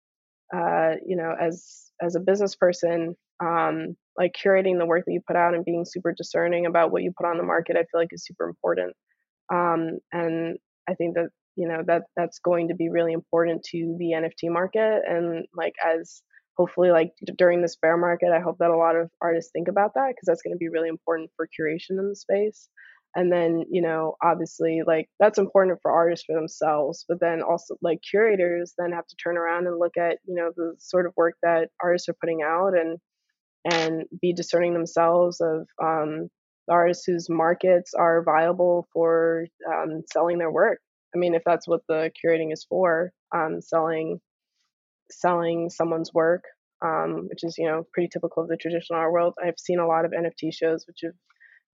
uh, 0.56 0.94
you 1.06 1.16
know 1.16 1.34
as 1.38 1.90
as 2.00 2.14
a 2.14 2.20
business 2.20 2.56
person 2.56 3.14
um, 3.44 3.96
like 4.16 4.34
curating 4.42 4.78
the 4.78 4.86
work 4.86 5.04
that 5.04 5.12
you 5.12 5.20
put 5.26 5.36
out 5.36 5.54
and 5.54 5.64
being 5.66 5.84
super 5.86 6.14
discerning 6.16 6.64
about 6.64 6.90
what 6.90 7.02
you 7.02 7.12
put 7.18 7.26
on 7.28 7.36
the 7.36 7.44
market 7.44 7.76
i 7.76 7.84
feel 7.84 8.00
like 8.00 8.08
is 8.12 8.24
super 8.24 8.48
important. 8.48 8.94
Um, 9.52 9.98
and 10.12 10.56
i 10.88 10.94
think 10.94 11.16
that 11.16 11.28
you 11.56 11.68
know 11.68 11.82
that 11.86 12.04
that's 12.16 12.38
going 12.38 12.68
to 12.68 12.74
be 12.74 12.88
really 12.88 13.12
important 13.12 13.62
to 13.72 13.96
the 13.98 14.12
nft 14.14 14.50
market 14.50 15.02
and 15.06 15.46
like 15.54 15.74
as 15.84 16.22
hopefully 16.56 16.90
like 16.90 17.12
during 17.36 17.60
this 17.60 17.76
bear 17.76 17.96
market 17.96 18.30
i 18.32 18.40
hope 18.40 18.58
that 18.58 18.70
a 18.70 18.76
lot 18.76 18.96
of 18.96 19.10
artists 19.20 19.50
think 19.52 19.68
about 19.68 19.94
that 19.94 20.08
because 20.08 20.26
that's 20.26 20.42
going 20.42 20.54
to 20.54 20.58
be 20.58 20.68
really 20.68 20.88
important 20.88 21.30
for 21.36 21.46
curation 21.46 21.98
in 21.98 22.08
the 22.08 22.16
space. 22.16 22.68
And 23.16 23.30
then 23.30 23.64
you 23.70 23.80
know 23.80 24.16
obviously 24.22 24.82
like 24.84 25.08
that's 25.20 25.38
important 25.38 25.78
for 25.80 25.92
artists 25.92 26.24
for 26.24 26.34
themselves 26.34 27.04
but 27.08 27.20
then 27.20 27.42
also 27.42 27.76
like 27.80 28.00
curators 28.02 28.74
then 28.76 28.90
have 28.90 29.06
to 29.06 29.16
turn 29.22 29.36
around 29.36 29.68
and 29.68 29.78
look 29.78 29.96
at 29.96 30.18
you 30.24 30.34
know 30.34 30.50
the 30.56 30.74
sort 30.78 31.06
of 31.06 31.12
work 31.16 31.34
that 31.44 31.68
artists 31.80 32.08
are 32.08 32.16
putting 32.20 32.42
out 32.42 32.76
and 32.76 32.98
and 33.70 34.04
be 34.20 34.32
discerning 34.32 34.74
themselves 34.74 35.40
of 35.40 35.68
um, 35.82 36.28
artists 36.68 37.04
whose 37.06 37.30
markets 37.30 37.94
are 37.94 38.24
viable 38.24 38.88
for 38.92 39.46
um, 39.72 40.02
selling 40.12 40.38
their 40.38 40.50
work. 40.50 40.80
I 41.14 41.18
mean 41.18 41.36
if 41.36 41.42
that's 41.46 41.68
what 41.68 41.82
the 41.88 42.10
curating 42.18 42.52
is 42.52 42.66
for 42.68 43.12
um, 43.32 43.60
selling 43.60 44.20
selling 45.20 45.70
someone's 45.70 46.12
work, 46.12 46.44
um, 46.84 47.26
which 47.28 47.44
is 47.44 47.56
you 47.58 47.66
know 47.66 47.86
pretty 47.92 48.08
typical 48.12 48.42
of 48.42 48.48
the 48.48 48.56
traditional 48.56 48.98
art 48.98 49.12
world. 49.12 49.34
I've 49.42 49.58
seen 49.58 49.78
a 49.78 49.86
lot 49.86 50.04
of 50.04 50.12
NFT 50.12 50.52
shows 50.52 50.84
which 50.86 51.00
have 51.02 51.14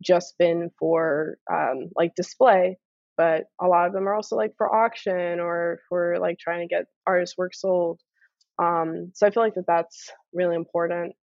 just 0.03 0.35
been 0.38 0.70
for 0.79 1.37
um, 1.53 1.90
like 1.96 2.14
display, 2.14 2.79
but 3.16 3.44
a 3.61 3.66
lot 3.66 3.87
of 3.87 3.92
them 3.92 4.09
are 4.09 4.14
also 4.14 4.37
like 4.37 4.53
for 4.57 4.74
auction 4.74 5.40
or 5.40 5.81
for 5.88 6.18
like 6.20 6.38
trying 6.38 6.66
to 6.66 6.74
get 6.74 6.87
artist 7.07 7.35
work 7.37 7.55
sold. 7.55 8.00
Um, 8.59 9.12
so 9.14 9.26
I 9.26 9.31
feel 9.31 9.42
like 9.42 9.55
that 9.55 9.66
that's 9.66 10.11
really 10.33 10.57
important. 10.57 11.14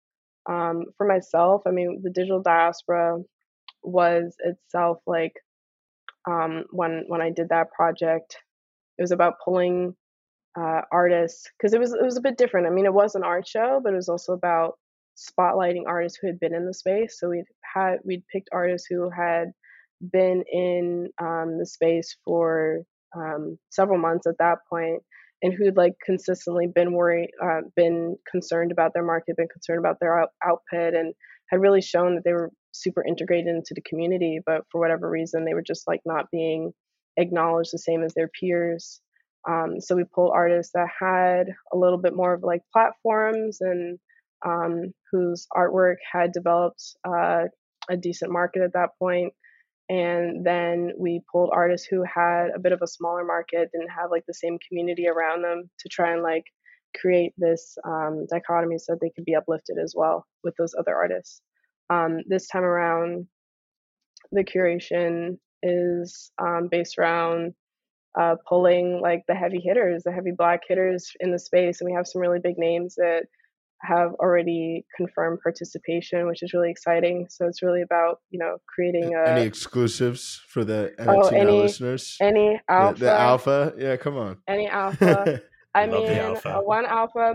Um, 0.48 0.85
for 0.96 1.07
myself, 1.07 1.62
I 1.66 1.70
mean, 1.70 2.00
the 2.02 2.11
digital 2.11 2.42
diaspora 2.42 3.18
was 3.83 4.35
itself 4.40 4.98
like 5.07 5.33
um, 6.29 6.64
when 6.70 7.05
when 7.09 7.20
I 7.20 7.31
did 7.31 7.48
that 7.50 7.72
project, 7.72 8.37
it 8.98 9.02
was 9.02 9.12
about 9.12 9.35
pulling 9.44 9.94
uh, 10.58 10.80
artists 10.90 11.50
because 11.56 11.74
it 11.74 11.80
was 11.80 11.92
it 11.92 12.02
was 12.02 12.16
a 12.16 12.22
bit 12.22 12.38
different. 12.38 12.66
I 12.66 12.70
mean, 12.70 12.86
it 12.86 12.94
was 12.94 13.14
an 13.14 13.24
art 13.24 13.46
show, 13.46 13.80
but 13.82 13.92
it 13.92 13.96
was 13.96 14.08
also 14.08 14.32
about 14.32 14.78
spotlighting 15.16 15.84
artists 15.86 16.18
who 16.20 16.26
had 16.26 16.40
been 16.40 16.54
in 16.54 16.66
the 16.66 16.74
space. 16.74 17.18
So 17.18 17.30
we'd 17.30 17.44
had 17.62 17.98
we'd 18.04 18.26
picked 18.32 18.48
artists 18.52 18.86
who 18.88 19.10
had 19.10 19.52
been 20.12 20.44
in 20.52 21.08
um, 21.20 21.58
the 21.58 21.66
space 21.66 22.16
for 22.24 22.82
um, 23.16 23.58
several 23.70 23.98
months 23.98 24.26
at 24.26 24.38
that 24.38 24.58
point, 24.68 25.02
and 25.42 25.52
who'd 25.52 25.76
like 25.76 25.94
consistently 26.04 26.66
been 26.66 26.92
worried, 26.92 27.30
uh, 27.42 27.60
been 27.74 28.16
concerned 28.30 28.72
about 28.72 28.92
their 28.94 29.04
market, 29.04 29.36
been 29.36 29.48
concerned 29.48 29.78
about 29.78 29.98
their 30.00 30.20
out- 30.20 30.32
output, 30.44 30.94
and 30.94 31.14
had 31.50 31.60
really 31.60 31.82
shown 31.82 32.14
that 32.14 32.24
they 32.24 32.32
were 32.32 32.50
super 32.72 33.04
integrated 33.04 33.54
into 33.54 33.74
the 33.74 33.82
community. 33.82 34.40
But 34.44 34.62
for 34.70 34.80
whatever 34.80 35.08
reason, 35.08 35.44
they 35.44 35.54
were 35.54 35.62
just 35.62 35.86
like 35.86 36.00
not 36.04 36.30
being 36.30 36.72
acknowledged 37.16 37.72
the 37.72 37.78
same 37.78 38.02
as 38.02 38.14
their 38.14 38.28
peers. 38.28 39.00
Um, 39.48 39.80
so 39.80 39.94
we 39.94 40.04
pulled 40.04 40.32
artists 40.35 40.72
that 40.74 40.88
had 40.98 41.48
a 41.72 41.76
little 41.76 41.98
bit 41.98 42.14
more 42.14 42.35
of 42.35 42.42
like 42.42 42.62
platforms 42.72 43.59
and 43.61 43.98
um, 44.44 44.92
whose 45.11 45.46
artwork 45.56 45.96
had 46.11 46.32
developed 46.32 46.82
uh, 47.06 47.44
a 47.88 47.96
decent 47.96 48.32
market 48.32 48.62
at 48.62 48.72
that 48.74 48.90
point. 48.98 49.32
And 49.88 50.44
then 50.44 50.92
we 50.98 51.22
pulled 51.30 51.50
artists 51.52 51.87
who 51.87 52.02
had 52.02 52.48
a 52.54 52.59
bit 52.59 52.72
of 52.72 52.82
a 52.82 52.88
smaller 52.88 53.24
market, 53.24 53.70
didn't 53.72 53.90
have 53.96 54.11
like 54.11 54.24
the 54.26 54.35
same 54.35 54.59
community 54.68 55.06
around 55.06 55.42
them 55.42 55.70
to 55.80 55.88
try 55.88 56.12
and 56.12 56.22
like 56.22 56.44
create 57.00 57.32
this 57.37 57.76
um, 57.87 58.26
dichotomy 58.28 58.78
so 58.78 58.92
that 58.92 59.00
they 59.00 59.12
could 59.14 59.24
be 59.24 59.37
uplifted 59.37 59.76
as 59.82 59.94
well 59.96 60.26
with 60.42 60.54
those 60.59 60.74
other 60.76 60.94
artists. 60.94 61.40
Um, 61.88 62.18
this 62.26 62.48
time 62.48 62.64
around, 62.64 63.26
the 64.32 64.42
curation 64.42 65.38
is 65.62 66.32
um, 66.40 66.68
based 66.68 66.98
around 66.98 67.54
uh, 68.18 68.37
pulling 68.48 69.00
like 69.00 69.22
the 69.29 69.35
heavy 69.35 69.61
hitters, 69.61 70.02
the 70.05 70.12
heavy 70.12 70.33
black 70.37 70.61
hitters 70.68 71.11
in 71.20 71.33
the 71.33 71.38
space, 71.38 71.81
and 71.81 71.90
we 71.90 71.94
have 71.94 72.07
some 72.07 72.20
really 72.20 72.38
big 72.42 72.59
names 72.59 72.94
that 72.96 73.24
have 73.83 74.12
already 74.14 74.87
confirmed 74.96 75.38
participation, 75.42 76.26
which 76.26 76.42
is 76.42 76.55
really 76.55 76.70
exciting. 76.70 77.26
So 77.29 77.46
it's 77.46 77.62
really 77.62 77.83
about 77.83 78.20
you 78.31 78.38
know 78.38 78.57
creating 78.66 79.14
a, 79.14 79.29
any 79.29 79.42
exclusives 79.42 80.40
for 80.48 80.64
the 80.64 80.94
NFT 80.98 81.07
oh, 81.09 81.29
any, 81.29 81.52
listeners. 81.52 82.16
Any 82.20 82.61
alpha, 82.68 82.98
the, 82.98 83.05
the, 83.05 83.12
alpha, 83.12 83.74
yeah, 83.79 83.96
come 83.96 84.16
on. 84.16 84.38
Any 84.48 84.68
alpha. 84.68 85.42
I 85.74 85.87
mean, 85.87 86.09
alpha. 86.11 86.57
Uh, 86.57 86.61
one 86.62 86.87
alpha. 86.87 87.35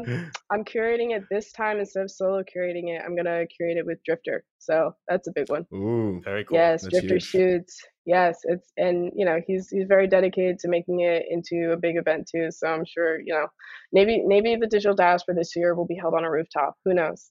I'm 0.52 0.66
curating 0.66 1.16
it 1.16 1.26
this 1.30 1.52
time 1.52 1.80
instead 1.80 2.02
of 2.02 2.10
solo 2.10 2.42
curating 2.42 2.90
it. 2.90 3.04
I'm 3.06 3.16
gonna 3.16 3.46
curate 3.46 3.78
it 3.78 3.86
with 3.86 4.00
Drifter, 4.04 4.44
so 4.58 4.96
that's 5.08 5.28
a 5.28 5.32
big 5.32 5.50
one. 5.50 5.68
Ooh, 5.72 6.22
very 6.24 6.44
cool. 6.44 6.58
Yes, 6.58 6.82
that's 6.82 6.92
Drifter 6.92 7.16
huge. 7.16 7.24
shoots. 7.24 7.80
Yes, 8.06 8.40
it's 8.44 8.72
and 8.78 9.12
you 9.16 9.26
know 9.26 9.40
he's 9.46 9.70
he's 9.70 9.86
very 9.88 10.08
dedicated 10.08 10.58
to 10.60 10.68
making 10.68 11.02
it 11.02 11.24
into 11.30 11.72
a 11.72 11.78
big 11.78 11.98
event 11.98 12.28
too. 12.34 12.50
So 12.50 12.68
I'm 12.68 12.86
sure 12.86 13.20
you 13.20 13.34
know 13.34 13.48
maybe 13.94 14.24
maybe 14.26 14.56
the 14.56 14.68
digital 14.68 14.96
diaspora 14.96 15.36
this 15.36 15.56
year 15.56 15.76
will 15.76 15.86
be 15.86 15.96
held 15.96 16.16
on 16.16 16.24
a 16.24 16.32
rooftop. 16.32 16.76
Who 16.86 16.94
knows? 16.94 17.30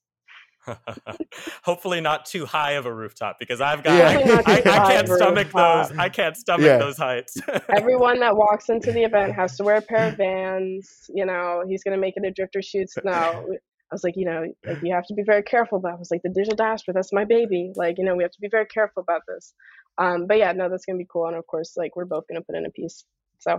Hopefully 1.65 2.01
not 2.01 2.27
too 2.27 2.45
high 2.45 2.73
of 2.73 2.87
a 2.87 2.93
rooftop 2.93 3.39
because 3.39 3.61
I've 3.61 3.83
got 3.83 3.97
yeah. 3.97 4.43
I, 4.47 4.53
I, 4.53 4.57
I, 4.57 4.93
can't 4.93 5.09
stomach 5.09 5.51
those. 5.53 5.99
I 5.99 6.09
can't 6.09 6.37
stomach 6.37 6.67
yeah. 6.67 6.79
those 6.79 6.99
heights. 6.99 7.39
Everyone 7.77 8.21
that 8.21 8.37
walks 8.37 8.69
into 8.69 8.93
the 8.93 9.05
event 9.05 9.35
has 9.35 9.57
to 9.57 9.65
wear 9.65 9.77
a 9.77 9.83
pair 9.83 10.09
of 10.09 10.17
Vans. 10.17 11.11
You 11.15 11.25
know, 11.25 11.65
he's 11.67 11.83
gonna 11.83 11.99
make 11.99 12.15
it 12.17 12.27
a 12.27 12.31
drifter 12.31 12.63
shoots. 12.63 12.97
No, 13.05 13.13
I 13.13 13.95
was 13.95 14.05
like, 14.05 14.15
you 14.17 14.25
know, 14.25 14.45
like 14.65 14.83
you 14.83 14.95
have 14.95 15.07
to 15.07 15.15
be 15.15 15.25
very 15.25 15.43
careful. 15.43 15.81
But 15.81 15.93
I 15.93 15.95
was 15.97 16.11
like, 16.11 16.21
the 16.23 16.31
digital 16.31 16.55
diaspora, 16.55 16.95
that's 16.95 17.13
my 17.13 17.25
baby. 17.25 17.73
Like, 17.75 17.97
you 17.99 18.05
know, 18.05 18.15
we 18.15 18.23
have 18.23 18.31
to 18.33 18.41
be 18.41 18.49
very 18.49 18.67
careful 18.67 19.03
about 19.03 19.23
this. 19.27 19.53
Um, 20.01 20.27
but 20.27 20.39
yeah, 20.39 20.53
no, 20.53 20.69
that's 20.69 20.87
gonna 20.87 20.99
be 20.99 21.07
cool. 21.11 21.27
And 21.29 21.37
of 21.37 21.47
course, 21.47 21.77
like 21.77 21.95
we're 21.95 22.07
both 22.07 22.25
gonna 22.27 22.43
put 22.43 22.57
in 22.57 22.67
a 22.67 22.71
piece. 22.71 23.05
So 23.39 23.59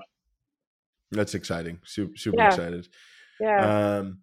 that's 1.12 1.36
exciting. 1.36 1.80
Super, 1.86 2.18
super 2.18 2.38
yeah. 2.38 2.48
excited. 2.48 2.88
Yeah. 3.40 3.98
Um, 3.98 4.20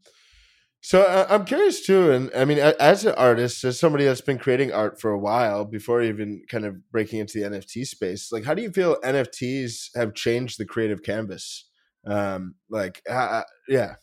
so 0.80 1.02
uh, 1.02 1.26
I'm 1.28 1.44
curious 1.44 1.84
too, 1.84 2.12
and 2.12 2.30
I 2.36 2.44
mean, 2.44 2.58
as 2.58 3.04
an 3.04 3.14
artist, 3.14 3.64
as 3.64 3.78
somebody 3.78 4.04
that's 4.04 4.20
been 4.20 4.38
creating 4.38 4.72
art 4.72 5.00
for 5.00 5.10
a 5.10 5.18
while 5.18 5.64
before 5.64 6.02
even 6.02 6.42
kind 6.48 6.64
of 6.64 6.76
breaking 6.90 7.18
into 7.18 7.38
the 7.38 7.48
NFT 7.48 7.84
space, 7.84 8.30
like, 8.30 8.44
how 8.44 8.54
do 8.54 8.62
you 8.62 8.70
feel 8.70 9.00
NFTs 9.02 9.96
have 9.96 10.14
changed 10.14 10.58
the 10.58 10.64
creative 10.64 11.02
canvas? 11.02 11.68
Um, 12.06 12.54
like, 12.70 13.02
uh, 13.10 13.42
yeah, 13.68 13.96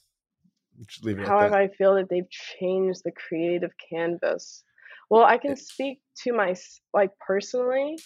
just 0.85 1.05
leave 1.05 1.19
it. 1.19 1.27
How 1.27 1.39
have 1.39 1.53
I 1.53 1.69
feel 1.69 1.95
that 1.95 2.09
they've 2.09 2.29
changed 2.29 3.01
the 3.05 3.11
creative 3.11 3.71
canvas? 3.89 4.63
Well, 5.09 5.23
I 5.23 5.37
can 5.37 5.55
speak 5.55 5.99
to 6.23 6.33
my 6.33 6.55
like 6.93 7.11
personally. 7.25 7.97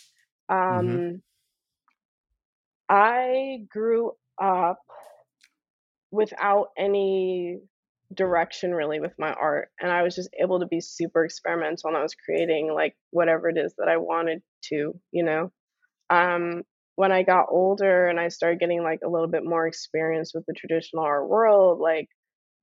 Mm-hmm. 0.49 0.79
Um, 0.79 0.87
mm-hmm. 0.87 1.15
I 2.89 3.59
grew 3.69 4.13
up 4.41 4.79
without 6.11 6.69
any 6.77 7.59
direction 8.15 8.73
really 8.73 8.99
with 8.99 9.13
my 9.19 9.31
art 9.33 9.69
and 9.79 9.91
i 9.91 10.01
was 10.01 10.15
just 10.15 10.29
able 10.41 10.59
to 10.59 10.65
be 10.65 10.81
super 10.81 11.23
experimental 11.23 11.89
and 11.89 11.97
i 11.97 12.01
was 12.01 12.15
creating 12.15 12.73
like 12.73 12.95
whatever 13.11 13.49
it 13.49 13.57
is 13.57 13.73
that 13.77 13.87
i 13.87 13.97
wanted 13.97 14.41
to 14.63 14.99
you 15.11 15.23
know 15.23 15.51
um 16.09 16.63
when 16.95 17.11
i 17.11 17.21
got 17.21 17.45
older 17.51 18.07
and 18.07 18.19
i 18.19 18.27
started 18.27 18.59
getting 18.59 18.81
like 18.81 19.01
a 19.05 19.09
little 19.09 19.27
bit 19.27 19.45
more 19.45 19.67
experience 19.67 20.33
with 20.33 20.43
the 20.47 20.53
traditional 20.53 21.03
art 21.03 21.29
world 21.29 21.79
like 21.79 22.09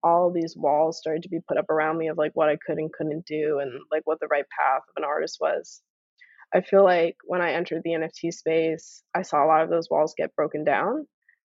all 0.07 0.31
these 0.31 0.55
walls 0.57 0.99
started 0.99 1.23
to 1.23 1.29
be 1.29 1.41
put 1.49 1.59
up 1.59 1.69
around 1.69 1.99
me 1.99 2.09
of 2.09 2.17
like 2.17 2.33
what 2.35 2.49
i 2.49 2.57
could 2.65 2.79
and 2.79 2.93
couldn't 2.93 3.27
do 3.27 3.59
and 3.61 3.73
like 3.91 4.03
what 4.05 4.21
the 4.21 4.29
right 4.29 4.47
path 4.59 4.83
of 4.89 4.95
an 4.97 5.05
artist 5.05 5.39
was 5.41 5.83
i 6.55 6.61
feel 6.61 6.85
like 6.85 7.17
when 7.25 7.41
i 7.41 7.53
entered 7.53 7.83
the 7.85 7.91
nft 7.91 8.33
space 8.33 9.03
i 9.15 9.23
saw 9.23 9.45
a 9.45 9.49
lot 9.49 9.63
of 9.63 9.71
those 9.71 9.89
walls 9.91 10.15
get 10.17 10.35
broken 10.37 10.65
down 10.65 11.07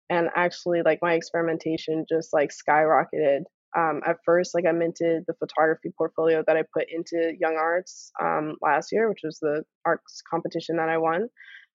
and 0.10 0.30
actually 0.36 0.82
like 0.84 1.00
my 1.02 1.14
experimentation 1.14 2.06
just 2.10 2.34
like 2.34 2.50
skyrocketed 2.50 3.44
um, 3.78 4.02
at 4.06 4.18
first, 4.26 4.56
like 4.56 4.66
I 4.66 4.72
minted 4.72 5.26
the 5.28 5.36
photography 5.36 5.92
portfolio 5.96 6.44
that 6.48 6.58
I 6.58 6.64
put 6.74 6.88
into 6.90 7.34
YoungArts 7.42 8.10
um, 8.20 8.56
last 8.62 8.92
year, 8.92 9.10
which 9.10 9.22
was 9.24 9.38
the 9.40 9.64
arts 9.86 10.24
competition 10.30 10.78
that 10.78 10.90
I 10.90 10.98
won. 10.98 11.28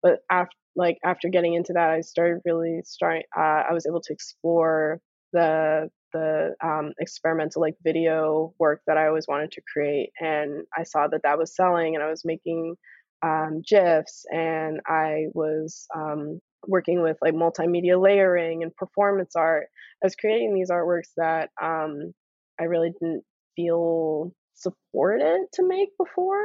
But 0.03 0.21
after, 0.31 0.55
like 0.77 0.99
after 1.05 1.29
getting 1.29 1.55
into 1.55 1.73
that, 1.73 1.91
I 1.91 2.01
started 2.03 2.43
really 2.45 2.81
starting. 2.85 3.25
Uh, 3.37 3.65
I 3.69 3.73
was 3.73 3.87
able 3.87 4.01
to 4.03 4.13
explore 4.13 5.01
the 5.33 5.91
the 6.13 6.55
um, 6.63 6.93
experimental 6.99 7.63
like 7.63 7.77
video 7.85 8.55
work 8.59 8.83
that 8.87 8.97
I 8.97 9.07
always 9.07 9.27
wanted 9.29 9.53
to 9.53 9.63
create, 9.73 10.11
and 10.21 10.65
I 10.77 10.85
saw 10.85 11.09
that 11.09 11.23
that 11.25 11.39
was 11.39 11.55
selling, 11.55 11.95
and 11.95 12.05
I 12.05 12.11
was 12.11 12.25
making 12.25 12.77
um, 13.23 13.63
gifs, 13.69 14.25
and 14.31 14.81
I 14.87 15.27
was 15.35 15.87
um, 15.95 16.41
working 16.67 17.03
with 17.03 17.17
like 17.23 17.35
multimedia 17.35 18.01
layering 18.01 18.63
and 18.63 18.75
performance 18.75 19.35
art. 19.37 19.67
I 20.03 20.07
was 20.07 20.17
creating 20.17 20.55
these 20.55 20.71
artworks 20.71 21.11
that 21.17 21.51
um, 21.61 22.13
I 22.61 22.65
really 22.65 22.93
didn't 23.01 23.25
feel 23.57 24.33
supported 24.55 25.47
to 25.55 25.67
make 25.67 25.91
before. 25.99 26.45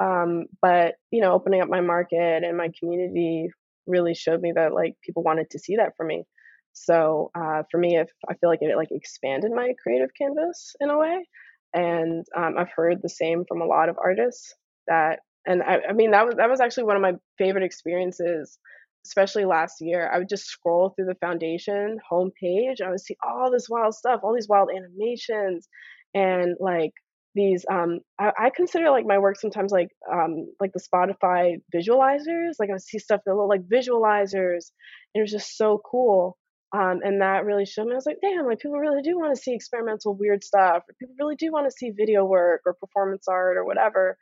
Um, 0.00 0.46
but 0.62 0.94
you 1.10 1.20
know, 1.20 1.32
opening 1.32 1.60
up 1.60 1.68
my 1.68 1.80
market 1.80 2.44
and 2.44 2.56
my 2.56 2.70
community 2.78 3.48
really 3.86 4.14
showed 4.14 4.40
me 4.40 4.52
that 4.54 4.72
like 4.72 4.94
people 5.02 5.22
wanted 5.22 5.50
to 5.50 5.58
see 5.58 5.76
that 5.76 5.96
from 5.96 6.08
me. 6.08 6.24
So 6.72 7.30
uh, 7.34 7.62
for 7.70 7.78
me, 7.78 7.96
if 7.98 8.08
I 8.28 8.34
feel 8.34 8.50
like 8.50 8.60
it 8.62 8.76
like 8.76 8.88
expanded 8.90 9.50
my 9.52 9.72
creative 9.82 10.10
canvas 10.20 10.74
in 10.80 10.90
a 10.90 10.98
way, 10.98 11.26
and 11.74 12.24
um, 12.36 12.54
I've 12.58 12.70
heard 12.74 12.98
the 13.02 13.08
same 13.08 13.44
from 13.48 13.60
a 13.60 13.66
lot 13.66 13.88
of 13.88 13.96
artists 14.02 14.54
that, 14.86 15.20
and 15.46 15.62
I, 15.62 15.78
I 15.90 15.92
mean 15.92 16.12
that 16.12 16.26
was 16.26 16.36
that 16.36 16.48
was 16.50 16.60
actually 16.60 16.84
one 16.84 16.96
of 16.96 17.02
my 17.02 17.14
favorite 17.38 17.64
experiences 17.64 18.58
especially 19.06 19.44
last 19.44 19.76
year, 19.80 20.10
I 20.12 20.18
would 20.18 20.28
just 20.28 20.46
scroll 20.46 20.90
through 20.90 21.06
the 21.06 21.14
foundation 21.14 21.98
homepage. 22.10 22.80
I 22.84 22.90
would 22.90 23.00
see 23.00 23.16
all 23.26 23.50
this 23.50 23.68
wild 23.70 23.94
stuff, 23.94 24.20
all 24.22 24.34
these 24.34 24.48
wild 24.48 24.70
animations, 24.76 25.68
and 26.14 26.56
like 26.60 26.92
these. 27.34 27.64
Um, 27.70 28.00
I, 28.18 28.32
I 28.38 28.50
consider 28.54 28.90
like 28.90 29.06
my 29.06 29.18
work 29.18 29.36
sometimes 29.40 29.72
like 29.72 29.88
um, 30.12 30.48
like 30.60 30.72
the 30.72 30.80
Spotify 30.80 31.56
visualizers. 31.74 32.54
Like 32.58 32.70
I 32.70 32.74
would 32.74 32.82
see 32.82 32.98
stuff 32.98 33.20
that 33.26 33.34
look 33.34 33.48
like 33.48 33.62
visualizers, 33.68 34.70
and 35.14 35.16
it 35.16 35.20
was 35.22 35.32
just 35.32 35.56
so 35.56 35.80
cool. 35.90 36.37
Um, 36.72 37.00
and 37.02 37.22
that 37.22 37.46
really 37.46 37.64
showed 37.64 37.86
me. 37.86 37.92
I 37.92 37.96
was 37.96 38.06
like, 38.06 38.20
damn, 38.20 38.46
like 38.46 38.58
people 38.58 38.78
really 38.78 39.02
do 39.02 39.18
want 39.18 39.34
to 39.34 39.42
see 39.42 39.54
experimental 39.54 40.14
weird 40.14 40.44
stuff, 40.44 40.82
or 40.88 40.94
people 40.98 41.14
really 41.18 41.36
do 41.36 41.50
want 41.50 41.66
to 41.66 41.70
see 41.76 41.90
video 41.90 42.24
work 42.24 42.62
or 42.66 42.74
performance 42.74 43.26
art 43.26 43.56
or 43.56 43.64
whatever. 43.64 44.18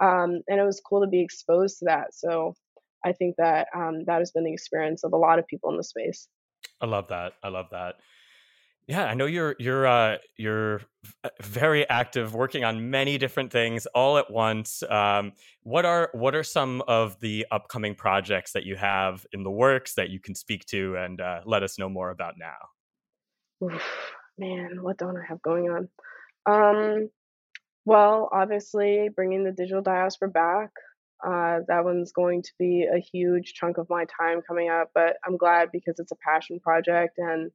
Um, 0.00 0.40
and 0.48 0.58
it 0.58 0.64
was 0.64 0.80
cool 0.80 1.02
to 1.02 1.06
be 1.06 1.20
exposed 1.20 1.80
to 1.80 1.84
that. 1.86 2.14
So 2.14 2.54
I 3.04 3.12
think 3.12 3.36
that 3.36 3.68
um, 3.74 4.04
that 4.06 4.18
has 4.18 4.30
been 4.30 4.44
the 4.44 4.52
experience 4.52 5.04
of 5.04 5.12
a 5.12 5.18
lot 5.18 5.38
of 5.38 5.46
people 5.46 5.70
in 5.70 5.76
the 5.76 5.84
space. 5.84 6.26
I 6.80 6.86
love 6.86 7.08
that. 7.08 7.34
I 7.42 7.48
love 7.48 7.66
that. 7.72 7.96
Yeah, 8.90 9.04
I 9.04 9.14
know 9.14 9.26
you're 9.26 9.54
you're 9.60 9.86
uh, 9.86 10.16
you're 10.36 10.80
uh, 11.22 11.28
very 11.40 11.88
active, 11.88 12.34
working 12.34 12.64
on 12.64 12.90
many 12.90 13.18
different 13.18 13.52
things 13.52 13.86
all 13.86 14.18
at 14.18 14.32
once. 14.32 14.82
Um, 14.82 15.30
what 15.62 15.84
are 15.84 16.10
what 16.12 16.34
are 16.34 16.42
some 16.42 16.82
of 16.88 17.20
the 17.20 17.46
upcoming 17.52 17.94
projects 17.94 18.50
that 18.50 18.64
you 18.64 18.74
have 18.74 19.24
in 19.32 19.44
the 19.44 19.50
works 19.50 19.94
that 19.94 20.10
you 20.10 20.18
can 20.18 20.34
speak 20.34 20.66
to 20.66 20.96
and 20.96 21.20
uh, 21.20 21.42
let 21.46 21.62
us 21.62 21.78
know 21.78 21.88
more 21.88 22.10
about 22.10 22.34
now? 22.36 23.68
Oof, 23.68 24.12
man, 24.36 24.82
what 24.82 24.98
don't 24.98 25.16
I 25.16 25.22
have 25.28 25.40
going 25.40 25.70
on? 25.70 25.88
Um, 26.46 27.10
well, 27.84 28.28
obviously, 28.32 29.08
bringing 29.14 29.44
the 29.44 29.52
digital 29.52 29.82
diaspora 29.82 30.30
back. 30.30 30.70
Uh, 31.24 31.60
that 31.68 31.84
one's 31.84 32.10
going 32.10 32.42
to 32.42 32.50
be 32.58 32.88
a 32.92 32.98
huge 32.98 33.54
chunk 33.54 33.78
of 33.78 33.88
my 33.88 34.04
time 34.20 34.40
coming 34.44 34.68
up, 34.68 34.90
but 34.96 35.14
I'm 35.24 35.36
glad 35.36 35.68
because 35.72 36.00
it's 36.00 36.10
a 36.10 36.16
passion 36.26 36.58
project 36.58 37.18
and 37.18 37.52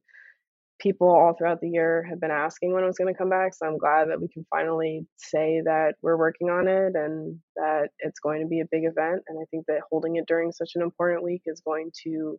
people 0.78 1.08
all 1.08 1.34
throughout 1.36 1.60
the 1.60 1.68
year 1.68 2.06
have 2.08 2.20
been 2.20 2.30
asking 2.30 2.72
when 2.72 2.82
it 2.82 2.86
was 2.86 2.98
going 2.98 3.12
to 3.12 3.18
come 3.18 3.30
back. 3.30 3.54
So 3.54 3.66
I'm 3.66 3.78
glad 3.78 4.08
that 4.10 4.20
we 4.20 4.28
can 4.28 4.46
finally 4.50 5.06
say 5.16 5.62
that 5.64 5.94
we're 6.02 6.18
working 6.18 6.50
on 6.50 6.68
it 6.68 6.92
and 6.94 7.38
that 7.56 7.88
it's 8.00 8.20
going 8.20 8.42
to 8.42 8.46
be 8.46 8.60
a 8.60 8.68
big 8.70 8.84
event. 8.84 9.22
And 9.28 9.38
I 9.40 9.44
think 9.50 9.66
that 9.68 9.80
holding 9.90 10.16
it 10.16 10.26
during 10.26 10.52
such 10.52 10.72
an 10.74 10.82
important 10.82 11.22
week 11.22 11.42
is 11.46 11.62
going 11.64 11.90
to, 12.04 12.38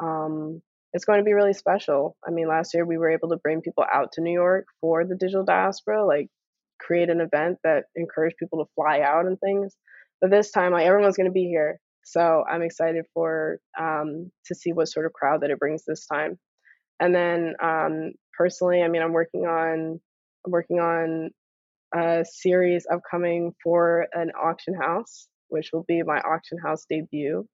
um, 0.00 0.60
it's 0.92 1.04
going 1.04 1.20
to 1.20 1.24
be 1.24 1.32
really 1.32 1.54
special. 1.54 2.16
I 2.26 2.30
mean, 2.30 2.48
last 2.48 2.74
year 2.74 2.84
we 2.84 2.98
were 2.98 3.10
able 3.10 3.30
to 3.30 3.36
bring 3.42 3.62
people 3.62 3.84
out 3.92 4.12
to 4.12 4.20
New 4.20 4.32
York 4.32 4.66
for 4.80 5.04
the 5.04 5.16
digital 5.16 5.44
diaspora, 5.44 6.04
like 6.04 6.28
create 6.80 7.10
an 7.10 7.20
event 7.20 7.58
that 7.64 7.84
encouraged 7.96 8.36
people 8.38 8.64
to 8.64 8.70
fly 8.74 9.00
out 9.00 9.26
and 9.26 9.38
things. 9.38 9.74
But 10.20 10.30
this 10.30 10.50
time, 10.50 10.72
like 10.72 10.86
everyone's 10.86 11.16
going 11.16 11.30
to 11.30 11.32
be 11.32 11.46
here, 11.46 11.80
so 12.04 12.44
I'm 12.50 12.62
excited 12.62 13.04
for 13.14 13.58
um, 13.78 14.30
to 14.46 14.54
see 14.54 14.72
what 14.72 14.88
sort 14.88 15.06
of 15.06 15.12
crowd 15.12 15.42
that 15.42 15.50
it 15.50 15.58
brings 15.58 15.84
this 15.84 16.06
time. 16.06 16.38
And 17.00 17.14
then 17.14 17.54
um, 17.62 18.12
personally, 18.36 18.82
I 18.82 18.88
mean, 18.88 19.02
I'm 19.02 19.12
working 19.12 19.46
on 19.46 20.00
I'm 20.44 20.52
working 20.52 20.78
on 20.80 21.30
a 21.94 22.24
series 22.24 22.86
upcoming 22.90 23.54
for 23.62 24.06
an 24.12 24.30
auction 24.40 24.74
house, 24.74 25.26
which 25.48 25.70
will 25.72 25.84
be 25.88 26.02
my 26.02 26.20
auction 26.20 26.58
house 26.58 26.86
debut. 26.88 27.46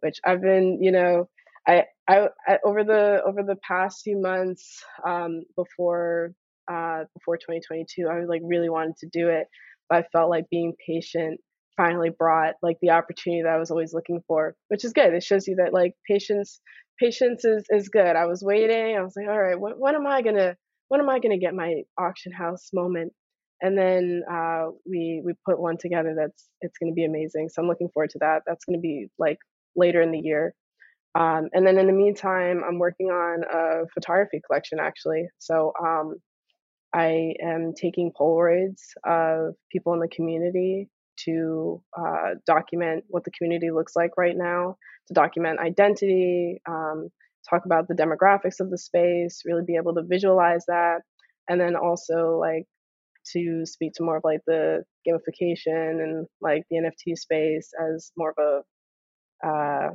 Which 0.00 0.18
I've 0.24 0.40
been, 0.40 0.82
you 0.82 0.92
know, 0.92 1.28
I, 1.66 1.84
I, 2.08 2.28
I 2.46 2.58
over 2.64 2.84
the 2.84 3.22
over 3.26 3.42
the 3.42 3.56
past 3.56 4.02
few 4.02 4.20
months 4.20 4.82
um, 5.06 5.44
before 5.56 6.32
uh, 6.68 7.04
before 7.14 7.36
2022, 7.36 8.08
I 8.08 8.18
was 8.20 8.28
like 8.28 8.42
really 8.44 8.70
wanted 8.70 8.96
to 8.98 9.08
do 9.12 9.28
it, 9.28 9.46
but 9.88 9.98
I 9.98 10.08
felt 10.12 10.30
like 10.30 10.48
being 10.50 10.74
patient 10.86 11.40
finally 11.76 12.10
brought 12.10 12.54
like 12.62 12.76
the 12.82 12.90
opportunity 12.90 13.42
that 13.42 13.54
I 13.54 13.58
was 13.58 13.70
always 13.70 13.94
looking 13.94 14.22
for, 14.26 14.54
which 14.68 14.84
is 14.84 14.92
good. 14.92 15.14
It 15.14 15.22
shows 15.22 15.46
you 15.46 15.56
that 15.56 15.72
like 15.72 15.94
patience 16.06 16.60
patience 17.00 17.44
is 17.44 17.64
is 17.70 17.88
good. 17.88 18.16
I 18.16 18.26
was 18.26 18.42
waiting. 18.42 18.96
I 18.96 19.02
was 19.02 19.14
like, 19.16 19.28
all 19.28 19.40
right, 19.40 19.58
what, 19.58 19.78
when 19.78 19.94
am 19.94 20.06
I 20.06 20.22
gonna 20.22 20.56
when 20.88 21.00
am 21.00 21.08
I 21.08 21.18
gonna 21.18 21.38
get 21.38 21.54
my 21.54 21.82
auction 21.98 22.32
house 22.32 22.70
moment? 22.72 23.12
And 23.62 23.76
then 23.76 24.22
uh, 24.30 24.66
we 24.88 25.22
we 25.24 25.34
put 25.46 25.60
one 25.60 25.78
together 25.78 26.14
that's 26.16 26.48
it's 26.60 26.78
gonna 26.78 26.92
be 26.92 27.04
amazing. 27.04 27.48
So 27.48 27.62
I'm 27.62 27.68
looking 27.68 27.88
forward 27.92 28.10
to 28.10 28.18
that. 28.20 28.42
That's 28.46 28.64
gonna 28.64 28.78
be 28.78 29.08
like 29.18 29.38
later 29.76 30.02
in 30.02 30.12
the 30.12 30.20
year. 30.20 30.54
Um, 31.18 31.48
and 31.52 31.66
then 31.66 31.78
in 31.78 31.86
the 31.86 31.92
meantime, 31.92 32.62
I'm 32.66 32.78
working 32.78 33.08
on 33.08 33.42
a 33.44 33.86
photography 33.92 34.40
collection 34.46 34.78
actually. 34.78 35.26
So 35.38 35.72
um, 35.82 36.16
I 36.94 37.34
am 37.42 37.72
taking 37.74 38.12
Polaroids 38.12 38.80
of 39.04 39.54
people 39.72 39.94
in 39.94 40.00
the 40.00 40.08
community 40.08 40.88
to 41.24 41.82
uh, 41.98 42.34
document 42.46 43.04
what 43.08 43.24
the 43.24 43.30
community 43.30 43.70
looks 43.70 43.94
like 43.96 44.12
right 44.16 44.36
now, 44.36 44.76
to 45.08 45.14
document 45.14 45.58
identity, 45.60 46.60
um, 46.68 47.08
talk 47.48 47.64
about 47.64 47.88
the 47.88 47.94
demographics 47.94 48.60
of 48.60 48.70
the 48.70 48.78
space, 48.78 49.42
really 49.44 49.64
be 49.66 49.76
able 49.76 49.94
to 49.94 50.02
visualize 50.02 50.64
that, 50.66 51.00
and 51.48 51.60
then 51.60 51.76
also 51.76 52.38
like 52.38 52.66
to 53.32 53.64
speak 53.66 53.92
to 53.94 54.02
more 54.02 54.16
of 54.16 54.24
like 54.24 54.40
the 54.46 54.82
gamification 55.06 56.02
and 56.02 56.26
like 56.40 56.62
the 56.70 56.76
NFT 56.76 57.16
space 57.16 57.70
as 57.78 58.12
more 58.16 58.34
of 58.36 58.62
a 59.44 59.46
uh, 59.46 59.90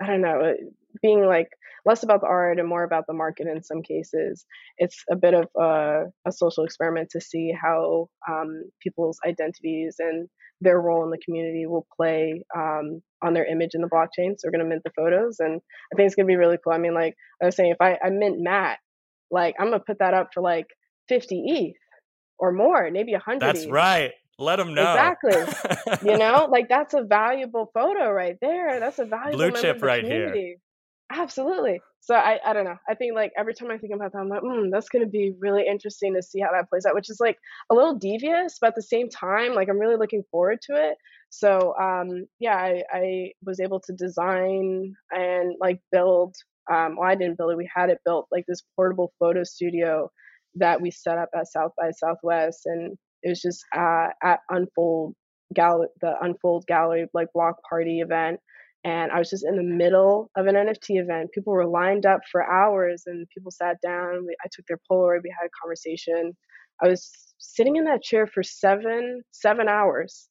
I 0.00 0.06
don't 0.06 0.22
know, 0.22 0.54
being 1.02 1.24
like 1.24 1.48
less 1.84 2.02
about 2.02 2.20
the 2.20 2.26
art 2.26 2.58
and 2.58 2.68
more 2.68 2.82
about 2.82 3.06
the 3.06 3.12
market 3.12 3.46
in 3.46 3.62
some 3.62 3.82
cases. 3.82 4.44
It's 4.78 5.04
a 5.10 5.16
bit 5.16 5.34
of 5.34 5.48
a, 5.58 6.04
a 6.26 6.32
social 6.32 6.64
experiment 6.64 7.10
to 7.10 7.20
see 7.20 7.52
how 7.52 8.08
um, 8.28 8.64
people's 8.82 9.18
identities 9.26 9.96
and 9.98 10.28
their 10.60 10.80
role 10.80 11.04
in 11.04 11.10
the 11.10 11.18
community 11.18 11.66
will 11.66 11.86
play 11.96 12.42
um, 12.56 13.02
on 13.22 13.34
their 13.34 13.44
image 13.44 13.70
in 13.74 13.82
the 13.82 13.88
blockchain. 13.88 14.34
So 14.38 14.46
we're 14.46 14.52
going 14.52 14.64
to 14.64 14.68
mint 14.68 14.82
the 14.84 14.92
photos, 14.96 15.40
and 15.40 15.60
I 15.92 15.96
think 15.96 16.06
it's 16.06 16.14
going 16.14 16.26
to 16.26 16.32
be 16.32 16.36
really 16.36 16.58
cool. 16.62 16.72
I 16.72 16.78
mean, 16.78 16.94
like 16.94 17.14
I 17.42 17.46
was 17.46 17.56
saying, 17.56 17.72
if 17.72 17.80
I, 17.80 17.98
I 18.02 18.10
mint 18.10 18.36
Matt, 18.40 18.78
like 19.30 19.56
I'm 19.58 19.68
going 19.68 19.80
to 19.80 19.84
put 19.84 19.98
that 19.98 20.14
up 20.14 20.30
for 20.32 20.40
like 20.40 20.66
50 21.08 21.44
ETH 21.46 21.76
or 22.38 22.52
more, 22.52 22.90
maybe 22.90 23.12
100. 23.12 23.40
That's 23.40 23.64
ETH. 23.64 23.70
right. 23.70 24.12
Let 24.38 24.56
them 24.56 24.74
know. 24.74 24.82
Exactly. 24.82 26.10
you 26.10 26.18
know, 26.18 26.48
like 26.50 26.68
that's 26.68 26.94
a 26.94 27.02
valuable 27.02 27.70
photo 27.72 28.10
right 28.10 28.36
there. 28.40 28.80
That's 28.80 28.98
a 28.98 29.04
valuable 29.04 29.50
blue 29.50 29.62
chip 29.62 29.82
right 29.82 30.02
community. 30.02 30.40
here. 30.40 30.56
Absolutely. 31.10 31.80
So 32.00 32.14
I, 32.14 32.38
I 32.44 32.52
don't 32.52 32.64
know. 32.64 32.76
I 32.88 32.94
think 32.94 33.14
like 33.14 33.32
every 33.38 33.54
time 33.54 33.70
I 33.70 33.78
think 33.78 33.94
about 33.94 34.12
that, 34.12 34.18
I'm 34.18 34.28
like, 34.28 34.42
mm, 34.42 34.70
that's 34.70 34.88
going 34.88 35.04
to 35.04 35.10
be 35.10 35.32
really 35.38 35.64
interesting 35.66 36.14
to 36.14 36.22
see 36.22 36.40
how 36.40 36.52
that 36.52 36.68
plays 36.68 36.84
out, 36.84 36.94
which 36.94 37.08
is 37.08 37.18
like 37.20 37.38
a 37.70 37.74
little 37.74 37.94
devious, 37.94 38.58
but 38.60 38.68
at 38.68 38.74
the 38.74 38.82
same 38.82 39.08
time, 39.08 39.54
like 39.54 39.68
I'm 39.68 39.78
really 39.78 39.96
looking 39.96 40.22
forward 40.30 40.58
to 40.66 40.74
it. 40.74 40.96
So 41.30 41.74
um, 41.80 42.26
yeah, 42.40 42.56
I, 42.56 42.82
I 42.92 43.32
was 43.44 43.60
able 43.60 43.80
to 43.80 43.92
design 43.92 44.94
and 45.10 45.54
like 45.60 45.80
build. 45.92 46.36
Um, 46.70 46.96
well, 46.96 47.08
I 47.08 47.14
didn't 47.14 47.36
build 47.38 47.52
it. 47.52 47.56
We 47.56 47.70
had 47.74 47.90
it 47.90 47.98
built 48.04 48.26
like 48.30 48.44
this 48.46 48.62
portable 48.76 49.12
photo 49.18 49.44
studio 49.44 50.10
that 50.56 50.80
we 50.80 50.90
set 50.90 51.18
up 51.18 51.30
at 51.34 51.50
South 51.50 51.72
by 51.76 51.90
Southwest, 51.90 52.66
and 52.66 52.96
it 53.24 53.30
was 53.30 53.42
just 53.42 53.64
uh, 53.76 54.08
at 54.22 54.40
Unfold 54.50 55.14
Gallery, 55.52 55.88
the 56.00 56.14
Unfold 56.20 56.66
Gallery 56.68 57.06
like 57.14 57.28
block 57.34 57.56
party 57.68 58.00
event 58.00 58.38
and 58.84 59.10
I 59.10 59.18
was 59.18 59.30
just 59.30 59.46
in 59.46 59.56
the 59.56 59.62
middle 59.62 60.30
of 60.36 60.46
an 60.46 60.56
NFT 60.56 61.00
event. 61.00 61.32
People 61.32 61.54
were 61.54 61.66
lined 61.66 62.04
up 62.04 62.20
for 62.30 62.44
hours, 62.44 63.04
and 63.06 63.26
people 63.34 63.50
sat 63.50 63.78
down. 63.82 64.26
We, 64.26 64.36
I 64.44 64.48
took 64.52 64.66
their 64.66 64.80
Polaroid. 64.90 65.22
We 65.24 65.34
had 65.38 65.46
a 65.46 65.60
conversation. 65.62 66.36
I 66.82 66.88
was 66.88 67.10
sitting 67.38 67.76
in 67.76 67.84
that 67.84 68.02
chair 68.02 68.26
for 68.26 68.42
seven 68.42 69.22
seven 69.30 69.68
hours 69.68 70.28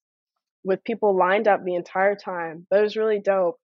with 0.64 0.84
people 0.84 1.18
lined 1.18 1.48
up 1.48 1.64
the 1.64 1.76
entire 1.76 2.16
time. 2.16 2.68
But 2.70 2.80
it 2.80 2.84
was 2.84 2.96
really 2.96 3.20
dope. 3.20 3.58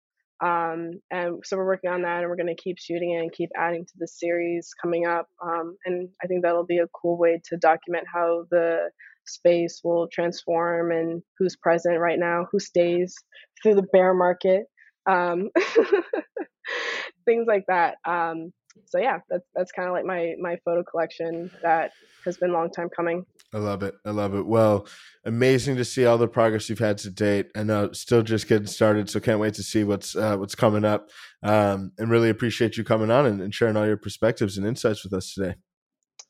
Um, 0.43 1.01
and 1.11 1.41
so 1.43 1.57
we're 1.57 1.65
working 1.67 1.91
on 1.91 2.01
that, 2.01 2.21
and 2.21 2.29
we're 2.29 2.35
going 2.35 2.55
to 2.55 2.61
keep 2.61 2.77
shooting 2.79 3.11
it 3.11 3.21
and 3.21 3.31
keep 3.31 3.49
adding 3.55 3.85
to 3.85 3.93
the 3.99 4.07
series 4.07 4.71
coming 4.81 5.05
up. 5.05 5.27
Um, 5.43 5.75
and 5.85 6.09
I 6.23 6.27
think 6.27 6.41
that'll 6.41 6.65
be 6.65 6.79
a 6.79 6.87
cool 6.99 7.17
way 7.17 7.39
to 7.49 7.57
document 7.57 8.05
how 8.11 8.45
the 8.49 8.89
space 9.29 9.81
will 9.83 10.07
transform 10.11 10.91
and 10.91 11.21
who's 11.37 11.55
present 11.55 11.99
right 11.99 12.19
now, 12.19 12.47
who 12.51 12.59
stays 12.59 13.15
through 13.61 13.75
the 13.75 13.87
bear 13.93 14.13
market 14.13 14.65
um, 15.09 15.49
things 17.25 17.45
like 17.47 17.65
that. 17.67 17.95
Um, 18.05 18.51
so 18.85 18.99
yeah, 18.99 19.19
that's 19.29 19.45
that's 19.55 19.71
kind 19.71 19.87
of 19.87 19.93
like 19.93 20.05
my 20.05 20.35
my 20.39 20.57
photo 20.63 20.83
collection 20.83 21.51
that 21.63 21.91
has 22.25 22.37
been 22.37 22.51
a 22.51 22.53
long 22.53 22.69
time 22.71 22.87
coming. 22.95 23.25
I 23.53 23.57
love 23.57 23.83
it. 23.83 23.95
I 24.05 24.11
love 24.11 24.35
it. 24.35 24.45
Well, 24.45 24.87
amazing 25.25 25.75
to 25.77 25.85
see 25.85 26.05
all 26.05 26.17
the 26.17 26.27
progress 26.27 26.69
you've 26.69 26.79
had 26.79 26.97
to 26.99 27.09
date. 27.09 27.47
I 27.55 27.63
know 27.63 27.91
still 27.91 28.21
just 28.21 28.47
getting 28.47 28.67
started, 28.67 29.09
so 29.09 29.19
can't 29.19 29.39
wait 29.39 29.55
to 29.55 29.63
see 29.63 29.83
what's 29.83 30.15
uh, 30.15 30.37
what's 30.37 30.55
coming 30.55 30.85
up. 30.85 31.09
Um, 31.43 31.91
and 31.97 32.09
really 32.09 32.29
appreciate 32.29 32.77
you 32.77 32.83
coming 32.83 33.11
on 33.11 33.25
and, 33.25 33.41
and, 33.41 33.53
sharing 33.53 33.77
all 33.77 33.87
your 33.87 33.97
perspectives 33.97 34.57
and 34.57 34.67
insights 34.67 35.03
with 35.03 35.13
us 35.13 35.33
today. 35.33 35.55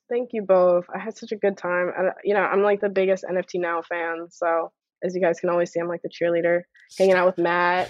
Thank 0.09 0.29
you 0.33 0.41
both. 0.41 0.85
I 0.93 0.99
had 0.99 1.17
such 1.17 1.31
a 1.31 1.35
good 1.35 1.57
time. 1.57 1.91
And, 1.97 2.09
uh, 2.09 2.13
you 2.23 2.33
know, 2.33 2.41
I'm 2.41 2.63
like 2.63 2.81
the 2.81 2.89
biggest 2.89 3.23
NFT 3.23 3.59
Now 3.59 3.81
fan, 3.81 4.27
so 4.31 4.71
as 5.03 5.15
you 5.15 5.21
guys 5.21 5.39
can 5.39 5.49
always 5.49 5.71
see, 5.71 5.79
I'm 5.79 5.87
like 5.87 6.01
the 6.01 6.09
cheerleader, 6.09 6.61
hanging 6.97 7.15
out 7.15 7.25
with 7.25 7.37
Matt, 7.37 7.89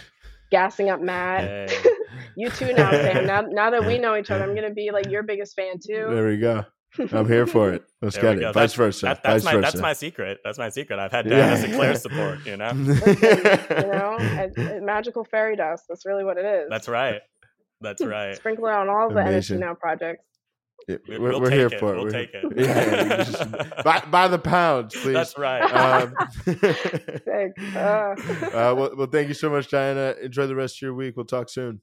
gassing 0.51 0.89
up 0.89 1.01
Matt. 1.01 1.69
Hey. 1.69 1.83
you 2.37 2.49
too 2.49 2.73
now, 2.73 2.91
Sam. 2.91 3.25
Now, 3.25 3.41
now 3.41 3.69
that 3.71 3.85
we 3.85 3.97
know 3.97 4.15
each 4.15 4.31
other, 4.31 4.43
I'm 4.43 4.55
gonna 4.55 4.73
be 4.73 4.91
like 4.91 5.09
your 5.09 5.23
biggest 5.23 5.55
fan 5.55 5.75
too. 5.75 6.07
There 6.09 6.27
we 6.27 6.37
go. 6.37 6.65
I'm 7.11 7.27
here 7.27 7.45
for 7.45 7.71
it. 7.71 7.83
Let's 8.01 8.15
there 8.15 8.23
get 8.23 8.37
it. 8.37 8.41
Go. 8.41 8.51
Vice 8.51 8.53
that's, 8.53 8.73
versa. 8.73 9.05
That, 9.05 9.23
that's 9.23 9.43
Vice 9.43 9.45
my 9.45 9.59
versa. 9.59 9.61
that's 9.61 9.81
my 9.81 9.93
secret. 9.93 10.39
That's 10.43 10.57
my 10.57 10.69
secret. 10.69 10.99
I've 10.99 11.11
had 11.11 11.29
Diana 11.29 11.53
yeah. 11.53 11.55
Sinclair 11.55 11.95
support. 11.95 12.45
You 12.45 12.57
know. 12.57 12.71
Listen, 12.71 13.15
you 13.69 13.87
know, 13.87 14.17
a, 14.19 14.77
a 14.77 14.81
magical 14.81 15.23
fairy 15.23 15.55
dust. 15.55 15.83
That's 15.87 16.05
really 16.05 16.23
what 16.23 16.37
it 16.37 16.45
is. 16.45 16.67
That's 16.69 16.87
right. 16.87 17.21
That's 17.81 18.03
right. 18.03 18.35
Sprinkle 18.35 18.65
it 18.67 18.73
on 18.73 18.89
all 18.89 19.09
the 19.09 19.19
Amazing. 19.19 19.57
NFT 19.57 19.59
now 19.61 19.73
projects. 19.75 20.25
We're, 20.87 21.19
we'll 21.19 21.41
we're 21.41 21.51
here 21.51 21.67
it. 21.67 21.79
for 21.79 21.93
it. 21.93 21.97
We'll 21.97 22.05
we're, 22.05 22.11
take 22.11 22.31
it. 22.33 22.45
Yeah, 22.57 23.23
just, 23.23 23.51
by, 23.83 24.03
by, 24.09 24.27
the 24.27 24.39
pounds, 24.39 24.95
please. 24.95 25.13
That's 25.13 25.37
right. 25.37 25.61
Um, 25.61 26.13
uh. 27.75 27.79
Uh, 27.79 28.75
well, 28.75 28.91
well, 28.97 29.07
thank 29.07 29.27
you 29.27 29.33
so 29.33 29.49
much, 29.49 29.69
Diana. 29.69 30.15
Enjoy 30.21 30.47
the 30.47 30.55
rest 30.55 30.77
of 30.77 30.81
your 30.81 30.93
week. 30.93 31.15
We'll 31.15 31.25
talk 31.25 31.49
soon. 31.49 31.81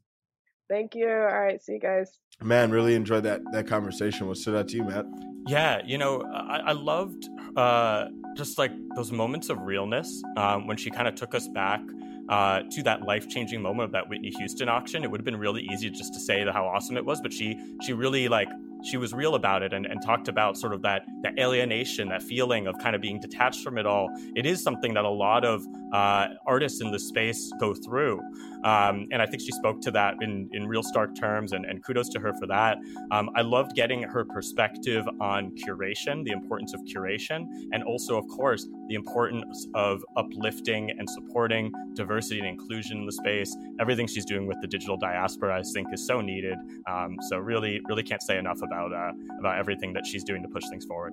Thank 0.68 0.94
you. 0.94 1.08
All 1.08 1.40
right. 1.40 1.62
See 1.62 1.74
you 1.74 1.80
guys. 1.80 2.18
Man, 2.42 2.70
really 2.70 2.94
enjoyed 2.94 3.22
that 3.24 3.40
that 3.52 3.66
conversation. 3.66 4.26
What 4.26 4.36
stood 4.36 4.56
out 4.56 4.68
to 4.68 4.76
you, 4.76 4.84
Matt? 4.84 5.06
Yeah, 5.46 5.80
you 5.86 5.96
know, 5.96 6.22
I, 6.22 6.58
I 6.58 6.72
loved 6.72 7.28
uh, 7.56 8.06
just 8.36 8.58
like 8.58 8.72
those 8.96 9.12
moments 9.12 9.48
of 9.48 9.58
realness 9.60 10.22
um, 10.36 10.66
when 10.66 10.76
she 10.76 10.90
kind 10.90 11.06
of 11.06 11.14
took 11.14 11.34
us 11.34 11.46
back 11.48 11.80
uh, 12.28 12.62
to 12.70 12.82
that 12.82 13.02
life 13.02 13.28
changing 13.28 13.62
moment 13.62 13.84
of 13.84 13.92
that 13.92 14.08
Whitney 14.08 14.30
Houston 14.30 14.68
auction. 14.68 15.04
It 15.04 15.10
would 15.10 15.20
have 15.20 15.24
been 15.24 15.36
really 15.36 15.62
easy 15.72 15.88
just 15.90 16.12
to 16.14 16.20
say 16.20 16.44
how 16.44 16.66
awesome 16.66 16.96
it 16.96 17.04
was, 17.04 17.20
but 17.20 17.32
she 17.32 17.58
she 17.82 17.92
really 17.92 18.28
like 18.28 18.48
she 18.84 18.96
was 18.96 19.12
real 19.12 19.34
about 19.34 19.62
it 19.62 19.72
and, 19.72 19.86
and 19.86 20.02
talked 20.02 20.28
about 20.28 20.56
sort 20.56 20.72
of 20.72 20.82
that 20.82 21.04
that 21.22 21.38
alienation, 21.38 22.08
that 22.08 22.22
feeling 22.22 22.66
of 22.66 22.76
kind 22.78 22.94
of 22.94 23.02
being 23.02 23.20
detached 23.20 23.62
from 23.62 23.78
it 23.78 23.86
all. 23.86 24.08
It 24.34 24.46
is 24.46 24.62
something 24.62 24.94
that 24.94 25.04
a 25.04 25.10
lot 25.10 25.44
of 25.44 25.64
uh, 25.92 26.28
artists 26.46 26.80
in 26.80 26.90
the 26.90 26.98
space 26.98 27.50
go 27.60 27.74
through, 27.74 28.20
um, 28.64 29.06
and 29.12 29.22
I 29.22 29.26
think 29.26 29.42
she 29.42 29.52
spoke 29.52 29.80
to 29.82 29.90
that 29.92 30.14
in 30.20 30.48
in 30.52 30.66
real 30.66 30.82
stark 30.82 31.14
terms. 31.14 31.52
And, 31.52 31.64
and 31.64 31.82
kudos 31.84 32.08
to 32.10 32.20
her 32.20 32.32
for 32.34 32.46
that. 32.46 32.78
Um, 33.10 33.30
I 33.34 33.42
loved 33.42 33.74
getting 33.74 34.02
her 34.02 34.24
perspective 34.24 35.04
on 35.20 35.52
curation, 35.56 36.24
the 36.24 36.32
importance 36.32 36.74
of 36.74 36.80
curation, 36.82 37.46
and 37.72 37.82
also, 37.82 38.16
of 38.16 38.26
course, 38.28 38.68
the 38.88 38.94
importance 38.94 39.66
of 39.74 40.04
uplifting 40.16 40.90
and 40.90 41.08
supporting 41.08 41.72
diversity 41.94 42.40
and 42.40 42.48
inclusion 42.48 42.98
in 42.98 43.06
the 43.06 43.12
space. 43.12 43.56
Everything 43.80 44.06
she's 44.06 44.24
doing 44.24 44.46
with 44.46 44.60
the 44.60 44.66
digital 44.66 44.96
diaspora, 44.96 45.58
I 45.58 45.62
think, 45.62 45.92
is 45.92 46.06
so 46.06 46.20
needed. 46.20 46.58
Um, 46.88 47.16
so 47.28 47.38
really, 47.38 47.80
really 47.88 48.02
can't 48.02 48.22
say 48.22 48.38
enough 48.38 48.62
about 48.66 48.92
uh, 48.92 49.12
about 49.40 49.58
everything 49.58 49.92
that 49.94 50.06
she's 50.06 50.24
doing 50.24 50.42
to 50.42 50.48
push 50.48 50.64
things 50.70 50.84
forward. 50.84 51.12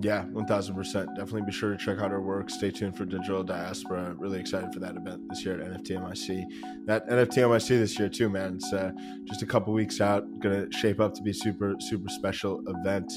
Yeah, 0.00 0.24
one 0.24 0.44
thousand 0.44 0.74
percent. 0.74 1.08
Definitely 1.10 1.42
be 1.42 1.52
sure 1.52 1.70
to 1.70 1.76
check 1.76 1.98
out 1.98 2.10
her 2.10 2.20
work. 2.20 2.50
Stay 2.50 2.70
tuned 2.70 2.96
for 2.96 3.04
Digital 3.04 3.44
Diaspora. 3.44 4.14
Really 4.18 4.40
excited 4.40 4.72
for 4.72 4.80
that 4.80 4.96
event 4.96 5.28
this 5.28 5.44
year 5.44 5.60
at 5.60 5.70
NFT 5.70 5.98
NYC. 5.98 6.44
That 6.86 7.08
NFT 7.08 7.38
NYC 7.38 7.68
this 7.68 7.98
year 7.98 8.08
too, 8.08 8.28
man. 8.28 8.56
It's 8.56 8.72
uh, 8.72 8.90
just 9.24 9.42
a 9.42 9.46
couple 9.46 9.72
weeks 9.72 10.00
out. 10.00 10.24
Going 10.40 10.68
to 10.68 10.76
shape 10.76 10.98
up 10.98 11.14
to 11.14 11.22
be 11.22 11.32
super 11.32 11.74
super 11.78 12.08
special 12.08 12.60
event. 12.66 13.12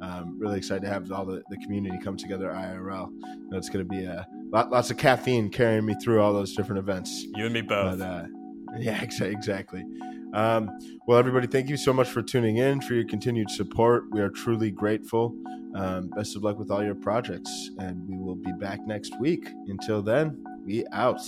Um, 0.00 0.36
really 0.38 0.58
excited 0.58 0.82
to 0.82 0.88
have 0.88 1.12
all 1.12 1.26
the, 1.26 1.42
the 1.50 1.58
community 1.58 1.98
come 2.02 2.16
together 2.16 2.50
IRL. 2.50 3.10
You 3.12 3.48
know, 3.50 3.58
it's 3.58 3.68
going 3.68 3.86
to 3.86 3.88
be 3.88 4.04
a 4.04 4.26
lot, 4.50 4.70
lots 4.70 4.90
of 4.90 4.96
caffeine 4.96 5.50
carrying 5.50 5.84
me 5.84 5.94
through 6.02 6.22
all 6.22 6.32
those 6.32 6.56
different 6.56 6.78
events. 6.78 7.26
You 7.34 7.44
and 7.44 7.54
me 7.54 7.60
both. 7.60 7.98
But, 7.98 8.04
uh, 8.04 8.24
yeah, 8.78 9.00
exactly. 9.02 9.84
Um, 10.32 10.70
well, 11.06 11.18
everybody, 11.18 11.46
thank 11.46 11.68
you 11.68 11.76
so 11.76 11.92
much 11.92 12.08
for 12.08 12.22
tuning 12.22 12.56
in, 12.56 12.80
for 12.80 12.94
your 12.94 13.04
continued 13.04 13.50
support. 13.50 14.04
We 14.10 14.20
are 14.20 14.30
truly 14.30 14.70
grateful. 14.70 15.34
Um, 15.74 16.10
best 16.10 16.36
of 16.36 16.42
luck 16.42 16.58
with 16.58 16.70
all 16.70 16.82
your 16.82 16.94
projects, 16.94 17.70
and 17.78 18.06
we 18.08 18.16
will 18.16 18.36
be 18.36 18.52
back 18.52 18.80
next 18.86 19.18
week. 19.20 19.46
Until 19.68 20.02
then, 20.02 20.42
we 20.64 20.86
out. 20.92 21.20